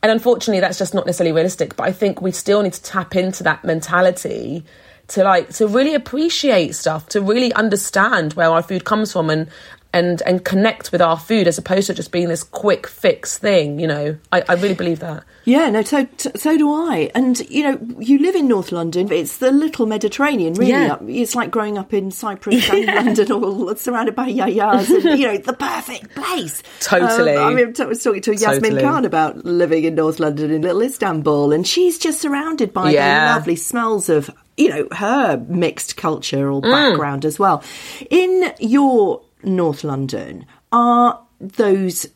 And 0.03 0.11
unfortunately 0.11 0.61
that's 0.61 0.77
just 0.77 0.93
not 0.93 1.05
necessarily 1.05 1.31
realistic 1.31 1.75
but 1.75 1.87
i 1.87 1.91
think 1.91 2.23
we 2.23 2.31
still 2.31 2.63
need 2.63 2.73
to 2.73 2.81
tap 2.81 3.15
into 3.15 3.43
that 3.43 3.63
mentality 3.63 4.63
to 5.09 5.23
like 5.23 5.49
to 5.49 5.67
really 5.67 5.93
appreciate 5.93 6.73
stuff 6.73 7.07
to 7.09 7.21
really 7.21 7.53
understand 7.53 8.33
where 8.33 8.49
our 8.49 8.63
food 8.63 8.85
comes 8.85 9.11
from 9.11 9.29
and 9.29 9.47
and 9.93 10.21
and 10.23 10.45
connect 10.45 10.91
with 10.91 11.01
our 11.01 11.17
food 11.19 11.47
as 11.47 11.57
opposed 11.57 11.87
to 11.87 11.93
just 11.93 12.11
being 12.11 12.27
this 12.29 12.43
quick 12.43 12.87
fix 12.87 13.37
thing 13.37 13.77
you 13.79 13.87
know 13.87 14.17
i, 14.31 14.41
I 14.47 14.53
really 14.53 14.73
believe 14.75 14.99
that 14.99 15.23
Yeah, 15.43 15.71
no, 15.71 15.81
so 15.81 16.07
so 16.35 16.55
do 16.55 16.71
I. 16.71 17.09
And 17.15 17.39
you 17.49 17.63
know, 17.63 17.79
you 17.97 18.19
live 18.19 18.35
in 18.35 18.47
North 18.47 18.71
London. 18.71 19.11
It's 19.11 19.37
the 19.37 19.49
little 19.51 19.87
Mediterranean, 19.87 20.53
really. 20.53 20.69
Yeah. 20.69 20.97
It's 21.07 21.33
like 21.33 21.49
growing 21.49 21.79
up 21.79 21.95
in 21.95 22.11
Cyprus 22.11 22.69
and 22.69 22.85
London, 22.99 23.31
all 23.31 23.75
surrounded 23.75 24.13
by 24.13 24.29
yayas, 24.31 24.87
and 24.91 25.19
you 25.19 25.25
know, 25.25 25.37
the 25.39 25.53
perfect 25.53 26.13
place. 26.13 26.61
Totally. 26.79 27.33
Um, 27.35 27.47
I 27.47 27.53
mean, 27.55 27.73
I 27.79 27.85
was 27.85 28.03
talking 28.03 28.21
to 28.21 28.35
Yasmin 28.35 28.61
Totally. 28.77 28.81
Khan 28.83 29.03
about 29.03 29.43
living 29.43 29.83
in 29.83 29.95
North 29.95 30.19
London 30.19 30.51
in 30.51 30.61
Little 30.61 30.83
Istanbul, 30.83 31.51
and 31.53 31.65
she's 31.65 31.97
just 31.97 32.21
surrounded 32.21 32.71
by 32.71 32.91
Yeah. 32.91 33.29
the 33.33 33.39
lovely 33.39 33.55
smells 33.55 34.09
of 34.09 34.29
you 34.57 34.69
know 34.69 34.87
her 34.91 35.43
mixed 35.49 35.97
cultural 35.97 36.61
Mm. 36.61 36.69
background 36.71 37.25
as 37.25 37.39
well. 37.39 37.63
In 38.11 38.53
your 38.59 39.21
North 39.43 39.83
London, 39.83 40.45
are 40.71 41.19
those 41.39 42.07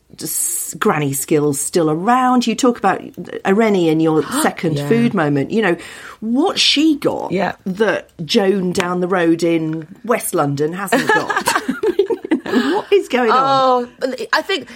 granny 0.78 1.12
skills 1.12 1.60
still 1.60 1.90
around? 1.90 2.46
You 2.46 2.54
talk 2.54 2.78
about 2.78 3.02
Irene 3.46 3.88
in 3.88 4.00
your 4.00 4.22
second 4.42 4.76
Yeah. 4.76 4.88
food 4.88 5.14
moment. 5.14 5.50
You 5.50 5.62
know, 5.62 5.76
what 6.20 6.58
she 6.58 6.96
got 6.96 7.32
Yeah. 7.32 7.56
that 7.66 8.10
Joan 8.24 8.72
down 8.72 9.00
the 9.00 9.08
road 9.08 9.42
in 9.42 9.86
West 10.04 10.34
London 10.34 10.72
hasn't 10.72 11.08
got. 11.08 11.62
What 12.46 12.90
is 12.92 13.08
going 13.08 13.30
on? 13.30 13.88
Oh, 14.02 14.26
I 14.32 14.40
think. 14.40 14.68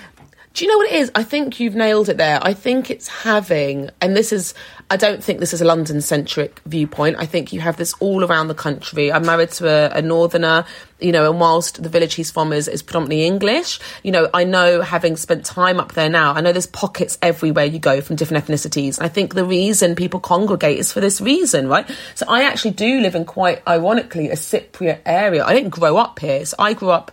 Do 0.53 0.65
you 0.65 0.71
know 0.71 0.79
what 0.79 0.91
it 0.91 0.97
is? 0.97 1.13
I 1.15 1.23
think 1.23 1.61
you've 1.61 1.77
nailed 1.77 2.09
it 2.09 2.17
there. 2.17 2.41
I 2.43 2.55
think 2.55 2.91
it's 2.91 3.07
having, 3.07 3.91
and 4.01 4.17
this 4.17 4.33
is, 4.33 4.53
I 4.91 4.97
don't 4.97 5.23
think 5.23 5.39
this 5.39 5.55
is 5.55 5.61
a 5.61 5.65
London 5.65 6.01
centric 6.01 6.61
viewpoint. 6.67 7.17
I 7.21 7.27
think 7.27 7.53
you 7.53 7.61
have 7.61 7.77
this 7.77 7.95
all 8.01 8.25
around 8.25 8.49
the 8.49 8.55
country. 8.55 9.13
I'm 9.13 9.25
married 9.25 9.53
to 9.53 9.69
a, 9.69 9.99
a 9.99 10.03
northerner, 10.03 10.65
you 10.99 11.13
know, 11.13 11.31
and 11.31 11.39
whilst 11.39 11.81
the 11.81 11.89
village 11.89 12.15
he's 12.15 12.33
from 12.33 12.53
is, 12.53 12.67
is 12.67 12.83
predominantly 12.83 13.25
English, 13.25 13.79
you 14.03 14.11
know, 14.11 14.29
I 14.35 14.43
know 14.43 14.81
having 14.81 15.17
spent 15.17 15.45
time 15.45 15.79
up 15.79 15.93
there 15.93 16.11
now, 16.11 16.33
I 16.33 16.41
know 16.41 16.51
there's 16.51 16.67
pockets 16.67 17.17
everywhere 17.23 17.67
you 17.67 17.79
go 17.79 18.01
from 18.01 18.17
different 18.17 18.45
ethnicities. 18.45 19.01
I 19.01 19.07
think 19.07 19.35
the 19.35 19.45
reason 19.45 19.95
people 19.95 20.19
congregate 20.19 20.81
is 20.81 20.93
for 20.93 20.99
this 20.99 21.21
reason, 21.21 21.69
right? 21.69 21.89
So 22.17 22.27
I 22.29 22.43
actually 22.43 22.73
do 22.73 23.01
live 23.01 23.15
in 23.15 23.25
quite 23.25 23.63
ironically 23.69 24.31
a 24.31 24.35
Cypriot 24.35 24.99
area. 25.07 25.45
I 25.45 25.55
didn't 25.55 25.71
grow 25.71 25.97
up 25.97 26.19
here. 26.19 26.45
So 26.45 26.57
I 26.59 26.73
grew 26.73 26.91
up 26.91 27.13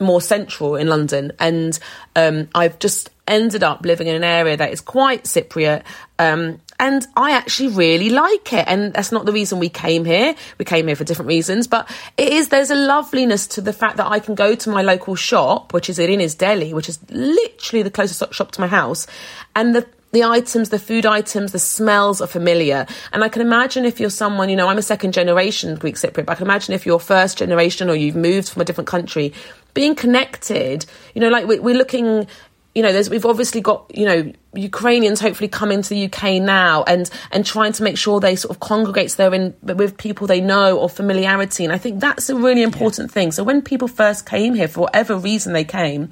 more 0.00 0.20
central 0.20 0.76
in 0.76 0.88
London, 0.88 1.32
and 1.38 1.78
um, 2.16 2.48
I've 2.54 2.78
just 2.78 3.10
ended 3.26 3.62
up 3.62 3.84
living 3.84 4.06
in 4.06 4.16
an 4.16 4.24
area 4.24 4.56
that 4.56 4.72
is 4.72 4.80
quite 4.80 5.24
Cypriot. 5.24 5.82
Um, 6.18 6.60
and 6.80 7.06
I 7.16 7.32
actually 7.32 7.70
really 7.70 8.08
like 8.08 8.52
it, 8.52 8.64
and 8.68 8.92
that's 8.92 9.10
not 9.10 9.26
the 9.26 9.32
reason 9.32 9.58
we 9.58 9.68
came 9.68 10.04
here. 10.04 10.34
We 10.58 10.64
came 10.64 10.86
here 10.86 10.94
for 10.94 11.04
different 11.04 11.28
reasons, 11.28 11.66
but 11.66 11.90
it 12.16 12.32
is. 12.32 12.48
There's 12.48 12.70
a 12.70 12.76
loveliness 12.76 13.48
to 13.48 13.60
the 13.60 13.72
fact 13.72 13.96
that 13.96 14.06
I 14.06 14.20
can 14.20 14.36
go 14.36 14.54
to 14.54 14.70
my 14.70 14.82
local 14.82 15.16
shop, 15.16 15.72
which 15.72 15.90
is 15.90 15.98
Irini's 15.98 16.36
Deli, 16.36 16.72
which 16.72 16.88
is 16.88 16.98
literally 17.10 17.82
the 17.82 17.90
closest 17.90 18.32
shop 18.32 18.52
to 18.52 18.60
my 18.60 18.68
house, 18.68 19.08
and 19.56 19.74
the 19.74 19.86
the 20.12 20.24
items, 20.24 20.70
the 20.70 20.78
food 20.78 21.04
items, 21.04 21.52
the 21.52 21.58
smells 21.58 22.20
are 22.20 22.26
familiar. 22.26 22.86
And 23.12 23.22
I 23.22 23.28
can 23.28 23.42
imagine 23.42 23.84
if 23.84 24.00
you're 24.00 24.10
someone, 24.10 24.48
you 24.48 24.56
know, 24.56 24.68
I'm 24.68 24.78
a 24.78 24.82
second 24.82 25.12
generation 25.12 25.74
Greek 25.74 25.96
Cypriot, 25.96 26.26
but 26.26 26.30
I 26.30 26.34
can 26.34 26.46
imagine 26.46 26.74
if 26.74 26.86
you're 26.86 26.98
first 26.98 27.36
generation 27.38 27.90
or 27.90 27.94
you've 27.94 28.16
moved 28.16 28.48
from 28.48 28.62
a 28.62 28.64
different 28.64 28.88
country, 28.88 29.32
being 29.74 29.94
connected, 29.94 30.86
you 31.14 31.20
know, 31.20 31.28
like 31.28 31.46
we- 31.46 31.58
we're 31.58 31.76
looking, 31.76 32.26
you 32.74 32.82
know, 32.82 32.92
there's, 32.92 33.10
we've 33.10 33.26
obviously 33.26 33.60
got, 33.60 33.84
you 33.94 34.06
know, 34.06 34.32
Ukrainians 34.54 35.20
hopefully 35.20 35.48
coming 35.48 35.82
to 35.82 35.88
the 35.90 36.04
UK 36.06 36.40
now 36.40 36.84
and, 36.84 37.10
and 37.30 37.44
trying 37.44 37.72
to 37.72 37.82
make 37.82 37.98
sure 37.98 38.18
they 38.18 38.34
sort 38.34 38.50
of 38.50 38.60
congregate 38.60 39.10
so 39.10 39.16
they're 39.28 39.34
in 39.34 39.54
with 39.62 39.98
people 39.98 40.26
they 40.26 40.40
know 40.40 40.78
or 40.78 40.88
familiarity. 40.88 41.64
And 41.64 41.72
I 41.72 41.78
think 41.78 42.00
that's 42.00 42.30
a 42.30 42.34
really 42.34 42.62
important 42.62 43.10
thing. 43.10 43.30
So 43.30 43.44
when 43.44 43.60
people 43.60 43.88
first 43.88 44.24
came 44.24 44.54
here, 44.54 44.68
for 44.68 44.80
whatever 44.80 45.16
reason 45.16 45.52
they 45.52 45.64
came, 45.64 46.08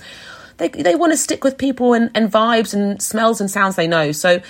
they 0.58 0.68
they 0.68 0.94
want 0.94 1.12
to 1.12 1.16
stick 1.16 1.44
with 1.44 1.58
people 1.58 1.92
and, 1.92 2.10
and 2.14 2.30
vibes 2.30 2.74
and 2.74 3.00
smells 3.00 3.40
and 3.40 3.50
sounds 3.50 3.76
they 3.76 3.88
know. 3.88 4.12
So 4.12 4.40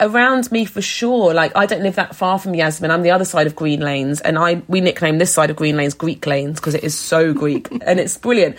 around 0.00 0.50
me 0.50 0.64
for 0.64 0.82
sure, 0.82 1.32
like 1.32 1.52
I 1.56 1.66
don't 1.66 1.82
live 1.82 1.96
that 1.96 2.16
far 2.16 2.38
from 2.38 2.54
Yasmin. 2.54 2.90
I'm 2.90 3.02
the 3.02 3.10
other 3.10 3.24
side 3.24 3.46
of 3.46 3.54
Green 3.54 3.80
Lanes, 3.80 4.20
and 4.20 4.38
I 4.38 4.62
we 4.68 4.80
nickname 4.80 5.18
this 5.18 5.32
side 5.32 5.50
of 5.50 5.56
Green 5.56 5.76
Lanes 5.76 5.94
Greek 5.94 6.26
Lanes 6.26 6.60
because 6.60 6.74
it 6.74 6.84
is 6.84 6.96
so 6.96 7.32
Greek 7.42 7.68
and 7.70 8.00
it's 8.00 8.18
brilliant. 8.18 8.58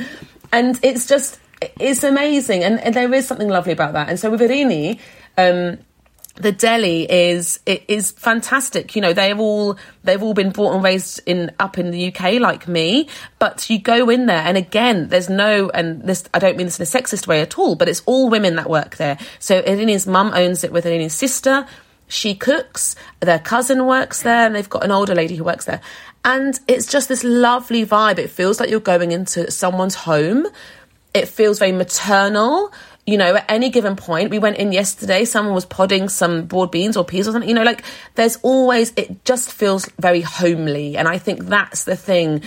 And 0.52 0.80
it's 0.84 1.08
just 1.08 1.40
it's 1.80 2.04
amazing, 2.04 2.64
and, 2.64 2.80
and 2.80 2.94
there 2.94 3.14
is 3.14 3.28
something 3.28 3.50
lovely 3.50 3.74
about 3.74 3.94
that. 3.94 4.10
And 4.10 4.20
so 4.20 4.30
with 4.30 4.42
Irini, 4.42 5.00
um, 5.38 5.78
the 6.36 6.52
deli 6.52 7.10
is 7.10 7.60
it 7.66 7.84
is 7.88 8.12
fantastic. 8.12 8.96
You 8.96 9.02
know, 9.02 9.14
they've 9.14 9.40
all 9.40 9.78
they've 10.04 10.22
all 10.22 10.34
been 10.34 10.50
born 10.50 10.76
and 10.76 10.84
raised 10.84 11.22
in 11.26 11.52
up 11.60 11.78
in 11.78 11.92
the 11.92 12.14
UK 12.14 12.40
like 12.40 12.68
me. 12.68 13.08
But 13.38 13.70
you 13.70 13.80
go 13.80 14.10
in 14.10 14.26
there, 14.26 14.42
and 14.42 14.58
again, 14.58 15.10
there's 15.10 15.30
no 15.30 15.70
and 15.70 16.02
this 16.02 16.24
I 16.34 16.40
don't 16.40 16.58
mean 16.58 16.68
this 16.68 16.80
in 16.80 16.84
a 16.84 16.88
sexist 16.88 17.28
way 17.28 17.42
at 17.42 17.60
all, 17.60 17.76
but 17.76 17.88
it's 17.88 18.02
all 18.06 18.30
women 18.30 18.56
that 18.56 18.70
work 18.70 18.98
there. 18.98 19.18
So 19.40 19.62
Irini's 19.62 20.08
mum 20.08 20.32
owns 20.34 20.64
it 20.64 20.72
with 20.72 20.86
Irini's 20.86 21.14
sister. 21.14 21.68
She 22.08 22.36
cooks, 22.36 22.96
their 23.22 23.40
cousin 23.40 23.86
works 23.86 24.24
there, 24.24 24.46
and 24.46 24.56
they've 24.56 24.70
got 24.70 24.84
an 24.84 24.92
older 24.92 25.16
lady 25.16 25.36
who 25.36 25.44
works 25.44 25.66
there. 25.66 25.82
And 26.26 26.60
it's 26.68 26.88
just 26.88 27.10
this 27.10 27.24
lovely 27.24 27.86
vibe. 27.86 28.18
It 28.18 28.30
feels 28.30 28.60
like 28.60 28.70
you're 28.70 28.80
going 28.80 29.12
into 29.12 29.50
someone's 29.52 29.96
home. 29.96 30.48
It 31.14 31.28
feels 31.28 31.60
very 31.60 31.72
maternal 31.72 32.72
you 33.06 33.18
know, 33.18 33.36
at 33.36 33.46
any 33.50 33.70
given 33.70 33.96
point, 33.96 34.30
we 34.30 34.40
went 34.40 34.58
in 34.58 34.72
yesterday, 34.72 35.26
someone 35.26 35.54
was 35.54 35.66
podding 35.66 36.08
some 36.08 36.46
broad 36.46 36.72
beans 36.72 36.96
or 36.96 37.04
peas 37.04 37.28
or 37.28 37.34
something, 37.34 37.50
you 37.50 37.56
know, 37.56 37.64
like 37.64 37.84
there's 38.16 38.38
always, 38.38 38.94
it 38.96 39.26
just 39.26 39.52
feels 39.52 39.90
very 40.00 40.22
homely. 40.22 40.96
And 40.96 41.08
I 41.08 41.18
think 41.18 41.46
that's 41.46 41.84
the 41.84 41.98
thing 41.98 42.44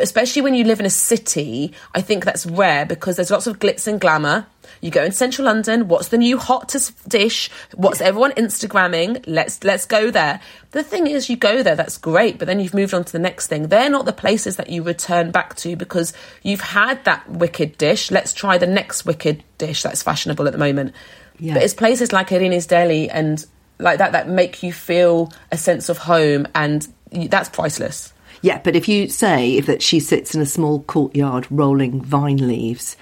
especially 0.00 0.42
when 0.42 0.54
you 0.54 0.64
live 0.64 0.80
in 0.80 0.86
a 0.86 0.90
city, 0.90 1.72
I 1.94 2.00
think 2.00 2.24
that's 2.24 2.46
rare 2.46 2.86
because 2.86 3.16
there's 3.16 3.30
lots 3.30 3.46
of 3.46 3.58
glitz 3.58 3.86
and 3.86 4.00
glamour. 4.00 4.46
You 4.80 4.90
go 4.90 5.02
in 5.02 5.12
central 5.12 5.46
London, 5.46 5.88
what's 5.88 6.08
the 6.08 6.18
new 6.18 6.38
hottest 6.38 7.08
dish? 7.08 7.50
What's 7.74 8.00
everyone 8.00 8.32
Instagramming? 8.32 9.24
Let's 9.26 9.62
let's 9.64 9.86
go 9.86 10.10
there. 10.10 10.40
The 10.72 10.82
thing 10.82 11.06
is 11.06 11.28
you 11.28 11.36
go 11.36 11.62
there, 11.62 11.76
that's 11.76 11.98
great, 11.98 12.38
but 12.38 12.46
then 12.46 12.60
you've 12.60 12.74
moved 12.74 12.94
on 12.94 13.04
to 13.04 13.12
the 13.12 13.18
next 13.18 13.46
thing. 13.48 13.68
They're 13.68 13.90
not 13.90 14.06
the 14.06 14.12
places 14.12 14.56
that 14.56 14.70
you 14.70 14.82
return 14.82 15.30
back 15.30 15.56
to 15.56 15.76
because 15.76 16.12
you've 16.42 16.60
had 16.60 17.04
that 17.04 17.28
wicked 17.28 17.78
dish. 17.78 18.10
Let's 18.10 18.32
try 18.32 18.58
the 18.58 18.66
next 18.66 19.04
wicked 19.04 19.42
dish 19.58 19.82
that's 19.82 20.02
fashionable 20.02 20.46
at 20.46 20.52
the 20.52 20.58
moment. 20.58 20.94
Yeah. 21.38 21.54
But 21.54 21.62
it's 21.62 21.74
places 21.74 22.12
like 22.12 22.28
Irini's 22.28 22.66
Deli 22.66 23.10
and 23.10 23.44
like 23.78 23.98
that 23.98 24.12
that 24.12 24.28
make 24.28 24.62
you 24.62 24.72
feel 24.72 25.32
a 25.52 25.58
sense 25.58 25.88
of 25.88 25.98
home 25.98 26.46
and 26.54 26.86
that's 27.12 27.48
priceless. 27.48 28.12
Yeah, 28.46 28.60
but 28.62 28.76
if 28.76 28.86
you 28.86 29.08
say 29.08 29.58
that 29.58 29.82
she 29.82 29.98
sits 29.98 30.32
in 30.32 30.40
a 30.40 30.46
small 30.46 30.84
courtyard 30.84 31.48
rolling 31.50 32.00
vine 32.00 32.36
leaves, 32.36 32.96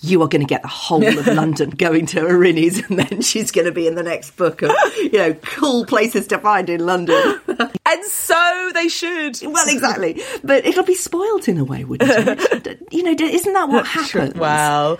you 0.00 0.20
are 0.22 0.26
going 0.26 0.40
to 0.40 0.46
get 0.46 0.62
the 0.62 0.66
whole 0.66 1.06
of 1.06 1.24
London 1.28 1.70
going 1.70 2.06
to 2.06 2.26
Irini's, 2.26 2.84
and 2.88 2.98
then 2.98 3.20
she's 3.20 3.52
going 3.52 3.66
to 3.66 3.72
be 3.72 3.86
in 3.86 3.94
the 3.94 4.02
next 4.02 4.32
book 4.32 4.60
of, 4.60 4.72
you 4.96 5.12
know, 5.12 5.34
cool 5.34 5.86
places 5.86 6.26
to 6.26 6.38
find 6.38 6.68
in 6.68 6.84
London. 6.84 7.40
and 7.46 8.04
so 8.06 8.70
they 8.74 8.88
should. 8.88 9.38
Well, 9.40 9.68
exactly. 9.68 10.20
But 10.42 10.66
it'll 10.66 10.82
be 10.82 10.96
spoilt 10.96 11.46
in 11.46 11.58
a 11.58 11.64
way, 11.64 11.84
wouldn't 11.84 12.10
it? 12.10 12.82
you 12.90 13.04
know, 13.04 13.12
isn't 13.12 13.52
that 13.52 13.68
what 13.68 13.86
happens? 13.86 14.34
Well, 14.34 14.98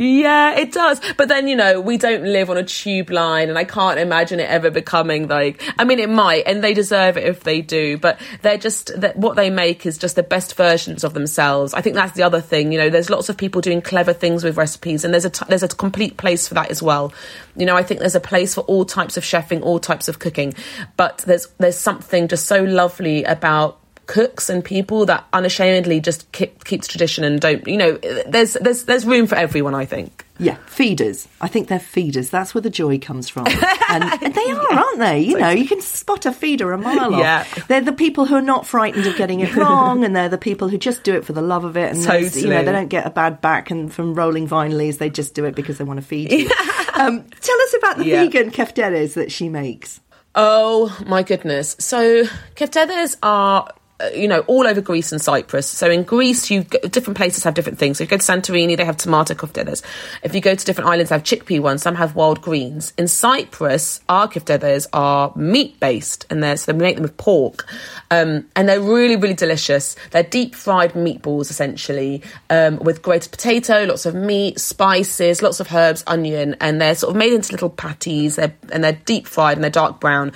yeah, 0.00 0.58
it 0.58 0.72
does. 0.72 0.98
But 1.18 1.28
then, 1.28 1.46
you 1.46 1.54
know, 1.54 1.78
we 1.78 1.98
don't 1.98 2.24
live 2.24 2.48
on 2.48 2.56
a 2.56 2.64
tube 2.64 3.10
line 3.10 3.50
and 3.50 3.58
I 3.58 3.64
can't 3.64 3.98
imagine 3.98 4.40
it 4.40 4.48
ever 4.48 4.70
becoming 4.70 5.28
like, 5.28 5.62
I 5.78 5.84
mean, 5.84 5.98
it 5.98 6.08
might 6.08 6.44
and 6.46 6.64
they 6.64 6.72
deserve 6.72 7.18
it 7.18 7.24
if 7.24 7.44
they 7.44 7.60
do, 7.60 7.98
but 7.98 8.18
they're 8.40 8.56
just, 8.56 8.98
that 8.98 9.18
what 9.18 9.36
they 9.36 9.50
make 9.50 9.84
is 9.84 9.98
just 9.98 10.16
the 10.16 10.22
best 10.22 10.54
versions 10.54 11.04
of 11.04 11.12
themselves. 11.12 11.74
I 11.74 11.82
think 11.82 11.96
that's 11.96 12.14
the 12.14 12.22
other 12.22 12.40
thing. 12.40 12.72
You 12.72 12.78
know, 12.78 12.88
there's 12.88 13.10
lots 13.10 13.28
of 13.28 13.36
people 13.36 13.60
doing 13.60 13.82
clever 13.82 14.14
things 14.14 14.42
with 14.42 14.56
recipes 14.56 15.04
and 15.04 15.12
there's 15.12 15.26
a, 15.26 15.30
t- 15.30 15.44
there's 15.50 15.62
a 15.62 15.68
complete 15.68 16.16
place 16.16 16.48
for 16.48 16.54
that 16.54 16.70
as 16.70 16.82
well. 16.82 17.12
You 17.54 17.66
know, 17.66 17.76
I 17.76 17.82
think 17.82 18.00
there's 18.00 18.14
a 18.14 18.20
place 18.20 18.54
for 18.54 18.62
all 18.62 18.86
types 18.86 19.18
of 19.18 19.22
chefing, 19.22 19.60
all 19.60 19.78
types 19.78 20.08
of 20.08 20.18
cooking, 20.18 20.54
but 20.96 21.18
there's, 21.26 21.48
there's 21.58 21.76
something 21.76 22.26
just 22.26 22.46
so 22.46 22.64
lovely 22.64 23.24
about 23.24 23.79
cooks 24.10 24.50
and 24.50 24.64
people 24.64 25.06
that 25.06 25.24
unashamedly 25.32 26.00
just 26.00 26.30
keep, 26.32 26.64
keeps 26.64 26.88
tradition 26.88 27.22
and 27.22 27.40
don't 27.40 27.64
you 27.68 27.76
know 27.76 27.96
there's 28.26 28.54
there's 28.54 28.82
there's 28.82 29.06
room 29.06 29.28
for 29.28 29.36
everyone 29.36 29.72
i 29.72 29.84
think. 29.84 30.26
Yeah 30.40 30.56
feeders. 30.66 31.28
I 31.42 31.48
think 31.48 31.68
they're 31.68 31.78
feeders. 31.78 32.30
That's 32.30 32.54
where 32.54 32.62
the 32.62 32.70
joy 32.70 32.98
comes 32.98 33.28
from. 33.28 33.46
And, 33.46 34.04
and 34.22 34.34
they 34.34 34.50
are 34.50 34.72
aren't 34.72 34.98
they? 34.98 35.20
You 35.20 35.38
know 35.38 35.50
you 35.50 35.68
can 35.68 35.82
spot 35.82 36.24
a 36.24 36.32
feeder 36.32 36.72
a 36.72 36.78
mile 36.78 37.14
off. 37.14 37.20
Yeah. 37.20 37.44
they're 37.68 37.82
the 37.82 37.92
people 37.92 38.24
who 38.24 38.36
are 38.36 38.40
not 38.40 38.66
frightened 38.66 39.06
of 39.06 39.16
getting 39.16 39.40
it 39.40 39.54
wrong 39.54 40.02
and 40.02 40.16
they're 40.16 40.30
the 40.30 40.38
people 40.38 40.70
who 40.70 40.78
just 40.78 41.02
do 41.02 41.14
it 41.14 41.26
for 41.26 41.34
the 41.34 41.42
love 41.42 41.64
of 41.64 41.76
it. 41.76 41.94
And 41.94 42.02
totally. 42.02 42.40
you 42.40 42.48
know 42.48 42.64
they 42.64 42.72
don't 42.72 42.88
get 42.88 43.06
a 43.06 43.10
bad 43.10 43.42
back 43.42 43.70
and 43.70 43.92
from 43.92 44.14
rolling 44.14 44.46
vine 44.46 44.78
leaves. 44.78 44.96
They 44.96 45.10
just 45.10 45.34
do 45.34 45.44
it 45.44 45.54
because 45.54 45.76
they 45.76 45.84
want 45.84 46.00
to 46.00 46.06
feed 46.06 46.32
you. 46.32 46.50
Um, 46.92 47.24
tell 47.40 47.60
us 47.62 47.74
about 47.78 47.96
the 47.96 48.04
yeah. 48.04 48.24
vegan 48.24 48.50
keftedes 48.50 49.14
that 49.14 49.32
she 49.32 49.48
makes. 49.48 50.00
Oh 50.34 50.94
my 51.06 51.22
goodness. 51.22 51.76
So, 51.78 52.24
keftedes 52.56 53.16
are 53.22 53.70
you 54.14 54.28
know, 54.28 54.40
all 54.40 54.66
over 54.66 54.80
Greece 54.80 55.12
and 55.12 55.20
Cyprus. 55.20 55.66
So 55.66 55.90
in 55.90 56.02
Greece, 56.02 56.50
you 56.50 56.64
different 56.64 57.16
places 57.16 57.44
have 57.44 57.54
different 57.54 57.78
things. 57.78 57.98
So 57.98 58.04
if 58.04 58.10
you 58.10 58.16
go 58.16 58.20
to 58.20 58.32
Santorini, 58.32 58.76
they 58.76 58.84
have 58.84 58.96
tomato 58.96 59.34
keftedes. 59.34 59.82
If 60.22 60.34
you 60.34 60.40
go 60.40 60.54
to 60.54 60.64
different 60.64 60.90
islands, 60.90 61.10
they 61.10 61.14
have 61.16 61.22
chickpea 61.22 61.60
ones. 61.60 61.82
Some 61.82 61.94
have 61.96 62.14
wild 62.14 62.40
greens. 62.40 62.92
In 62.96 63.08
Cyprus, 63.08 64.00
our 64.08 64.28
keftedes 64.28 64.86
are 64.92 65.32
meat 65.36 65.78
based, 65.80 66.26
and 66.30 66.42
they're 66.42 66.56
so 66.56 66.72
they 66.72 66.78
make 66.78 66.96
them 66.96 67.02
with 67.02 67.16
pork, 67.16 67.66
um, 68.10 68.46
and 68.56 68.68
they're 68.68 68.80
really 68.80 69.16
really 69.16 69.34
delicious. 69.34 69.96
They're 70.10 70.22
deep 70.22 70.54
fried 70.54 70.92
meatballs 70.92 71.50
essentially 71.50 72.22
um, 72.48 72.78
with 72.78 73.02
grated 73.02 73.30
potato, 73.30 73.84
lots 73.84 74.06
of 74.06 74.14
meat, 74.14 74.58
spices, 74.58 75.42
lots 75.42 75.60
of 75.60 75.72
herbs, 75.72 76.04
onion, 76.06 76.56
and 76.60 76.80
they're 76.80 76.94
sort 76.94 77.10
of 77.10 77.16
made 77.16 77.32
into 77.32 77.52
little 77.52 77.70
patties. 77.70 78.36
They're, 78.36 78.54
and 78.72 78.82
they're 78.82 79.00
deep 79.04 79.26
fried 79.26 79.56
and 79.56 79.64
they're 79.64 79.70
dark 79.70 80.00
brown. 80.00 80.32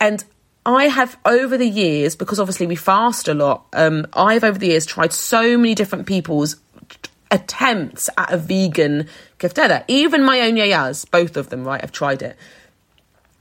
And 0.00 0.24
I 0.66 0.84
have 0.84 1.16
over 1.24 1.56
the 1.56 1.68
years, 1.68 2.16
because 2.16 2.38
obviously 2.38 2.66
we 2.66 2.76
fast 2.76 3.28
a 3.28 3.34
lot, 3.34 3.66
um, 3.72 4.06
I've 4.12 4.44
over 4.44 4.58
the 4.58 4.68
years 4.68 4.84
tried 4.84 5.12
so 5.12 5.56
many 5.56 5.74
different 5.74 6.06
people's 6.06 6.56
attempts 7.30 8.10
at 8.18 8.32
a 8.32 8.36
vegan 8.36 9.06
kefteda. 9.38 9.84
Even 9.88 10.22
my 10.24 10.40
own 10.40 10.54
yayas, 10.54 11.10
both 11.10 11.36
of 11.36 11.48
them, 11.48 11.64
right? 11.64 11.82
I've 11.82 11.92
tried 11.92 12.22
it. 12.22 12.36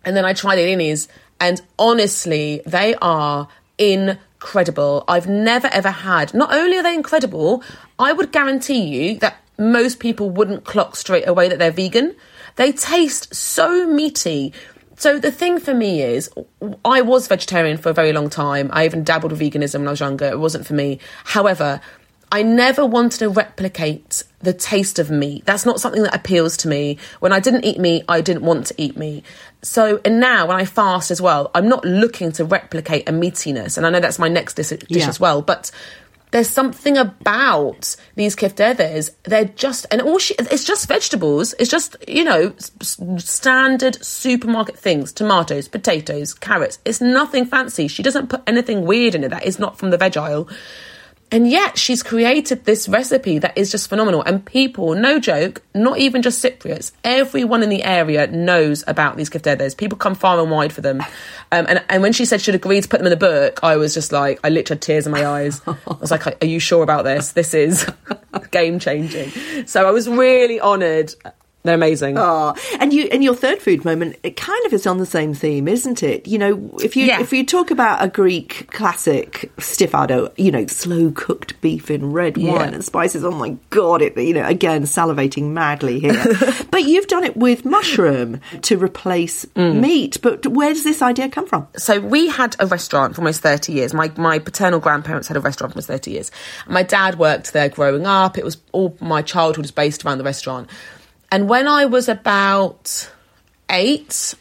And 0.06 0.16
then 0.16 0.26
I 0.26 0.34
tried 0.34 0.60
it 0.60 0.70
in 0.70 0.80
his, 0.80 1.08
and 1.42 1.62
honestly, 1.78 2.62
they 2.66 2.96
are 3.02 3.50
incredible. 3.78 5.04
I've 5.08 5.28
never 5.28 5.68
ever 5.68 5.92
had, 5.92 6.34
not 6.34 6.54
only 6.54 6.78
are 6.78 6.84
they 6.84 6.96
incredible, 6.96 7.64
I 7.98 8.14
would 8.14 8.32
guarantee 8.32 8.84
you 8.84 9.20
that 9.20 9.38
most 9.58 10.00
people 10.00 10.30
wouldn't 10.30 10.64
clock 10.64 10.96
straight 10.96 11.28
away 11.28 11.50
that 11.50 11.60
they're 11.60 11.72
vegan. 11.72 12.16
They 12.56 12.72
taste 12.72 13.36
so 13.36 13.86
meaty. 13.86 14.54
So 15.00 15.18
the 15.18 15.32
thing 15.32 15.60
for 15.60 15.74
me 15.74 16.02
is, 16.02 16.30
I 16.84 17.02
was 17.02 17.28
vegetarian 17.30 17.78
for 17.78 17.90
a 17.90 17.94
very 17.94 18.12
long 18.12 18.30
time. 18.30 18.70
I 18.74 18.84
even 18.84 19.06
dabbled 19.06 19.32
with 19.32 19.40
veganism 19.40 19.80
when 19.80 19.88
I 19.88 19.92
was 19.92 20.02
younger. 20.02 20.26
It 20.26 20.40
wasn't 20.40 20.68
for 20.68 20.74
me. 20.74 21.00
However, 21.24 21.80
I 22.34 22.44
never 22.44 22.86
wanted 22.86 23.20
to 23.20 23.30
replicate 23.30 24.24
the 24.42 24.52
taste 24.52 25.00
of 25.00 25.10
meat. 25.10 25.46
That's 25.46 25.66
not 25.66 25.80
something 25.80 26.04
that 26.04 26.14
appeals 26.14 26.58
to 26.58 26.68
me. 26.68 26.98
When 27.22 27.32
I 27.32 27.40
didn't 27.40 27.64
eat 27.64 27.80
meat, 27.80 28.04
I 28.10 28.20
didn't 28.20 28.44
want 28.44 28.68
to 28.68 28.76
eat 28.78 28.98
meat. 28.98 29.24
So, 29.62 30.02
and 30.04 30.20
now 30.20 30.48
when 30.48 30.58
I 30.58 30.66
fast 30.66 31.12
as 31.12 31.22
well, 31.22 31.50
I'm 31.56 31.70
not 31.70 31.86
looking 31.86 32.34
to 32.34 32.44
replicate 32.44 33.08
a 33.08 33.14
meatiness. 33.14 33.78
And 33.78 33.88
I 33.88 33.90
know 33.90 34.02
that's 34.02 34.20
my 34.20 34.28
next 34.28 34.56
dish, 34.56 34.68
dish 34.68 34.86
yeah. 34.90 35.08
as 35.08 35.18
well. 35.18 35.42
But 35.42 35.72
there's 36.32 36.50
something 36.50 36.98
about 36.98 37.96
these 38.16 38.36
keftedes. 38.36 39.12
They're 39.24 39.46
just, 39.46 39.88
and 39.92 40.02
all 40.02 40.20
she, 40.20 40.36
it's 40.36 40.64
just 40.64 40.88
vegetables. 40.88 41.56
It's 41.60 41.72
just, 41.72 41.96
you 42.08 42.24
know, 42.24 42.54
standard 43.18 44.04
supermarket 44.04 44.78
things 44.78 45.12
tomatoes, 45.12 45.68
potatoes, 45.68 46.34
carrots. 46.34 46.80
It's 46.86 47.02
nothing 47.02 47.46
fancy. 47.46 47.88
She 47.88 48.04
doesn't 48.04 48.28
put 48.28 48.44
anything 48.46 48.86
weird 48.86 49.16
in 49.16 49.24
it 49.24 49.30
that 49.30 49.46
is 49.46 49.60
not 49.60 49.80
from 49.80 49.90
the 49.90 49.98
veg 49.98 50.18
aisle. 50.18 50.48
And 51.32 51.50
yet 51.50 51.78
she's 51.78 52.02
created 52.02 52.66
this 52.66 52.90
recipe 52.90 53.38
that 53.40 53.58
is 53.58 53.72
just 53.72 53.88
phenomenal. 53.88 54.24
And 54.24 54.44
people, 54.44 54.96
no 54.96 55.20
joke, 55.20 55.62
not 55.76 56.00
even 56.00 56.22
just 56.22 56.44
Cypriots, 56.44 56.92
everyone 57.04 57.62
in 57.62 57.70
the 57.70 57.84
area 57.84 58.26
knows 58.28 58.84
about 58.88 59.16
these 59.16 59.30
keftedes. 59.30 59.78
People 59.78 59.98
come 59.98 60.16
far 60.16 60.40
and 60.40 60.50
wide 60.50 60.74
for 60.74 60.82
them. 60.82 61.02
Um, 61.52 61.66
and, 61.70 61.84
and 61.88 62.02
when 62.02 62.14
she 62.14 62.26
said 62.26 62.42
she'd 62.42 62.56
agreed 62.56 62.82
to 62.82 62.90
put 62.90 63.00
them 63.00 63.08
in 63.08 63.12
the 63.12 63.18
book, 63.18 63.60
I 63.64 63.76
was 63.78 63.94
just 63.94 64.12
like, 64.12 64.40
I 64.44 64.50
literally 64.50 64.78
had 64.78 64.82
tears 64.82 65.06
in 65.06 65.12
my 65.12 65.26
eyes. 65.26 65.62
I 65.68 65.76
was 66.00 66.10
like, 66.10 66.26
are 66.26 66.48
you 66.48 66.60
sure 66.60 66.82
about 66.82 67.04
this? 67.04 67.34
This 67.34 67.54
is 67.54 67.88
game 68.52 68.80
changing. 68.80 69.32
So 69.68 69.88
I 69.88 69.92
was 69.92 70.10
really 70.10 70.60
honoured 70.60 71.14
they're 71.64 71.76
amazing. 71.76 72.18
Oh, 72.18 72.56
and 72.80 72.94
you 72.94 73.10
and 73.12 73.22
your 73.22 73.36
third 73.36 73.62
food 73.62 73.84
moment, 73.84 74.16
it 74.24 74.38
kind 74.38 74.66
of 74.66 74.72
is 74.72 74.88
on 74.88 74.98
the 74.98 75.06
same 75.06 75.34
theme, 75.34 75.68
isn't 75.68 76.02
it? 76.02 76.26
You 76.26 76.38
know, 76.38 76.78
if 76.82 76.96
you 76.96 77.06
yeah. 77.06 77.20
if 77.20 77.34
you 77.34 77.46
talk 77.46 77.70
about 77.70 78.02
a 78.02 78.08
Greek 78.08 78.72
classic 78.72 79.52
stifado, 79.58 80.32
you 80.38 80.52
know, 80.52 80.66
slow 80.68 81.12
cooked 81.12 81.60
beef 81.60 81.92
in 81.92 82.14
red 82.14 82.38
wine 82.38 82.74
and 82.74 82.84
spices. 82.84 83.26
Oh 83.26 83.32
my 83.32 83.58
god! 83.72 84.02
It 84.02 84.18
you 84.18 84.34
know 84.34 84.48
again 84.48 84.84
salivating 84.84 85.50
madly 85.50 86.00
here. 86.00 86.26
but 86.72 86.84
you've 86.84 87.08
done 87.08 87.26
it 87.26 87.36
with 87.36 87.66
mushroom 87.66 88.40
to 88.62 88.78
replace 88.78 89.44
mm. 89.48 89.82
meat. 89.82 90.18
But 90.22 90.48
where 90.48 90.74
does 90.74 90.86
this 90.86 91.02
idea 91.02 91.28
come 91.28 91.46
from? 91.46 91.68
So 91.76 92.00
we 92.00 92.30
had 92.30 92.56
a 92.60 92.68
restaurant 92.68 93.16
for 93.16 93.22
almost 93.22 93.42
thirty 93.42 93.74
years. 93.74 93.94
My 93.94 94.10
my 94.16 94.40
paternal 94.40 94.80
grandparents 94.80 95.28
had 95.28 95.36
a 95.36 95.42
restaurant 95.42 95.74
for 95.74 95.78
almost 95.78 95.88
thirty 95.90 96.12
years. 96.12 96.32
My 96.68 96.84
dad 96.84 97.20
worked 97.20 97.52
there 97.52 97.68
growing 97.68 98.06
up. 98.06 98.38
It 98.38 98.46
was 98.46 98.58
all 98.72 98.96
my 99.02 99.22
childhood 99.22 99.64
was 99.64 99.72
based 99.72 100.06
around 100.06 100.20
the 100.20 100.24
restaurant. 100.24 100.70
And 101.32 101.48
when 101.48 101.68
I 101.68 101.86
was 101.86 102.10
about 102.10 103.10
eight, 103.70 104.34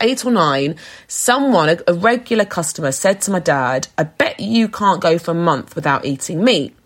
eight 0.00 0.24
or 0.24 0.30
nine, 0.30 0.76
someone, 1.08 1.68
a, 1.68 1.78
a, 1.88 1.94
regular 1.94 2.44
customer, 2.44 2.92
said 2.92 3.20
to 3.22 3.30
my 3.30 3.40
dad, 3.40 3.88
I 3.98 4.04
bet 4.04 4.38
you 4.38 4.68
can't 4.68 5.00
go 5.00 5.18
for 5.18 5.32
a 5.32 5.34
month 5.34 5.74
without 5.74 6.04
eating 6.04 6.44
meat. 6.44 6.76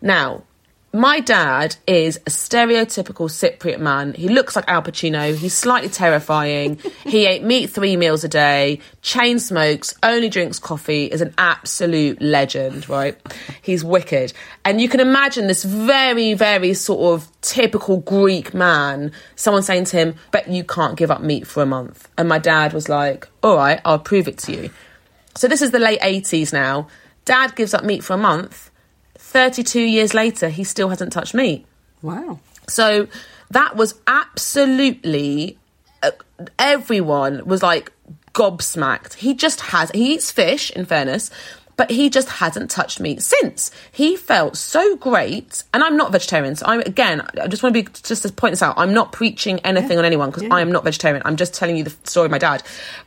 Now, 0.00 0.44
my 0.92 1.20
dad 1.20 1.76
is 1.86 2.16
a 2.18 2.30
stereotypical 2.30 3.28
Cypriot 3.28 3.78
man. 3.78 4.14
He 4.14 4.28
looks 4.28 4.56
like 4.56 4.66
Al 4.68 4.82
Pacino. 4.82 5.34
He's 5.34 5.52
slightly 5.52 5.90
terrifying. 5.90 6.78
he 7.04 7.26
ate 7.26 7.42
meat 7.42 7.68
three 7.68 7.96
meals 7.96 8.24
a 8.24 8.28
day, 8.28 8.80
chain 9.02 9.38
smokes, 9.38 9.94
only 10.02 10.30
drinks 10.30 10.58
coffee, 10.58 11.04
is 11.04 11.20
an 11.20 11.34
absolute 11.36 12.22
legend, 12.22 12.88
right? 12.88 13.18
He's 13.60 13.84
wicked. 13.84 14.32
And 14.64 14.80
you 14.80 14.88
can 14.88 15.00
imagine 15.00 15.46
this 15.46 15.62
very, 15.62 16.32
very 16.32 16.72
sort 16.72 17.14
of 17.14 17.40
typical 17.42 17.98
Greek 17.98 18.54
man, 18.54 19.12
someone 19.36 19.62
saying 19.62 19.84
to 19.86 19.96
him, 19.98 20.14
Bet 20.30 20.48
you 20.48 20.64
can't 20.64 20.96
give 20.96 21.10
up 21.10 21.20
meat 21.20 21.46
for 21.46 21.62
a 21.62 21.66
month. 21.66 22.08
And 22.16 22.30
my 22.30 22.38
dad 22.38 22.72
was 22.72 22.88
like, 22.88 23.28
All 23.42 23.56
right, 23.56 23.80
I'll 23.84 23.98
prove 23.98 24.26
it 24.26 24.38
to 24.38 24.52
you. 24.52 24.70
So 25.34 25.48
this 25.48 25.60
is 25.60 25.70
the 25.70 25.78
late 25.78 26.00
80s 26.00 26.52
now. 26.52 26.88
Dad 27.26 27.54
gives 27.56 27.74
up 27.74 27.84
meat 27.84 28.02
for 28.02 28.14
a 28.14 28.18
month 28.18 28.67
32 29.28 29.80
years 29.80 30.14
later, 30.14 30.48
he 30.48 30.64
still 30.64 30.88
hasn't 30.88 31.12
touched 31.12 31.34
meat. 31.34 31.66
Wow. 32.00 32.40
So 32.66 33.08
that 33.50 33.76
was 33.76 33.94
absolutely 34.06 35.58
uh, 36.02 36.12
everyone 36.58 37.44
was 37.44 37.62
like 37.62 37.92
gobsmacked. 38.32 39.14
He 39.14 39.34
just 39.34 39.60
has, 39.60 39.90
he 39.90 40.14
eats 40.14 40.30
fish, 40.30 40.70
in 40.70 40.86
fairness, 40.86 41.30
but 41.76 41.90
he 41.90 42.08
just 42.08 42.28
hasn't 42.28 42.70
touched 42.70 43.00
meat 43.00 43.20
since. 43.20 43.70
He 43.92 44.16
felt 44.16 44.56
so 44.56 44.96
great, 44.96 45.62
and 45.74 45.84
I'm 45.84 45.98
not 45.98 46.10
vegetarian. 46.10 46.56
So 46.56 46.64
I'm 46.66 46.80
again, 46.80 47.20
I 47.40 47.48
just 47.48 47.62
want 47.62 47.74
to 47.74 47.82
be 47.82 47.88
just 48.02 48.22
to 48.22 48.32
point 48.32 48.52
this 48.52 48.62
out. 48.62 48.74
I'm 48.78 48.94
not 48.94 49.12
preaching 49.12 49.60
anything 49.60 49.92
yeah. 49.92 49.98
on 49.98 50.04
anyone 50.06 50.30
because 50.30 50.44
yeah. 50.44 50.54
I 50.54 50.62
am 50.62 50.72
not 50.72 50.84
vegetarian. 50.84 51.22
I'm 51.26 51.36
just 51.36 51.52
telling 51.52 51.76
you 51.76 51.84
the 51.84 51.94
story 52.04 52.24
of 52.24 52.30
my 52.30 52.38
dad. 52.38 52.62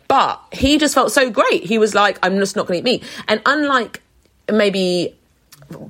But 0.07 0.39
he 0.51 0.77
just 0.77 0.93
felt 0.93 1.11
so 1.11 1.31
great. 1.31 1.63
He 1.63 1.79
was 1.79 1.95
like, 1.95 2.19
I'm 2.21 2.37
just 2.37 2.55
not 2.55 2.67
going 2.67 2.83
to 2.83 2.89
eat 2.89 3.01
meat. 3.01 3.09
And 3.27 3.41
unlike 3.47 4.03
maybe 4.51 5.15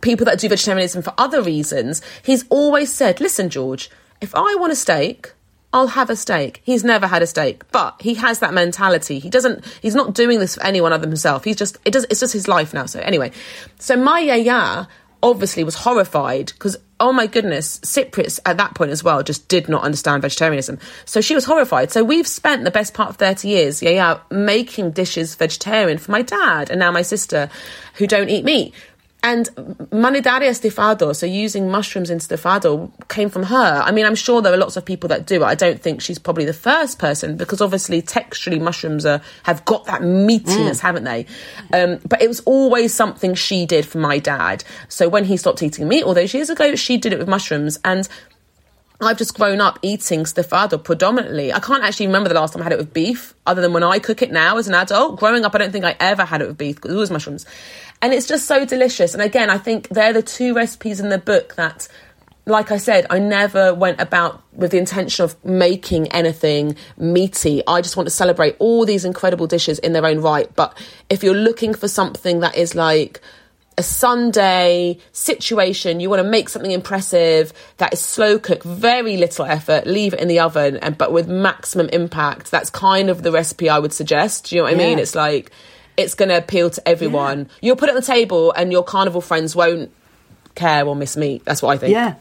people 0.02 0.26
that 0.26 0.40
do 0.40 0.50
vegetarianism 0.50 1.02
for 1.02 1.14
other 1.18 1.42
reasons, 1.42 2.02
he's 2.24 2.46
always 2.50 2.94
said, 2.94 3.20
listen, 3.22 3.50
George, 3.50 3.90
if 4.22 4.36
I 4.36 4.56
want 4.56 4.72
a 4.72 4.76
steak, 4.76 5.34
I'll 5.74 5.88
have 5.88 6.10
a 6.10 6.16
steak. 6.16 6.62
He's 6.64 6.84
never 6.84 7.08
had 7.08 7.22
a 7.22 7.28
steak, 7.28 7.70
but 7.72 7.96
he 8.02 8.16
has 8.16 8.40
that 8.40 8.54
mentality. 8.54 9.20
He 9.20 9.30
doesn't, 9.30 9.66
he's 9.82 9.96
not 9.96 10.14
doing 10.14 10.40
this 10.40 10.56
for 10.56 10.64
anyone 10.64 10.92
other 10.92 11.02
than 11.02 11.12
himself. 11.12 11.44
He's 11.44 11.56
just, 11.56 11.78
it 11.86 11.92
does, 11.92 12.06
it's 12.10 12.20
just 12.20 12.34
his 12.34 12.48
life 12.48 12.74
now. 12.74 12.86
So 12.86 13.00
anyway, 13.00 13.32
so 13.80 13.96
my 13.96 14.20
yaya 14.20 14.88
obviously 15.24 15.64
was 15.64 15.76
horrified 15.76 16.48
because, 16.48 16.78
oh 17.00 17.14
my 17.14 17.28
goodness, 17.28 17.80
Cypriots 17.80 18.40
at 18.46 18.58
that 18.58 18.76
point 18.76 18.92
as 18.92 19.04
well 19.04 19.24
just 19.24 19.48
did 19.48 19.70
not 19.70 19.84
understand 19.84 20.22
vegetarianism. 20.22 20.80
So 21.06 21.22
she 21.22 21.36
was 21.36 21.46
horrified. 21.46 21.92
So 21.92 22.04
we've 22.04 22.28
spent 22.28 22.64
the 22.64 22.72
best 22.72 22.94
part 22.94 23.10
of 23.10 23.18
30 23.18 23.48
years, 23.48 23.82
yeah, 23.82 23.92
yeah, 23.92 24.20
making 24.30 24.92
dishes 24.92 25.36
vegetarian 25.36 25.98
for 26.00 26.12
my 26.12 26.22
dad 26.22 26.70
and 26.70 26.80
now 26.80 26.92
my 26.92 27.02
sister 27.02 27.50
who 27.96 28.08
don't 28.08 28.30
eat 28.30 28.44
meat. 28.44 28.74
And 29.24 29.50
manitaria 29.92 30.50
estofado, 30.50 31.16
so 31.16 31.28
using 31.28 31.70
mushrooms 31.70 32.10
in 32.10 32.18
estofado, 32.18 32.92
came 33.08 33.30
from 33.30 33.44
her. 33.44 33.82
I 33.86 33.92
mean, 33.92 34.06
I'm 34.08 34.16
sure 34.16 34.42
there 34.42 34.52
are 34.52 34.58
lots 34.58 34.78
of 34.78 34.84
people 34.84 35.10
that 35.10 35.28
do 35.28 35.44
it. 35.44 35.46
I 35.46 35.54
don't 35.54 35.80
think 35.80 36.02
she's 36.02 36.18
probably 36.18 36.46
the 36.46 36.54
first 36.54 36.98
person 36.98 37.38
because 37.38 37.62
obviously 37.62 38.02
texturally 38.02 38.60
mushrooms 38.60 39.06
are, 39.06 39.22
have 39.44 39.64
got 39.66 39.86
that 39.86 40.02
meatiness, 40.02 40.78
mm. 40.78 40.80
haven't 40.80 41.04
they? 41.04 41.28
Um, 41.72 42.00
but 42.08 42.20
it 42.20 42.28
was 42.28 42.40
always 42.42 42.96
something 42.96 43.36
she 43.36 43.68
did 43.68 43.86
for 43.86 44.00
my 44.00 44.18
dad. 44.18 44.64
So 44.90 45.08
when 45.08 45.26
he 45.26 45.38
stopped 45.38 45.62
eating 45.62 45.88
meat 45.88 46.04
all 46.04 46.16
those 46.16 46.34
years 46.34 46.50
ago, 46.50 46.76
she 46.76 46.98
did 46.98 47.14
it 47.14 47.20
with 47.20 47.28
mushrooms. 47.28 47.78
And 47.86 48.10
I've 49.02 49.18
just 49.18 49.36
grown 49.36 49.62
up 49.62 49.78
eating 49.84 50.24
stofado 50.24 50.84
predominantly. 50.84 51.54
I 51.54 51.60
can't 51.60 51.84
actually 51.84 52.08
remember 52.08 52.30
the 52.30 52.36
last 52.36 52.54
time 52.54 52.62
I 52.62 52.66
had 52.66 52.74
it 52.74 52.80
with 52.80 52.94
beef, 52.94 53.36
other 53.46 53.62
than 53.62 53.74
when 53.74 53.84
I 53.84 54.00
cook 54.00 54.22
it 54.22 54.32
now 54.32 54.58
as 54.58 54.68
an 54.68 54.74
adult. 54.76 55.20
Growing 55.20 55.44
up, 55.44 55.56
I 55.56 55.60
don't 55.60 55.72
think 55.72 55.86
I 55.86 55.96
ever 56.00 56.24
had 56.26 56.42
it 56.42 56.48
with 56.48 56.58
beef 56.58 56.76
because 56.76 56.92
it 56.92 56.98
was 56.98 57.10
mushrooms. 57.12 57.46
And 58.02 58.14
it's 58.14 58.28
just 58.28 58.48
so 58.48 58.66
delicious. 58.66 59.14
And 59.14 59.22
again, 59.22 59.50
I 59.50 59.58
think 59.58 59.90
they're 59.90 60.14
the 60.14 60.24
two 60.24 60.54
recipes 60.54 61.00
in 61.00 61.10
the 61.10 61.20
book 61.20 61.56
that, 61.56 61.88
like 62.46 62.72
I 62.72 62.78
said, 62.78 63.06
I 63.10 63.20
never 63.20 63.74
went 63.74 64.02
about 64.02 64.42
with 64.54 64.72
the 64.72 64.80
intention 64.80 65.24
of 65.24 65.44
making 65.46 66.08
anything 66.08 66.76
meaty. 66.98 67.62
I 67.68 67.82
just 67.82 67.96
want 67.96 68.08
to 68.08 68.14
celebrate 68.14 68.56
all 68.60 68.86
these 68.86 69.06
incredible 69.06 69.46
dishes 69.46 69.78
in 69.80 69.94
their 69.94 70.06
own 70.06 70.20
right. 70.20 70.54
But 70.56 70.78
if 71.10 71.24
you're 71.24 71.36
looking 71.36 71.74
for 71.74 71.88
something 71.88 72.40
that 72.40 72.56
is 72.56 72.74
like, 72.74 73.22
a 73.78 73.84
Sunday 73.84 74.98
situation, 75.12 76.00
you 76.00 76.10
want 76.10 76.22
to 76.22 76.28
make 76.30 76.50
something 76.50 76.72
impressive 76.72 77.54
that 77.78 77.94
is 77.94 78.00
slow 78.02 78.38
cook, 78.38 78.64
very 78.64 79.18
little 79.18 79.46
effort, 79.46 79.88
leave 79.88 80.14
it 80.14 80.20
in 80.20 80.28
the 80.28 80.40
oven, 80.40 80.78
and 80.78 80.98
but 80.98 81.12
with 81.12 81.28
maximum 81.28 81.88
impact. 81.90 82.52
That's 82.52 82.70
kind 82.70 83.10
of 83.10 83.24
the 83.24 83.32
recipe 83.32 83.70
I 83.70 83.80
would 83.80 83.94
suggest. 83.94 84.50
Do 84.50 84.56
you 84.56 84.62
know 84.62 84.66
what 84.66 84.74
I 84.74 84.78
mean? 84.78 85.00
It's 85.00 85.16
like 85.16 85.52
it's 85.98 86.14
going 86.14 86.30
to 86.30 86.38
appeal 86.38 86.70
to 86.70 86.88
everyone. 86.88 87.40
Yeah. 87.40 87.46
You'll 87.62 87.76
put 87.76 87.90
it 87.90 87.96
on 87.96 87.96
the 87.96 88.06
table, 88.06 88.52
and 88.52 88.72
your 88.72 88.84
carnival 88.84 89.22
friends 89.22 89.56
won't 89.56 89.92
care 90.56 90.86
or 90.86 90.96
miss 90.96 91.16
meat. 91.16 91.44
That's 91.46 91.62
what 91.62 91.72
I 91.72 91.78
think. 91.78 91.94
Yeah. 91.94 92.16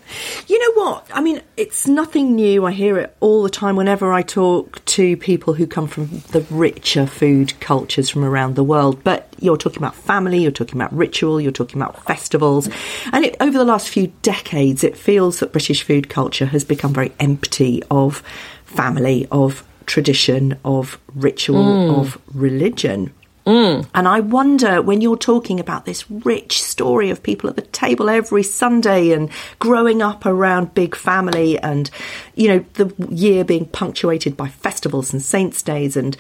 You 0.47 0.59
know 0.59 0.85
what? 0.85 1.07
I 1.13 1.21
mean, 1.21 1.43
it's 1.57 1.87
nothing 1.87 2.37
new. 2.37 2.65
I 2.65 2.73
hear 2.73 2.99
it 2.99 3.17
all 3.21 3.43
the 3.43 3.51
time 3.51 3.77
whenever 3.77 4.13
I 4.13 4.23
talk 4.23 4.85
to 4.85 5.17
people 5.17 5.55
who 5.55 5.67
come 5.67 5.89
from 5.89 6.07
the 6.31 6.47
richer 6.51 7.07
food 7.07 7.59
cultures 7.61 8.09
from 8.09 8.25
around 8.25 8.55
the 8.55 8.65
world. 8.65 9.03
But 9.03 9.35
you're 9.41 9.57
talking 9.57 9.79
about 9.79 9.95
family, 9.95 10.39
you're 10.39 10.53
talking 10.53 10.81
about 10.81 10.93
ritual, 10.93 11.41
you're 11.41 11.53
talking 11.53 11.81
about 11.81 12.05
festivals. 12.05 12.69
And 13.13 13.25
it, 13.25 13.37
over 13.41 13.59
the 13.59 13.65
last 13.65 13.89
few 13.89 14.13
decades, 14.23 14.85
it 14.85 14.97
feels 14.97 15.41
that 15.41 15.53
British 15.53 15.83
food 15.83 16.09
culture 16.09 16.47
has 16.47 16.65
become 16.65 16.93
very 16.93 17.13
empty 17.19 17.83
of 17.91 18.23
family, 18.65 19.27
of 19.33 19.65
tradition, 19.87 20.57
of 20.65 21.01
ritual, 21.15 21.65
mm. 21.65 21.99
of 21.99 22.21
religion. 22.33 23.13
Mm. 23.51 23.89
And 23.97 24.07
I 24.07 24.21
wonder 24.21 24.81
when 24.81 25.01
you're 25.01 25.17
talking 25.17 25.59
about 25.59 25.85
this 25.85 26.09
rich 26.09 26.63
story 26.63 27.11
of 27.11 27.21
people 27.21 27.51
at 27.51 27.57
the 27.57 27.63
table 27.63 28.09
every 28.09 28.45
Sunday 28.45 29.11
and 29.11 29.29
growing 29.59 30.03
up 30.03 30.25
around 30.25 30.73
big 30.73 30.95
family 30.95 31.59
and, 31.59 31.91
you 32.37 32.47
know, 32.47 32.65
the 32.75 32.95
year 33.11 33.45
being 33.45 33.67
punctuated 33.67 34.37
by 34.37 34.47
festivals 34.47 35.13
and 35.13 35.21
saints' 35.21 35.63
days 35.63 35.97
and 35.97 36.17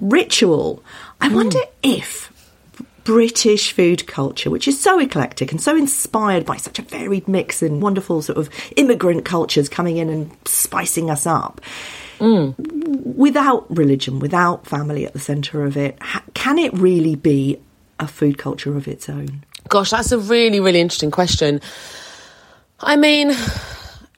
ritual, 0.00 0.82
I 1.20 1.28
mm. 1.28 1.36
wonder 1.36 1.60
if 1.84 2.32
British 3.04 3.70
food 3.70 4.08
culture, 4.08 4.50
which 4.50 4.66
is 4.66 4.80
so 4.80 4.98
eclectic 4.98 5.52
and 5.52 5.60
so 5.60 5.76
inspired 5.76 6.44
by 6.44 6.56
such 6.56 6.80
a 6.80 6.82
varied 6.82 7.28
mix 7.28 7.62
and 7.62 7.80
wonderful 7.80 8.22
sort 8.22 8.38
of 8.38 8.50
immigrant 8.76 9.24
cultures 9.24 9.68
coming 9.68 9.98
in 9.98 10.08
and 10.08 10.36
spicing 10.46 11.10
us 11.10 11.28
up, 11.28 11.60
mm. 12.22 13.16
without 13.16 13.66
religion, 13.76 14.18
without 14.18 14.66
family 14.66 15.04
at 15.04 15.12
the 15.12 15.18
centre 15.18 15.64
of 15.64 15.76
it, 15.76 15.98
can 16.34 16.58
it 16.58 16.72
really 16.74 17.16
be 17.16 17.58
a 17.98 18.06
food 18.06 18.38
culture 18.38 18.76
of 18.76 18.88
its 18.88 19.08
own? 19.08 19.44
Gosh, 19.68 19.90
that's 19.90 20.12
a 20.12 20.18
really, 20.18 20.60
really 20.60 20.80
interesting 20.80 21.10
question. 21.10 21.60
I 22.80 22.96
mean, 22.96 23.32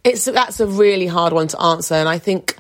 it's 0.04 0.26
that's 0.26 0.60
a 0.60 0.66
really 0.66 1.06
hard 1.06 1.32
one 1.32 1.48
to 1.48 1.60
answer, 1.60 1.94
and 1.94 2.08
I 2.08 2.18
think 2.18 2.56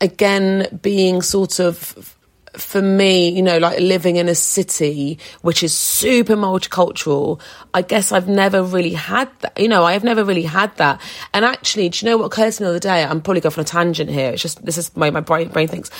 again, 0.00 0.78
being 0.82 1.22
sort 1.22 1.60
of 1.60 2.15
for 2.56 2.80
me, 2.80 3.28
you 3.28 3.42
know, 3.42 3.58
like 3.58 3.80
living 3.80 4.16
in 4.16 4.28
a 4.28 4.34
city 4.34 5.18
which 5.42 5.62
is 5.62 5.74
super 5.74 6.36
multicultural, 6.36 7.40
I 7.74 7.82
guess 7.82 8.12
I've 8.12 8.28
never 8.28 8.62
really 8.62 8.92
had 8.92 9.30
that. 9.40 9.58
You 9.58 9.68
know, 9.68 9.84
I've 9.84 10.04
never 10.04 10.24
really 10.24 10.42
had 10.42 10.74
that. 10.76 11.00
And 11.34 11.44
actually, 11.44 11.88
do 11.88 12.04
you 12.04 12.10
know 12.10 12.18
what 12.18 12.26
occurred 12.26 12.52
to 12.52 12.62
me 12.62 12.64
the 12.66 12.70
other 12.70 12.78
day? 12.78 13.04
I'm 13.04 13.20
probably 13.20 13.40
going 13.40 13.52
for 13.52 13.60
a 13.60 13.64
tangent 13.64 14.10
here. 14.10 14.30
It's 14.30 14.42
just, 14.42 14.64
this 14.64 14.78
is 14.78 14.96
my, 14.96 15.10
my 15.10 15.20
brain, 15.20 15.48
brain 15.48 15.68
thinks. 15.68 15.90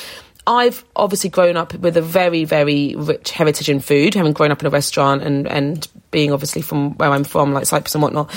I've 0.46 0.84
obviously 0.94 1.30
grown 1.30 1.56
up 1.56 1.74
with 1.74 1.96
a 1.96 2.02
very, 2.02 2.44
very 2.44 2.94
rich 2.96 3.32
heritage 3.32 3.68
in 3.68 3.80
food, 3.80 4.14
having 4.14 4.32
grown 4.32 4.52
up 4.52 4.60
in 4.60 4.66
a 4.66 4.70
restaurant 4.70 5.22
and, 5.22 5.46
and 5.48 5.86
being 6.12 6.32
obviously 6.32 6.62
from 6.62 6.96
where 6.98 7.10
I'm 7.10 7.24
from, 7.24 7.52
like 7.52 7.66
Cyprus 7.66 7.94
and 7.94 8.02
whatnot. 8.02 8.30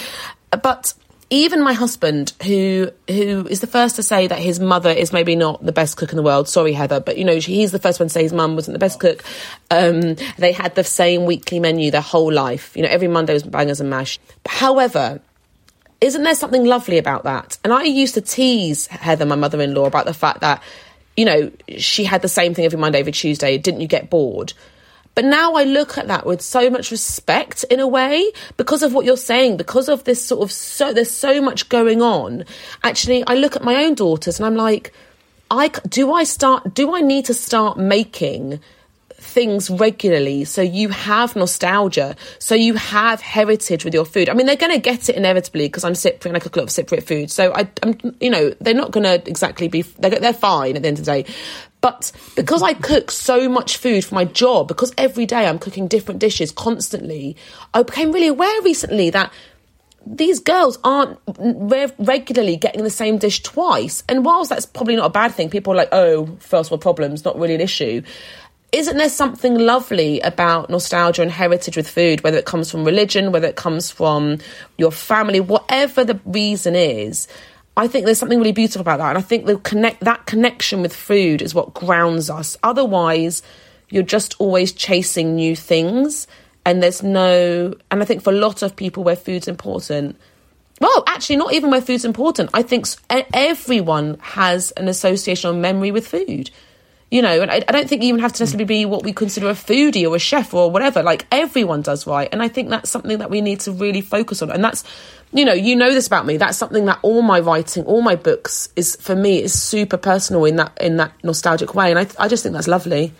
But 0.49 0.93
even 1.29 1.61
my 1.61 1.73
husband, 1.73 2.33
who 2.43 2.91
who 3.07 3.45
is 3.47 3.59
the 3.59 3.67
first 3.67 3.95
to 3.97 4.03
say 4.03 4.27
that 4.27 4.39
his 4.39 4.59
mother 4.59 4.89
is 4.89 5.13
maybe 5.13 5.35
not 5.35 5.63
the 5.63 5.71
best 5.71 5.97
cook 5.97 6.11
in 6.11 6.17
the 6.17 6.23
world. 6.23 6.47
Sorry, 6.49 6.73
Heather, 6.73 6.99
but 6.99 7.17
you 7.17 7.25
know 7.25 7.37
he's 7.37 7.71
the 7.71 7.79
first 7.79 7.99
one 7.99 8.07
to 8.07 8.13
say 8.13 8.23
his 8.23 8.33
mum 8.33 8.55
wasn't 8.55 8.73
the 8.73 8.79
best 8.79 8.99
cook. 8.99 9.23
Um, 9.69 10.15
they 10.37 10.51
had 10.51 10.75
the 10.75 10.83
same 10.83 11.25
weekly 11.25 11.59
menu 11.59 11.91
their 11.91 12.01
whole 12.01 12.31
life. 12.31 12.75
You 12.75 12.83
know, 12.83 12.89
every 12.89 13.07
Monday 13.07 13.33
was 13.33 13.43
bangers 13.43 13.79
and 13.79 13.89
mash. 13.89 14.19
However, 14.47 15.21
isn't 16.01 16.23
there 16.23 16.35
something 16.35 16.65
lovely 16.65 16.97
about 16.97 17.23
that? 17.25 17.59
And 17.63 17.73
I 17.73 17.83
used 17.83 18.15
to 18.15 18.21
tease 18.21 18.87
Heather, 18.87 19.25
my 19.25 19.35
mother-in-law, 19.35 19.85
about 19.85 20.05
the 20.05 20.13
fact 20.13 20.41
that 20.41 20.63
you 21.15 21.25
know 21.25 21.51
she 21.77 22.05
had 22.05 22.23
the 22.23 22.27
same 22.27 22.55
thing 22.55 22.65
every 22.65 22.79
Monday, 22.79 22.99
every 22.99 23.11
Tuesday. 23.11 23.57
Didn't 23.59 23.81
you 23.81 23.87
get 23.87 24.09
bored? 24.09 24.53
But 25.19 25.25
now 25.25 25.55
I 25.55 25.65
look 25.65 25.97
at 25.97 26.07
that 26.07 26.25
with 26.25 26.41
so 26.41 26.69
much 26.69 26.91
respect 26.91 27.65
in 27.65 27.81
a 27.81 27.87
way 27.89 28.31
because 28.55 28.83
of 28.83 28.93
what 28.93 29.03
you're 29.03 29.17
saying, 29.17 29.57
because 29.57 29.89
of 29.89 30.05
this 30.05 30.25
sort 30.25 30.41
of 30.41 30.49
so, 30.49 30.93
there's 30.93 31.11
so 31.11 31.41
much 31.41 31.67
going 31.67 32.01
on. 32.01 32.45
Actually, 32.83 33.27
I 33.27 33.35
look 33.35 33.57
at 33.57 33.61
my 33.61 33.83
own 33.83 33.95
daughters 33.95 34.39
and 34.39 34.45
I'm 34.45 34.55
like, 34.55 34.93
I, 35.51 35.67
do 35.89 36.13
I 36.13 36.23
start, 36.23 36.73
do 36.73 36.95
I 36.95 37.01
need 37.01 37.25
to 37.25 37.33
start 37.33 37.77
making 37.77 38.61
things 39.15 39.69
regularly 39.69 40.45
so 40.45 40.61
you 40.61 40.87
have 40.87 41.35
nostalgia 41.35 42.15
so 42.39 42.55
you 42.55 42.75
have 42.75 43.19
heritage 43.19 43.83
with 43.83 43.93
your 43.93 44.05
food? 44.05 44.29
I 44.29 44.33
mean 44.33 44.45
they're 44.45 44.55
going 44.55 44.71
to 44.71 44.79
get 44.79 45.09
it 45.09 45.17
inevitably 45.17 45.67
because 45.67 45.83
i'm 45.83 45.91
cypriot 45.91 46.27
and 46.27 46.37
i 46.37 46.39
cook 46.39 46.55
a 46.55 46.59
lot 46.59 46.63
of 46.63 46.85
cypriot 46.85 47.03
food. 47.03 47.29
So 47.29 47.53
I, 47.53 47.69
am 47.83 48.15
you 48.21 48.29
know 48.29 48.51
they're 48.61 48.73
not 48.73 48.91
going 48.91 49.03
to 49.03 49.15
exactly 49.29 49.67
be 49.67 49.81
they're, 49.81 50.11
they're 50.11 50.31
fine 50.31 50.77
at 50.77 50.83
the 50.83 50.87
end 50.87 50.99
of 50.99 51.03
the 51.05 51.11
day 51.11 51.33
but 51.81 52.11
because 52.35 52.61
I 52.61 52.73
cook 52.73 53.09
so 53.09 53.47
much 53.47 53.77
food 53.77 54.03
for 54.03 54.15
my 54.15 54.25
job, 54.25 54.67
because 54.67 54.93
every 54.97 55.25
day 55.25 55.47
I'm 55.47 55.59
cooking 55.59 55.87
different 55.87 56.19
dishes 56.19 56.51
constantly, 56.51 57.37
I 57.73 57.83
became 57.83 58.11
really 58.11 58.27
aware 58.27 58.61
recently 58.61 59.09
that 59.11 59.31
these 60.05 60.39
girls 60.39 60.77
aren't 60.83 61.19
re- 61.37 61.91
regularly 61.99 62.57
getting 62.57 62.83
the 62.83 62.89
same 62.89 63.17
dish 63.17 63.41
twice. 63.43 64.03
And 64.09 64.25
whilst 64.25 64.49
that's 64.49 64.65
probably 64.65 64.95
not 64.95 65.05
a 65.05 65.09
bad 65.09 65.33
thing, 65.33 65.49
people 65.49 65.73
are 65.73 65.77
like, 65.77 65.89
oh, 65.91 66.37
first 66.39 66.71
world 66.71 66.81
problems, 66.81 67.23
not 67.23 67.39
really 67.39 67.55
an 67.55 67.61
issue. 67.61 68.01
Isn't 68.71 68.97
there 68.97 69.09
something 69.09 69.57
lovely 69.57 70.19
about 70.19 70.69
nostalgia 70.69 71.21
and 71.21 71.31
heritage 71.31 71.75
with 71.75 71.89
food, 71.89 72.23
whether 72.23 72.37
it 72.37 72.45
comes 72.45 72.69
from 72.69 72.83
religion, 72.83 73.31
whether 73.31 73.47
it 73.47 73.55
comes 73.55 73.89
from 73.89 74.37
your 74.77 74.91
family, 74.91 75.39
whatever 75.39 76.03
the 76.03 76.19
reason 76.25 76.75
is? 76.75 77.27
I 77.77 77.87
think 77.87 78.05
there's 78.05 78.19
something 78.19 78.39
really 78.39 78.51
beautiful 78.51 78.81
about 78.81 78.97
that. 78.97 79.09
And 79.09 79.17
I 79.17 79.21
think 79.21 79.45
the 79.45 79.57
connect 79.57 80.01
that 80.01 80.25
connection 80.25 80.81
with 80.81 80.93
food 80.95 81.41
is 81.41 81.55
what 81.55 81.73
grounds 81.73 82.29
us. 82.29 82.57
Otherwise, 82.61 83.41
you're 83.89 84.03
just 84.03 84.35
always 84.39 84.71
chasing 84.71 85.35
new 85.35 85.55
things 85.55 86.27
and 86.65 86.83
there's 86.83 87.01
no 87.01 87.73
and 87.91 88.01
i 88.01 88.05
think 88.05 88.21
for 88.21 88.31
a 88.31 88.37
lot 88.37 88.61
of 88.61 88.75
people 88.75 89.03
where 89.03 89.15
food's 89.15 89.47
important 89.47 90.15
well 90.79 91.03
actually 91.07 91.35
not 91.35 91.53
even 91.53 91.71
where 91.71 91.81
food's 91.81 92.05
important 92.05 92.49
i 92.53 92.61
think 92.61 92.85
everyone 93.09 94.17
has 94.21 94.71
an 94.71 94.87
association 94.87 95.49
or 95.49 95.53
memory 95.53 95.91
with 95.91 96.07
food 96.07 96.49
you 97.11 97.21
know 97.21 97.41
and 97.41 97.49
I, 97.49 97.55
I, 97.67 97.71
don't 97.71 97.87
think 97.87 98.01
you 98.01 98.09
even 98.09 98.21
have 98.21 98.33
to 98.33 98.43
necessarily 98.43 98.65
be 98.65 98.85
what 98.85 99.03
we 99.03 99.13
consider 99.13 99.49
a 99.49 99.53
foodie 99.53 100.09
or 100.09 100.15
a 100.15 100.19
chef 100.19 100.53
or 100.53 100.69
whatever. 100.69 101.01
Like 101.03 101.25
everyone 101.31 101.81
does 101.81 102.05
right. 102.05 102.29
And 102.31 102.41
i 102.41 102.47
think 102.47 102.69
that's 102.69 102.89
something 102.89 103.17
that 103.19 103.29
we 103.29 103.41
need 103.41 103.59
to 103.61 103.71
really 103.71 104.01
focus 104.01 104.41
on. 104.41 104.51
And 104.51 104.63
that's 104.63 104.83
you 105.33 105.45
know 105.45 105.53
you 105.53 105.75
know 105.75 105.93
this 105.93 106.07
about 106.07 106.25
me. 106.25 106.37
That's 106.37 106.57
something 106.57 106.85
that 106.85 106.99
all 107.01 107.21
my 107.21 107.39
writing 107.39 107.85
all 107.85 108.01
my 108.01 108.15
books 108.15 108.69
is 108.75 108.95
for 108.95 109.15
me 109.15 109.41
is 109.41 109.59
super 109.59 109.97
personal 109.97 110.45
in 110.45 110.57
that 110.57 110.77
in 110.81 110.97
that 110.97 111.11
nostalgic 111.23 111.75
way. 111.75 111.91
And 111.91 111.99
i, 111.99 112.07
I 112.17 112.27
just 112.27 112.43
think 112.43 112.53
that's 112.53 112.67
lovely 112.67 113.13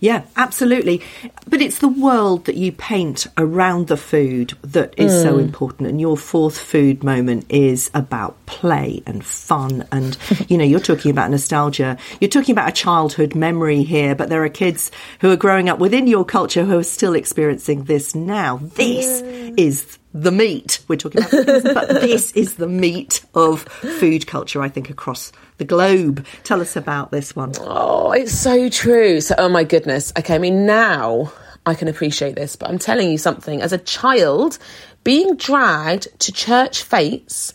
yeah, 0.00 0.22
absolutely. 0.36 1.02
But 1.48 1.60
it's 1.60 1.80
the 1.80 1.88
world 1.88 2.44
that 2.44 2.56
you 2.56 2.70
paint 2.70 3.26
around 3.36 3.88
the 3.88 3.96
food 3.96 4.54
that 4.62 4.94
is 4.96 5.12
mm. 5.12 5.22
so 5.22 5.38
important. 5.38 5.88
And 5.88 6.00
your 6.00 6.16
fourth 6.16 6.58
food 6.58 7.02
moment 7.02 7.46
is 7.48 7.90
about 7.94 8.36
play 8.46 9.02
and 9.06 9.24
fun. 9.24 9.86
And, 9.90 10.16
you 10.48 10.56
know, 10.56 10.64
you're 10.64 10.78
talking 10.78 11.10
about 11.10 11.30
nostalgia. 11.30 11.96
You're 12.20 12.30
talking 12.30 12.52
about 12.52 12.68
a 12.68 12.72
childhood 12.72 13.34
memory 13.34 13.82
here, 13.82 14.14
but 14.14 14.28
there 14.28 14.44
are 14.44 14.48
kids 14.48 14.90
who 15.20 15.30
are 15.30 15.36
growing 15.36 15.68
up 15.68 15.78
within 15.78 16.06
your 16.06 16.24
culture 16.24 16.64
who 16.64 16.78
are 16.78 16.84
still 16.84 17.14
experiencing 17.14 17.84
this 17.84 18.14
now. 18.14 18.58
This 18.76 19.22
mm. 19.22 19.54
is 19.56 19.98
the 20.14 20.32
meat. 20.32 20.80
We're 20.88 20.96
talking 20.96 21.22
about, 21.22 21.30
but 21.74 21.88
this 21.88 22.32
is 22.32 22.54
the 22.54 22.68
meat 22.68 23.24
of 23.34 23.62
food 23.62 24.26
culture, 24.26 24.62
I 24.62 24.68
think, 24.68 24.90
across 24.90 25.32
the 25.58 25.64
globe. 25.64 26.24
Tell 26.44 26.60
us 26.60 26.76
about 26.76 27.10
this 27.10 27.36
one. 27.36 27.52
Oh, 27.60 28.12
it's 28.12 28.32
so 28.32 28.68
true. 28.68 29.20
So, 29.20 29.34
oh 29.38 29.48
my 29.48 29.64
goodness. 29.64 30.12
Okay, 30.18 30.34
I 30.34 30.38
mean, 30.38 30.66
now 30.66 31.32
I 31.66 31.74
can 31.74 31.88
appreciate 31.88 32.34
this, 32.34 32.56
but 32.56 32.68
I'm 32.68 32.78
telling 32.78 33.10
you 33.10 33.18
something. 33.18 33.60
As 33.60 33.72
a 33.72 33.78
child, 33.78 34.58
being 35.04 35.36
dragged 35.36 36.08
to 36.20 36.32
church 36.32 36.82
fetes 36.82 37.52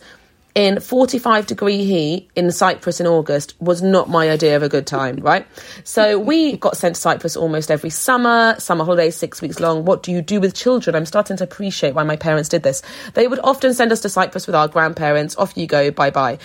in 0.54 0.78
45 0.78 1.46
degree 1.46 1.84
heat 1.84 2.30
in 2.36 2.50
Cyprus 2.52 3.00
in 3.00 3.06
August 3.06 3.54
was 3.60 3.82
not 3.82 4.08
my 4.08 4.30
idea 4.30 4.54
of 4.54 4.62
a 4.62 4.68
good 4.68 4.86
time, 4.86 5.16
right? 5.16 5.46
So 5.82 6.18
we 6.18 6.56
got 6.56 6.76
sent 6.76 6.94
to 6.94 7.00
Cyprus 7.00 7.36
almost 7.36 7.70
every 7.70 7.90
summer, 7.90 8.54
summer 8.58 8.84
holidays, 8.84 9.16
six 9.16 9.42
weeks 9.42 9.58
long. 9.58 9.84
What 9.84 10.04
do 10.04 10.12
you 10.12 10.22
do 10.22 10.40
with 10.40 10.54
children? 10.54 10.94
I'm 10.94 11.06
starting 11.06 11.36
to 11.38 11.44
appreciate 11.44 11.94
why 11.94 12.04
my 12.04 12.16
parents 12.16 12.48
did 12.48 12.62
this. 12.62 12.82
They 13.14 13.26
would 13.26 13.40
often 13.42 13.74
send 13.74 13.90
us 13.90 14.00
to 14.02 14.08
Cyprus 14.08 14.46
with 14.46 14.54
our 14.54 14.68
grandparents. 14.68 15.36
Off 15.36 15.56
you 15.56 15.66
go, 15.66 15.90
bye 15.90 16.10
bye. 16.10 16.38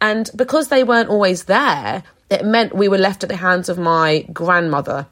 And 0.00 0.30
because 0.36 0.68
they 0.68 0.84
weren't 0.84 1.08
always 1.08 1.44
there, 1.44 2.04
it 2.30 2.44
meant 2.44 2.74
we 2.74 2.88
were 2.88 2.98
left 2.98 3.24
at 3.24 3.28
the 3.28 3.36
hands 3.36 3.68
of 3.68 3.78
my 3.78 4.26
grandmother 4.32 5.06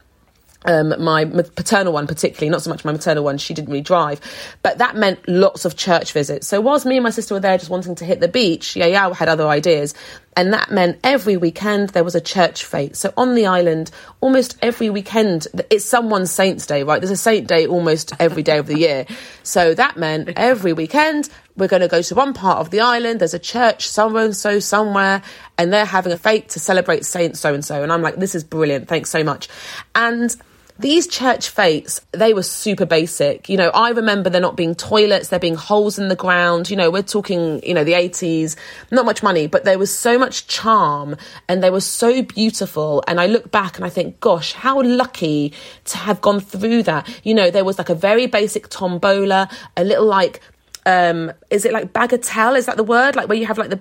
um, 0.64 0.94
my 1.02 1.24
paternal 1.24 1.92
one 1.92 2.06
particularly, 2.06 2.50
not 2.50 2.62
so 2.62 2.70
much 2.70 2.84
my 2.84 2.92
maternal 2.92 3.24
one, 3.24 3.38
she 3.38 3.54
didn't 3.54 3.70
really 3.70 3.82
drive, 3.82 4.20
but 4.62 4.78
that 4.78 4.96
meant 4.96 5.26
lots 5.28 5.64
of 5.64 5.76
church 5.76 6.12
visits. 6.12 6.46
So 6.46 6.60
whilst 6.60 6.86
me 6.86 6.96
and 6.96 7.04
my 7.04 7.10
sister 7.10 7.34
were 7.34 7.40
there 7.40 7.58
just 7.58 7.70
wanting 7.70 7.94
to 7.96 8.04
hit 8.04 8.20
the 8.20 8.28
beach, 8.28 8.76
yeah, 8.76 8.86
yeah, 8.86 9.12
had 9.14 9.28
other 9.28 9.46
ideas. 9.46 9.94
And 10.36 10.52
that 10.52 10.70
meant 10.70 10.98
every 11.04 11.36
weekend 11.36 11.90
there 11.90 12.02
was 12.02 12.16
a 12.16 12.20
church 12.20 12.64
fete. 12.64 12.96
So 12.96 13.12
on 13.16 13.36
the 13.36 13.46
island, 13.46 13.92
almost 14.20 14.58
every 14.62 14.90
weekend, 14.90 15.46
it's 15.70 15.84
someone's 15.84 16.32
saint's 16.32 16.66
day, 16.66 16.82
right? 16.82 17.00
There's 17.00 17.12
a 17.12 17.16
saint 17.16 17.46
day 17.46 17.66
almost 17.66 18.12
every 18.18 18.42
day 18.42 18.58
of 18.58 18.66
the 18.66 18.76
year. 18.76 19.06
So 19.44 19.74
that 19.74 19.96
meant 19.96 20.30
every 20.36 20.72
weekend 20.72 21.28
we're 21.56 21.68
going 21.68 21.82
to 21.82 21.88
go 21.88 22.02
to 22.02 22.14
one 22.14 22.32
part 22.34 22.58
of 22.58 22.70
the 22.70 22.80
island. 22.80 23.20
There's 23.20 23.34
a 23.34 23.38
church 23.38 23.88
somewhere 23.88 24.24
and 24.24 24.36
so 24.36 24.58
somewhere, 24.58 25.22
and 25.56 25.72
they're 25.72 25.84
having 25.84 26.12
a 26.12 26.18
fete 26.18 26.48
to 26.50 26.58
celebrate 26.58 27.04
Saint 27.04 27.38
so 27.38 27.54
and 27.54 27.64
so. 27.64 27.82
And 27.82 27.92
I'm 27.92 28.02
like, 28.02 28.16
this 28.16 28.34
is 28.34 28.42
brilliant. 28.42 28.88
Thanks 28.88 29.10
so 29.10 29.22
much. 29.22 29.48
And 29.94 30.34
these 30.78 31.06
church 31.06 31.50
fetes, 31.50 32.00
they 32.10 32.34
were 32.34 32.42
super 32.42 32.84
basic. 32.84 33.48
You 33.48 33.56
know, 33.56 33.70
I 33.70 33.90
remember 33.90 34.28
there 34.28 34.40
not 34.40 34.56
being 34.56 34.74
toilets, 34.74 35.28
there 35.28 35.38
being 35.38 35.54
holes 35.54 35.98
in 35.98 36.08
the 36.08 36.16
ground. 36.16 36.68
You 36.68 36.76
know, 36.76 36.90
we're 36.90 37.02
talking, 37.02 37.62
you 37.64 37.74
know, 37.74 37.84
the 37.84 37.92
80s, 37.92 38.56
not 38.90 39.04
much 39.04 39.22
money, 39.22 39.46
but 39.46 39.64
there 39.64 39.78
was 39.78 39.94
so 39.94 40.18
much 40.18 40.48
charm 40.48 41.16
and 41.48 41.62
they 41.62 41.70
were 41.70 41.80
so 41.80 42.22
beautiful. 42.22 43.04
And 43.06 43.20
I 43.20 43.26
look 43.26 43.52
back 43.52 43.76
and 43.76 43.84
I 43.84 43.88
think, 43.88 44.18
gosh, 44.18 44.52
how 44.52 44.82
lucky 44.82 45.52
to 45.84 45.98
have 45.98 46.20
gone 46.20 46.40
through 46.40 46.82
that. 46.84 47.08
You 47.24 47.34
know, 47.34 47.50
there 47.50 47.64
was 47.64 47.78
like 47.78 47.88
a 47.88 47.94
very 47.94 48.26
basic 48.26 48.68
tombola, 48.68 49.48
a 49.76 49.84
little 49.84 50.06
like 50.06 50.40
um 50.86 51.32
is 51.48 51.64
it 51.64 51.72
like 51.72 51.94
bagatelle 51.94 52.58
is 52.58 52.66
that 52.66 52.76
the 52.76 52.84
word 52.84 53.16
like 53.16 53.26
where 53.26 53.38
you 53.38 53.46
have 53.46 53.56
like 53.56 53.70
the 53.70 53.80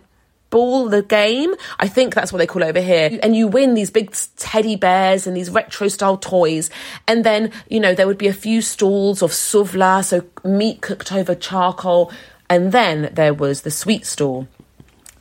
ball 0.53 0.87
the 0.87 1.01
game. 1.01 1.55
I 1.79 1.87
think 1.87 2.13
that's 2.13 2.31
what 2.31 2.37
they 2.37 2.45
call 2.45 2.61
it 2.61 2.67
over 2.67 2.79
here. 2.79 3.19
And 3.23 3.35
you 3.35 3.47
win 3.47 3.73
these 3.73 3.89
big 3.89 4.15
teddy 4.37 4.75
bears 4.75 5.25
and 5.25 5.35
these 5.35 5.49
retro 5.49 5.87
style 5.87 6.15
toys. 6.15 6.69
And 7.07 7.23
then, 7.23 7.51
you 7.69 7.79
know, 7.79 7.95
there 7.95 8.05
would 8.05 8.19
be 8.19 8.27
a 8.27 8.33
few 8.33 8.61
stalls 8.61 9.23
of 9.23 9.31
souvla, 9.31 10.05
so 10.05 10.23
meat 10.43 10.81
cooked 10.81 11.11
over 11.11 11.33
charcoal. 11.33 12.11
And 12.51 12.71
then 12.71 13.09
there 13.13 13.33
was 13.33 13.63
the 13.63 13.71
sweet 13.71 14.05
stall 14.05 14.47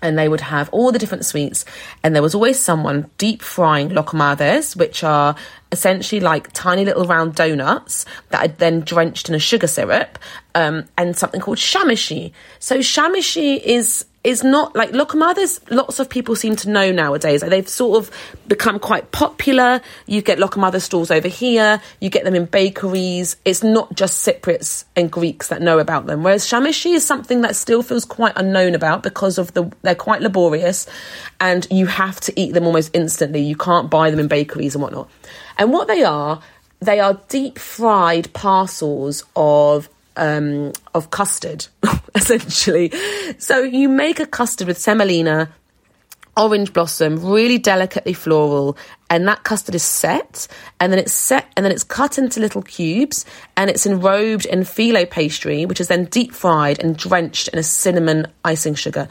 and 0.03 0.19
they 0.19 0.29
would 0.29 0.43
have 0.43 0.69
all 0.71 0.93
the 0.93 0.99
different 0.99 1.25
sweets 1.25 1.65
and 2.03 2.15
there 2.15 2.23
was 2.23 2.35
always 2.35 2.59
someone 2.59 3.09
deep 3.19 3.41
frying 3.41 3.89
lokmades 3.91 4.75
which 4.75 5.05
are 5.05 5.37
essentially 5.71 6.21
like 6.21 6.53
tiny 6.53 6.85
little 6.85 7.07
round 7.07 7.37
donuts 7.37 8.05
that 8.31 8.45
are 8.45 8.53
then 8.59 8.81
drenched 8.81 9.29
in 9.29 9.35
a 9.37 9.39
sugar 9.39 9.69
syrup 9.69 10.19
um, 10.57 10.85
and 10.99 11.17
something 11.17 11.41
called 11.41 11.59
shamishi 11.59 12.33
so 12.59 12.79
shamishi 12.79 13.61
is 13.63 14.05
is 14.25 14.45
not 14.45 14.77
like 14.77 14.91
lokmades 14.91 15.61
lots 15.71 15.99
of 15.99 16.09
people 16.09 16.37
seem 16.37 16.55
to 16.57 16.71
know 16.71 16.93
nowadays. 16.93 17.43
Like 17.43 17.51
they've 17.51 17.69
sort 17.69 17.99
of 17.99 18.11
become 18.47 18.79
quite 18.79 19.11
popular. 19.11 19.81
You 20.07 20.23
get 20.23 20.39
lokmada 20.39 20.81
stalls 20.81 21.11
over 21.11 21.29
here. 21.29 21.81
You 22.01 22.09
get 22.09 22.25
them 22.25 22.35
in 22.35 22.45
bakeries. 22.45 23.37
It's 23.45 23.65
not 23.65 23.95
just 23.95 24.27
cypriots 24.27 24.85
and 24.95 25.11
greeks 25.11 25.49
that 25.49 25.61
know 25.61 25.79
about 25.81 26.07
them. 26.07 26.23
Whereas 26.23 26.47
shamishi 26.47 26.95
is 26.95 27.05
something 27.05 27.41
that 27.41 27.57
still 27.57 27.83
feels 27.83 28.05
quite 28.05 28.35
unknown 28.37 28.75
about 28.75 29.03
because 29.03 29.39
of 29.39 29.53
the 29.55 29.73
they're 29.83 29.95
quite 29.95 30.23
laborious 30.23 30.87
and 31.41 31.67
you 31.71 31.87
have 31.87 32.21
to 32.21 32.41
eat 32.41 32.55
them 32.55 32.67
almost 32.67 32.95
instantly. 32.95 33.41
You 33.41 33.57
can't 33.57 33.91
buy 33.91 34.11
them 34.11 34.21
in 34.21 34.29
bakeries 34.29 34.75
and 34.75 34.83
whatnot. 34.83 35.11
And 35.59 35.73
what 35.73 35.89
they 35.89 36.05
are 36.05 36.41
they 36.81 36.99
are 37.01 37.21
deep 37.29 37.59
fried 37.59 38.33
parcels 38.33 39.25
of 39.37 39.89
um, 40.17 40.73
of 40.95 41.11
custard, 41.11 41.67
essentially. 42.15 42.93
So 43.39 43.63
you 43.63 43.89
make 43.89 44.21
a 44.21 44.27
custard 44.27 44.69
with 44.69 44.79
semolina, 44.79 45.51
orange 46.37 46.73
blossom, 46.73 47.25
really 47.25 47.59
delicately 47.59 48.13
floral, 48.13 48.77
and 49.11 49.29
that 49.29 49.45
custard 49.45 49.75
is 49.75 49.83
set, 49.83 50.49
and 50.81 50.93
then 50.93 50.99
it's 50.99 51.13
set, 51.13 51.47
and 51.57 51.65
then 51.65 51.73
it's 51.73 51.85
cut 51.85 52.19
into 52.19 52.41
little 52.41 52.63
cubes, 52.63 53.25
and 53.57 53.69
it's 53.69 53.87
enrobed 53.87 54.47
in 54.47 54.61
phyllo 54.61 55.09
pastry, 55.09 55.67
which 55.67 55.81
is 55.81 55.89
then 55.89 56.07
deep 56.07 56.33
fried 56.33 56.83
and 56.83 56.97
drenched 56.97 57.49
in 57.49 57.59
a 57.59 57.63
cinnamon 57.63 58.27
icing 58.45 58.75
sugar. 58.75 59.09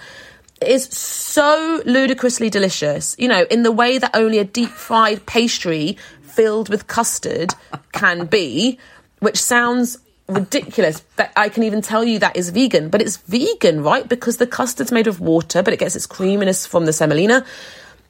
It 0.61 0.69
is 0.69 0.85
so 0.85 1.81
ludicrously 1.85 2.49
delicious, 2.49 3.15
you 3.17 3.27
know, 3.27 3.45
in 3.49 3.63
the 3.63 3.71
way 3.71 3.97
that 3.97 4.15
only 4.15 4.37
a 4.37 4.43
deep 4.43 4.69
fried 4.69 5.25
pastry 5.25 5.97
filled 6.21 6.69
with 6.69 6.87
custard 6.87 7.53
can 7.91 8.25
be, 8.25 8.79
which 9.19 9.41
sounds 9.41 9.97
ridiculous 10.33 11.01
that 11.15 11.31
I 11.35 11.49
can 11.49 11.63
even 11.63 11.81
tell 11.81 12.03
you 12.03 12.19
that 12.19 12.35
is 12.35 12.49
vegan, 12.49 12.89
but 12.89 13.01
it's 13.01 13.17
vegan, 13.17 13.83
right? 13.83 14.07
Because 14.07 14.37
the 14.37 14.47
custard's 14.47 14.91
made 14.91 15.07
of 15.07 15.19
water, 15.19 15.63
but 15.63 15.73
it 15.73 15.79
gets 15.79 15.95
its 15.95 16.05
creaminess 16.05 16.65
from 16.65 16.85
the 16.85 16.93
semolina. 16.93 17.45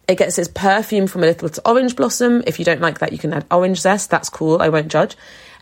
It 0.08 0.18
gets 0.18 0.38
its 0.38 0.50
perfume 0.54 1.08
from 1.08 1.24
a 1.24 1.28
little 1.28 1.50
orange 1.66 1.96
blossom. 1.96 2.44
If 2.46 2.60
you 2.60 2.66
don't 2.66 2.82
like 2.82 3.00
that, 3.00 3.12
you 3.12 3.18
can 3.18 3.34
add 3.34 3.46
orange 3.52 3.80
zest. 3.80 4.10
That's 4.10 4.30
cool. 4.30 4.62
I 4.62 4.70
won't 4.70 4.90
judge. 4.90 5.16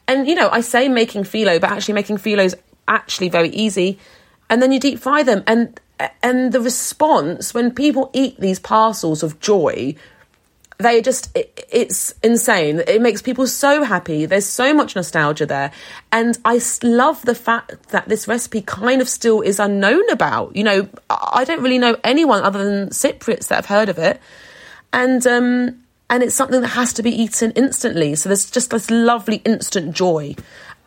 And 0.08 0.28
you 0.28 0.36
know, 0.36 0.50
I 0.50 0.62
say 0.62 0.88
making 0.88 1.24
phyllo, 1.24 1.62
but 1.62 1.72
actually 1.72 1.94
making 1.94 2.18
phyllo 2.18 2.44
is 2.44 2.56
actually 2.88 3.30
very 3.30 3.50
easy. 3.50 4.00
And 4.50 4.62
then 4.62 4.72
you 4.72 4.80
deep 4.80 5.00
fry 5.00 5.22
them, 5.24 5.44
and 5.46 5.80
and 6.24 6.52
the 6.52 6.62
response 6.62 7.54
when 7.54 7.72
people 7.72 8.10
eat 8.14 8.40
these 8.40 8.60
parcels 8.60 9.22
of 9.22 9.40
joy 9.40 9.96
they 10.80 11.02
just 11.02 11.36
it, 11.36 11.66
it's 11.70 12.14
insane. 12.24 12.82
It 12.88 13.02
makes 13.02 13.22
people 13.22 13.48
so 13.48 13.84
happy. 13.84 14.26
There's 14.26 14.46
so 14.46 14.74
much 14.74 14.96
nostalgia 14.96 15.46
there. 15.46 15.72
And 16.12 16.38
i 16.46 16.60
love 16.82 17.22
the 17.24 17.36
fact 17.36 17.90
that 17.90 18.08
this 18.08 18.28
recipe 18.28 18.62
kind 18.62 19.02
of 19.02 19.10
still 19.10 19.42
is 19.42 19.60
unknown 19.60 20.10
about. 20.10 20.56
You 20.56 20.64
know 20.64 20.90
i 21.10 21.44
don't 21.44 21.62
really 21.62 21.78
know 21.78 21.98
anyone 22.04 22.44
other 22.44 22.64
than 22.64 22.90
cypriots 22.90 23.48
that 23.50 23.56
have 23.56 23.66
heard 23.66 23.90
of 23.90 23.98
it. 23.98 24.22
And 24.94 25.26
um 25.28 25.84
and 26.10 26.24
it's 26.24 26.36
something 26.36 26.62
that 26.62 26.70
has 26.70 26.94
to 26.94 27.04
be 27.04 27.12
eaten 27.12 27.52
instantly. 27.52 28.16
So 28.16 28.30
there's 28.30 28.50
just 28.50 28.72
this 28.72 28.90
lovely 28.90 29.38
instant 29.46 29.94
joy. 29.94 30.36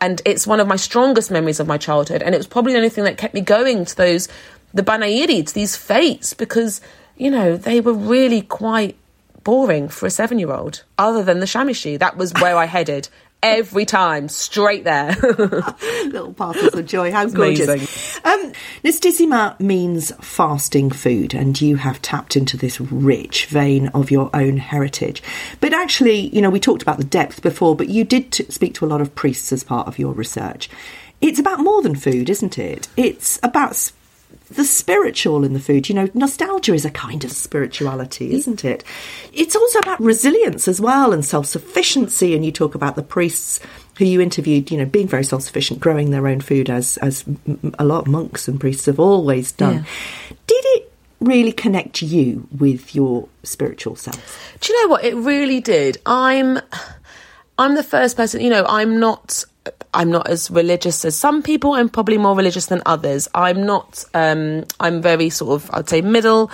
And 0.01 0.21
it's 0.25 0.45
one 0.45 0.59
of 0.59 0.67
my 0.67 0.75
strongest 0.75 1.31
memories 1.31 1.61
of 1.61 1.67
my 1.67 1.77
childhood. 1.77 2.21
And 2.23 2.35
it 2.35 2.37
was 2.37 2.47
probably 2.47 2.73
the 2.73 2.79
only 2.79 2.89
thing 2.89 3.05
that 3.05 3.17
kept 3.17 3.33
me 3.33 3.39
going 3.39 3.85
to 3.85 3.95
those, 3.95 4.27
the 4.73 4.83
panayiri, 4.83 5.47
to 5.47 5.53
these 5.53 5.77
fetes 5.77 6.33
because, 6.33 6.81
you 7.15 7.31
know, 7.31 7.55
they 7.55 7.79
were 7.79 7.93
really 7.93 8.41
quite 8.41 8.97
boring 9.43 9.89
for 9.89 10.05
a 10.05 10.11
seven 10.11 10.39
year 10.39 10.51
old, 10.51 10.83
other 10.97 11.23
than 11.23 11.39
the 11.39 11.45
shamishi. 11.45 11.99
That 11.99 12.17
was 12.17 12.33
where 12.33 12.57
I 12.57 12.65
headed 12.65 13.09
every 13.43 13.85
time, 13.85 14.29
straight 14.29 14.85
there. 14.85 15.15
Little 16.05 16.33
parcels 16.33 16.73
of 16.73 16.85
joy. 16.85 17.11
How 17.11 17.25
gorgeous. 17.27 18.19
Um, 18.25 18.53
Nistisima 18.83 19.59
means 19.59 20.11
fasting 20.21 20.89
food, 20.89 21.33
and 21.33 21.59
you 21.61 21.75
have 21.75 22.01
tapped 22.01 22.35
into 22.35 22.57
this 22.57 22.79
rich 22.79 23.45
vein 23.47 23.89
of 23.89 24.09
your 24.09 24.29
own 24.33 24.57
heritage. 24.57 25.21
But 25.59 25.73
actually, 25.73 26.27
you 26.33 26.41
know, 26.41 26.49
we 26.49 26.59
talked 26.59 26.81
about 26.81 26.97
the 26.97 27.03
depth 27.03 27.41
before, 27.41 27.75
but 27.75 27.89
you 27.89 28.03
did 28.05 28.31
t- 28.31 28.45
speak 28.45 28.73
to 28.75 28.85
a 28.85 28.87
lot 28.87 29.01
of 29.01 29.13
priests 29.13 29.51
as 29.51 29.63
part 29.63 29.87
of 29.87 29.99
your 29.99 30.13
research. 30.13 30.69
It's 31.21 31.39
about 31.39 31.59
more 31.59 31.81
than 31.81 31.95
food, 31.95 32.29
isn't 32.29 32.57
it? 32.57 32.87
It's 32.97 33.39
about 33.43 33.91
the 34.55 34.65
spiritual 34.65 35.43
in 35.43 35.53
the 35.53 35.59
food. 35.59 35.89
You 35.89 35.95
know, 35.95 36.09
nostalgia 36.13 36.73
is 36.73 36.85
a 36.85 36.91
kind 36.91 37.23
of 37.23 37.31
spirituality, 37.31 38.33
isn't 38.33 38.63
it? 38.65 38.83
It's 39.33 39.55
also 39.55 39.79
about 39.79 39.99
resilience 39.99 40.67
as 40.67 40.79
well 40.79 41.13
and 41.13 41.23
self 41.25 41.45
sufficiency. 41.45 42.35
And 42.35 42.45
you 42.45 42.51
talk 42.51 42.75
about 42.75 42.95
the 42.95 43.03
priests 43.03 43.59
who 43.97 44.05
you 44.05 44.21
interviewed, 44.21 44.71
you 44.71 44.77
know, 44.77 44.85
being 44.85 45.07
very 45.07 45.23
self 45.23 45.43
sufficient, 45.43 45.79
growing 45.79 46.11
their 46.11 46.27
own 46.27 46.41
food 46.41 46.69
as 46.69 46.97
as 46.97 47.25
a 47.79 47.85
lot 47.85 48.01
of 48.01 48.07
monks 48.07 48.47
and 48.47 48.59
priests 48.59 48.85
have 48.85 48.99
always 48.99 49.51
done. 49.51 49.75
Yeah. 49.75 50.35
Did 50.47 50.65
it 50.65 50.93
really 51.19 51.51
connect 51.51 52.01
you 52.01 52.47
with 52.57 52.93
your 52.95 53.27
spiritual 53.43 53.95
self? 53.95 54.57
Do 54.59 54.73
you 54.73 54.83
know 54.83 54.91
what? 54.91 55.05
It 55.05 55.15
really 55.15 55.61
did. 55.61 55.97
I'm 56.05 56.59
I'm 57.57 57.75
the 57.75 57.83
first 57.83 58.17
person, 58.17 58.41
you 58.41 58.49
know, 58.49 58.65
I'm 58.67 58.99
not 58.99 59.45
I'm 59.93 60.11
not 60.11 60.29
as 60.29 60.49
religious 60.49 61.05
as 61.05 61.15
some 61.15 61.43
people. 61.43 61.73
I'm 61.73 61.89
probably 61.89 62.17
more 62.17 62.35
religious 62.35 62.67
than 62.67 62.81
others. 62.85 63.27
I'm 63.33 63.65
not, 63.65 64.05
um, 64.13 64.65
I'm 64.79 65.01
very 65.01 65.29
sort 65.29 65.61
of, 65.61 65.69
I'd 65.73 65.89
say 65.89 66.01
middle. 66.01 66.51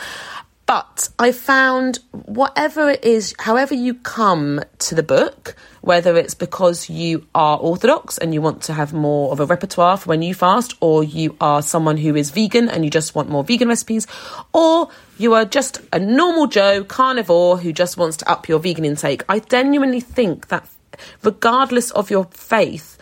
But 0.65 1.09
I 1.17 1.31
found 1.31 1.97
whatever 2.11 2.91
it 2.91 3.03
is, 3.03 3.33
however 3.39 3.73
you 3.73 3.95
come 3.95 4.61
to 4.77 4.93
the 4.93 5.01
book, 5.01 5.55
whether 5.81 6.15
it's 6.15 6.35
because 6.35 6.91
you 6.91 7.25
are 7.33 7.57
Orthodox 7.57 8.19
and 8.19 8.35
you 8.35 8.41
want 8.41 8.61
to 8.63 8.73
have 8.73 8.93
more 8.93 9.31
of 9.31 9.39
a 9.39 9.47
repertoire 9.47 9.97
for 9.97 10.09
when 10.09 10.21
you 10.21 10.35
fast, 10.35 10.75
or 10.79 11.03
you 11.03 11.35
are 11.41 11.63
someone 11.63 11.97
who 11.97 12.15
is 12.15 12.29
vegan 12.29 12.69
and 12.69 12.85
you 12.85 12.91
just 12.91 13.15
want 13.15 13.29
more 13.29 13.43
vegan 13.43 13.67
recipes, 13.67 14.05
or 14.53 14.89
you 15.17 15.33
are 15.33 15.43
just 15.43 15.81
a 15.91 15.97
normal 15.97 16.45
Joe 16.45 16.83
carnivore 16.83 17.57
who 17.57 17.73
just 17.73 17.97
wants 17.97 18.17
to 18.17 18.29
up 18.29 18.47
your 18.47 18.59
vegan 18.59 18.85
intake, 18.85 19.23
I 19.27 19.39
genuinely 19.39 20.01
think 20.01 20.49
that 20.49 20.69
regardless 21.23 21.89
of 21.89 22.11
your 22.11 22.25
faith, 22.25 22.95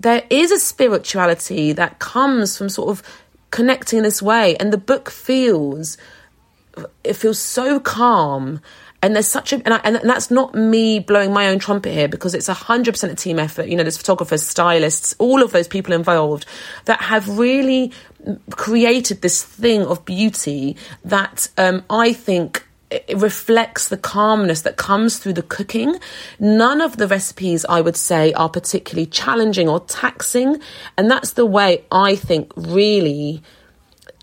there 0.00 0.24
is 0.30 0.50
a 0.50 0.58
spirituality 0.58 1.72
that 1.72 1.98
comes 1.98 2.56
from 2.56 2.68
sort 2.68 2.90
of 2.90 3.02
connecting 3.50 4.02
this 4.02 4.20
way. 4.20 4.56
And 4.56 4.72
the 4.72 4.78
book 4.78 5.10
feels, 5.10 5.96
it 7.04 7.14
feels 7.14 7.38
so 7.38 7.80
calm. 7.80 8.60
And 9.02 9.14
there's 9.14 9.28
such 9.28 9.52
a, 9.52 9.56
and, 9.64 9.74
I, 9.74 9.80
and 9.84 9.96
that's 10.02 10.30
not 10.30 10.54
me 10.54 10.98
blowing 10.98 11.32
my 11.32 11.48
own 11.48 11.58
trumpet 11.58 11.92
here 11.92 12.08
because 12.08 12.34
it's 12.34 12.48
a 12.48 12.54
hundred 12.54 12.92
percent 12.92 13.12
a 13.12 13.16
team 13.16 13.38
effort. 13.38 13.68
You 13.68 13.76
know, 13.76 13.82
there's 13.82 13.98
photographers, 13.98 14.46
stylists, 14.46 15.14
all 15.18 15.42
of 15.42 15.52
those 15.52 15.68
people 15.68 15.92
involved 15.92 16.46
that 16.86 17.00
have 17.02 17.38
really 17.38 17.92
created 18.50 19.22
this 19.22 19.44
thing 19.44 19.82
of 19.82 20.04
beauty 20.04 20.76
that 21.04 21.48
um, 21.56 21.84
I 21.88 22.12
think 22.12 22.65
it 22.90 23.16
reflects 23.16 23.88
the 23.88 23.96
calmness 23.96 24.62
that 24.62 24.76
comes 24.76 25.18
through 25.18 25.32
the 25.32 25.42
cooking. 25.42 25.98
None 26.38 26.80
of 26.80 26.96
the 26.96 27.08
recipes, 27.08 27.64
I 27.68 27.80
would 27.80 27.96
say, 27.96 28.32
are 28.34 28.48
particularly 28.48 29.06
challenging 29.06 29.68
or 29.68 29.80
taxing. 29.80 30.60
And 30.96 31.10
that's 31.10 31.32
the 31.32 31.46
way 31.46 31.84
I 31.90 32.14
think 32.14 32.52
really 32.56 33.42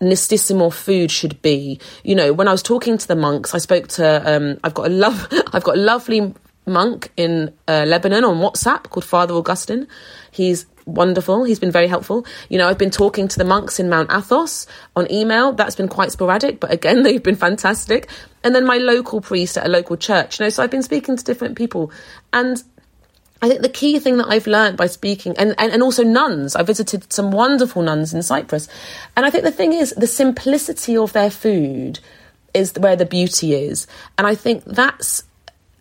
nistisimo 0.00 0.72
food 0.72 1.10
should 1.10 1.40
be. 1.42 1.78
You 2.02 2.14
know, 2.14 2.32
when 2.32 2.48
I 2.48 2.52
was 2.52 2.62
talking 2.62 2.96
to 2.96 3.06
the 3.06 3.16
monks, 3.16 3.54
I 3.54 3.58
spoke 3.58 3.88
to, 3.88 4.36
um, 4.36 4.58
I've 4.64 4.74
got 4.74 4.86
a 4.86 4.90
love, 4.90 5.28
I've 5.52 5.64
got 5.64 5.76
a 5.76 5.80
lovely 5.80 6.34
monk 6.66 7.12
in 7.16 7.52
uh, 7.68 7.84
Lebanon 7.86 8.24
on 8.24 8.36
WhatsApp 8.36 8.84
called 8.84 9.04
Father 9.04 9.34
Augustine. 9.34 9.86
He's 10.30 10.66
wonderful. 10.86 11.44
He's 11.44 11.58
been 11.58 11.70
very 11.70 11.88
helpful. 11.88 12.26
You 12.48 12.58
know, 12.58 12.68
I've 12.68 12.78
been 12.78 12.90
talking 12.90 13.28
to 13.28 13.38
the 13.38 13.44
monks 13.44 13.80
in 13.80 13.88
Mount 13.88 14.12
Athos 14.12 14.66
on 14.96 15.10
email. 15.10 15.52
That's 15.52 15.76
been 15.76 15.88
quite 15.88 16.12
sporadic, 16.12 16.60
but 16.60 16.72
again, 16.72 17.02
they've 17.04 17.22
been 17.22 17.36
fantastic. 17.36 18.08
And 18.42 18.54
then 18.54 18.66
my 18.66 18.78
local 18.78 19.20
priest 19.20 19.56
at 19.56 19.66
a 19.66 19.68
local 19.68 19.96
church. 19.96 20.38
You 20.38 20.46
know, 20.46 20.50
so 20.50 20.62
I've 20.62 20.70
been 20.70 20.82
speaking 20.82 21.16
to 21.16 21.24
different 21.24 21.56
people. 21.56 21.90
And 22.32 22.62
I 23.42 23.48
think 23.48 23.62
the 23.62 23.68
key 23.68 23.98
thing 23.98 24.16
that 24.18 24.28
I've 24.28 24.46
learned 24.46 24.76
by 24.76 24.86
speaking, 24.86 25.34
and, 25.38 25.54
and, 25.58 25.72
and 25.72 25.82
also 25.82 26.02
nuns, 26.02 26.56
I 26.56 26.62
visited 26.62 27.12
some 27.12 27.30
wonderful 27.30 27.82
nuns 27.82 28.14
in 28.14 28.22
Cyprus. 28.22 28.68
And 29.16 29.26
I 29.26 29.30
think 29.30 29.44
the 29.44 29.52
thing 29.52 29.72
is, 29.72 29.92
the 29.96 30.06
simplicity 30.06 30.96
of 30.96 31.12
their 31.12 31.30
food 31.30 32.00
is 32.54 32.72
where 32.78 32.96
the 32.96 33.04
beauty 33.04 33.54
is. 33.54 33.86
And 34.16 34.26
I 34.26 34.34
think 34.34 34.64
that's 34.64 35.24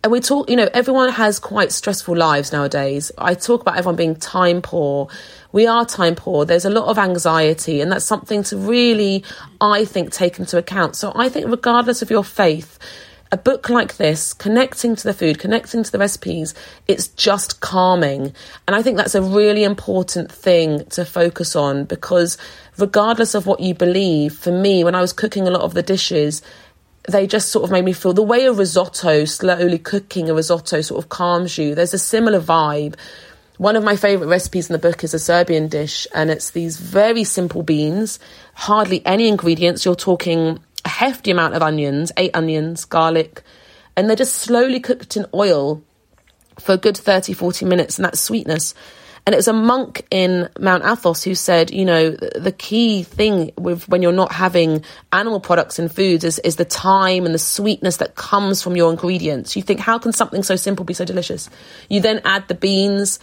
and 0.04 0.12
we 0.12 0.20
talk, 0.20 0.50
you 0.50 0.58
know, 0.58 0.68
everyone 0.74 1.10
has 1.14 1.40
quite 1.40 1.72
stressful 1.72 2.18
lives 2.18 2.52
nowadays. 2.52 3.10
I 3.18 3.36
talk 3.36 3.62
about 3.62 3.78
everyone 3.78 3.96
being 3.96 4.18
time 4.18 4.62
poor. 4.62 5.08
We 5.54 5.66
are 5.66 5.86
time 5.86 6.16
poor. 6.16 6.44
There's 6.44 6.66
a 6.66 6.70
lot 6.70 6.90
of 6.90 6.98
anxiety, 6.98 7.80
and 7.80 7.90
that's 7.90 8.04
something 8.04 8.44
to 8.44 8.58
really, 8.58 9.24
I 9.62 9.86
think, 9.86 10.12
take 10.12 10.40
into 10.40 10.58
account. 10.58 10.98
So 10.98 11.14
I 11.16 11.30
think, 11.30 11.50
regardless 11.50 12.02
of 12.02 12.10
your 12.10 12.26
faith, 12.26 12.78
a 13.32 13.38
book 13.38 13.70
like 13.70 13.96
this, 13.96 14.34
connecting 14.34 14.96
to 14.98 15.04
the 15.06 15.14
food, 15.14 15.40
connecting 15.40 15.84
to 15.84 15.92
the 15.92 15.98
recipes, 15.98 16.54
it's 16.88 17.08
just 17.08 17.62
calming. 17.62 18.34
And 18.68 18.76
I 18.76 18.84
think 18.84 18.98
that's 18.98 19.16
a 19.16 19.22
really 19.22 19.64
important 19.64 20.30
thing 20.30 20.86
to 20.88 21.06
focus 21.06 21.56
on 21.56 21.86
because, 21.86 22.38
regardless 22.78 23.36
of 23.36 23.48
what 23.48 23.62
you 23.62 23.74
believe, 23.74 24.36
for 24.36 24.52
me, 24.52 24.84
when 24.84 24.96
I 24.96 25.02
was 25.02 25.14
cooking 25.14 25.48
a 25.48 25.52
lot 25.52 25.62
of 25.62 25.74
the 25.74 25.82
dishes, 25.82 26.42
they 27.08 27.28
just 27.28 27.50
sort 27.50 27.66
of 27.66 27.72
made 27.72 27.84
me 27.84 27.94
feel 27.94 28.14
the 28.14 28.24
way 28.24 28.46
a 28.46 28.54
risotto, 28.54 29.26
slowly 29.26 29.78
cooking 29.78 30.30
a 30.30 30.34
risotto, 30.34 30.82
sort 30.82 31.04
of 31.04 31.10
calms 31.10 31.58
you. 31.58 31.76
There's 31.76 31.94
a 31.94 32.00
similar 32.00 32.40
vibe. 32.40 32.96
One 33.58 33.76
of 33.76 33.84
my 33.84 33.96
favourite 33.96 34.30
recipes 34.30 34.70
in 34.70 34.74
the 34.74 34.80
book 34.80 35.04
is 35.04 35.14
a 35.14 35.20
Serbian 35.20 35.68
dish, 35.68 36.08
and 36.14 36.32
it's 36.32 36.52
these 36.52 36.78
very 36.78 37.24
simple 37.24 37.62
beans, 37.62 38.20
hardly 38.56 39.06
any 39.06 39.28
ingredients. 39.28 39.86
You're 39.86 39.96
talking 39.96 40.60
a 40.86 40.90
hefty 40.90 41.32
amount 41.32 41.56
of 41.56 41.62
onions, 41.62 42.12
eight 42.18 42.32
onions, 42.34 42.86
garlic, 42.86 43.44
and 43.96 44.10
they're 44.10 44.16
just 44.16 44.36
slowly 44.36 44.80
cooked 44.80 45.18
in 45.18 45.26
oil 45.34 45.84
for 46.60 46.74
a 46.74 46.78
good 46.78 46.98
30, 46.98 47.34
40 47.34 47.66
minutes, 47.66 47.98
and 47.98 48.06
that 48.06 48.18
sweetness 48.18 48.74
and 49.26 49.34
it 49.34 49.38
was 49.38 49.48
a 49.48 49.54
monk 49.54 50.06
in 50.12 50.50
Mount 50.60 50.84
Athos 50.84 51.24
who 51.24 51.34
said, 51.34 51.72
you 51.72 51.86
know, 51.86 52.12
the 52.12 52.52
key 52.52 53.04
thing 53.04 53.52
with 53.58 53.88
when 53.88 54.02
you're 54.02 54.12
not 54.12 54.34
having 54.34 54.84
animal 55.14 55.40
products 55.40 55.80
in 55.80 55.88
foods 55.88 56.26
is, 56.26 56.40
is 56.40 56.58
the 56.58 56.66
time 56.66 57.26
and 57.26 57.34
the 57.34 57.40
sweetness 57.40 57.98
that 57.98 58.16
comes 58.16 58.62
from 58.62 58.76
your 58.76 58.92
ingredients. 58.92 59.56
You 59.56 59.62
think, 59.62 59.80
how 59.80 59.98
can 59.98 60.12
something 60.12 60.44
so 60.44 60.58
simple 60.58 60.84
be 60.84 60.94
so 60.94 61.06
delicious? 61.06 61.50
You 61.90 62.02
then 62.02 62.22
add 62.26 62.50
the 62.50 62.54
beans, 62.54 63.20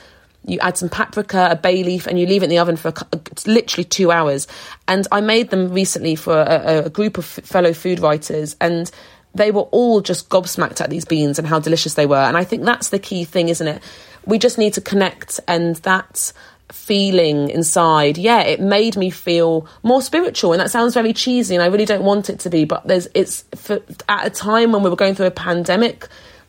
you 0.47 0.59
add 0.61 0.79
some 0.79 0.89
paprika, 0.89 1.49
a 1.51 1.57
bay 1.57 1.83
leaf, 1.83 2.07
and 2.07 2.19
you 2.19 2.27
leave 2.27 2.43
it 2.43 2.47
in 2.47 2.51
the 2.51 2.59
oven 2.59 2.77
for 2.77 2.89
a, 2.89 2.93
uh, 2.93 3.19
literally 3.47 3.85
two 3.85 4.11
hours. 4.11 4.47
And 4.89 5.07
I 5.13 5.21
made 5.21 5.51
them 5.51 5.71
recently 5.71 6.15
for 6.15 6.41
a, 6.41 6.85
a 6.87 6.91
group 6.91 7.19
of 7.19 7.27
fellow 7.27 7.75
food 7.75 8.01
writers, 8.01 8.57
and 8.59 8.91
they 9.35 9.51
were 9.51 9.69
all 9.71 10.01
just 10.01 10.31
gobsmacked 10.31 10.81
at 10.81 10.89
these 10.89 11.05
beans 11.05 11.39
and 11.39 11.47
how 11.47 11.61
delicious 11.61 11.95
they 11.95 12.07
were. 12.07 12.17
And 12.17 12.37
I 12.37 12.45
think 12.45 12.65
that's 12.65 12.89
the 12.89 12.99
key 12.99 13.25
thing, 13.25 13.51
isn't 13.51 13.69
it? 13.69 13.83
We 14.27 14.39
just 14.39 14.59
need 14.59 14.75
to 14.75 14.81
connect 14.81 15.41
and 15.49 15.77
that 15.77 16.33
feeling 16.73 17.51
inside 17.51 18.17
yeah 18.17 18.41
it 18.43 18.61
made 18.61 18.97
me 18.97 19.11
feel 19.11 19.67
more 19.83 20.01
spiritual 20.01 20.53
and 20.53 20.61
that 20.61 20.71
sounds 20.71 20.95
very 20.95 21.13
cheesy 21.13 21.55
and 21.55 21.65
i 21.65 21.67
really 21.67 21.85
don't 21.85 22.05
want 22.05 22.31
it 22.31 22.39
to 22.39 22.49
be 22.49 22.65
but 22.65 22.87
there's 22.87 23.09
it's 23.15 23.43
for, 23.57 23.81
at 24.09 24.27
a 24.27 24.31
time 24.31 24.71
when 24.71 24.83
we 24.83 24.89
were 24.89 24.97
going 24.97 25.15
through 25.15 25.27
a 25.27 25.33
pandemic 25.33 26.07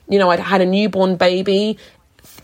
you 0.08 0.20
know 0.20 0.30
i'd 0.30 0.40
had 0.40 0.62
a 0.62 0.66
newborn 0.66 1.16
baby 1.16 1.78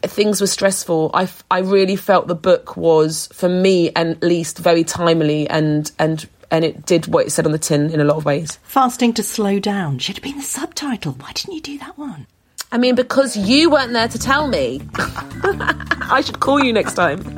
things 0.01 0.41
were 0.41 0.47
stressful 0.47 1.11
i 1.13 1.30
i 1.51 1.59
really 1.59 1.95
felt 1.95 2.28
the 2.28 2.36
book 2.36 2.75
was 2.75 3.28
for 3.32 3.49
me 3.49 3.91
at 3.95 4.23
least 4.23 4.57
very 4.57 4.84
timely 4.84 5.47
and 5.47 5.91
and 5.99 6.28
and 6.51 6.63
it 6.63 6.86
did 6.86 7.07
what 7.07 7.25
it 7.25 7.32
said 7.32 7.45
on 7.45 7.51
the 7.51 7.59
tin 7.59 7.89
in 7.89 7.99
a 7.99 8.05
lot 8.05 8.17
of 8.17 8.25
ways. 8.25 8.57
Fasting 8.63 9.13
to 9.13 9.23
slow 9.23 9.59
down 9.59 9.99
should 9.99 10.15
have 10.15 10.23
been 10.23 10.38
the 10.38 10.43
subtitle. 10.43 11.13
Why 11.13 11.32
didn't 11.34 11.53
you 11.53 11.61
do 11.61 11.78
that 11.80 11.97
one? 11.97 12.28
I 12.72 12.78
mean, 12.78 12.95
because 12.95 13.38
you 13.38 13.70
weren't 13.70 13.93
there 13.93 14.07
to 14.07 14.20
tell 14.20 14.47
me. 14.47 14.82
I 14.95 16.22
should 16.26 16.39
call 16.39 16.63
you 16.63 16.74
next 16.74 16.93
time. 16.95 17.22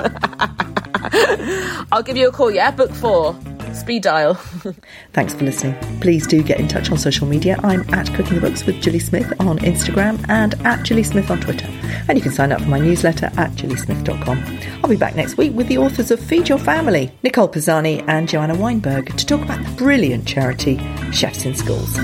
I'll 1.92 2.02
give 2.02 2.16
you 2.16 2.28
a 2.28 2.32
call, 2.32 2.50
yeah? 2.50 2.70
Book 2.70 2.90
four. 2.92 3.38
Speed 3.72 4.02
dial. 4.02 4.34
Thanks 5.12 5.32
for 5.32 5.44
listening. 5.44 5.76
Please 6.00 6.26
do 6.26 6.42
get 6.42 6.58
in 6.58 6.66
touch 6.66 6.90
on 6.90 6.98
social 6.98 7.26
media. 7.26 7.56
I'm 7.62 7.82
at 7.94 8.12
Cooking 8.14 8.34
the 8.34 8.40
Books 8.40 8.66
with 8.66 8.82
Gilly 8.82 8.98
Smith 8.98 9.32
on 9.40 9.58
Instagram 9.60 10.24
and 10.28 10.54
at 10.66 10.84
Gilly 10.84 11.04
Smith 11.04 11.30
on 11.30 11.40
Twitter. 11.40 11.68
And 12.08 12.18
you 12.18 12.22
can 12.22 12.32
sign 12.32 12.50
up 12.50 12.60
for 12.60 12.68
my 12.68 12.80
newsletter 12.80 13.26
at 13.36 13.52
gillysmith.com. 13.52 14.58
I'll 14.82 14.90
be 14.90 14.96
back 14.96 15.14
next 15.14 15.36
week 15.36 15.54
with 15.54 15.68
the 15.68 15.78
authors 15.78 16.10
of 16.10 16.20
Feed 16.20 16.48
Your 16.48 16.58
Family, 16.58 17.12
Nicole 17.22 17.48
Pisani 17.48 18.00
and 18.08 18.28
Joanna 18.28 18.56
Weinberg, 18.56 19.16
to 19.16 19.24
talk 19.24 19.42
about 19.42 19.64
the 19.64 19.72
brilliant 19.76 20.26
charity 20.26 20.78
Chefs 21.12 21.44
in 21.44 21.54
Schools. 21.54 21.96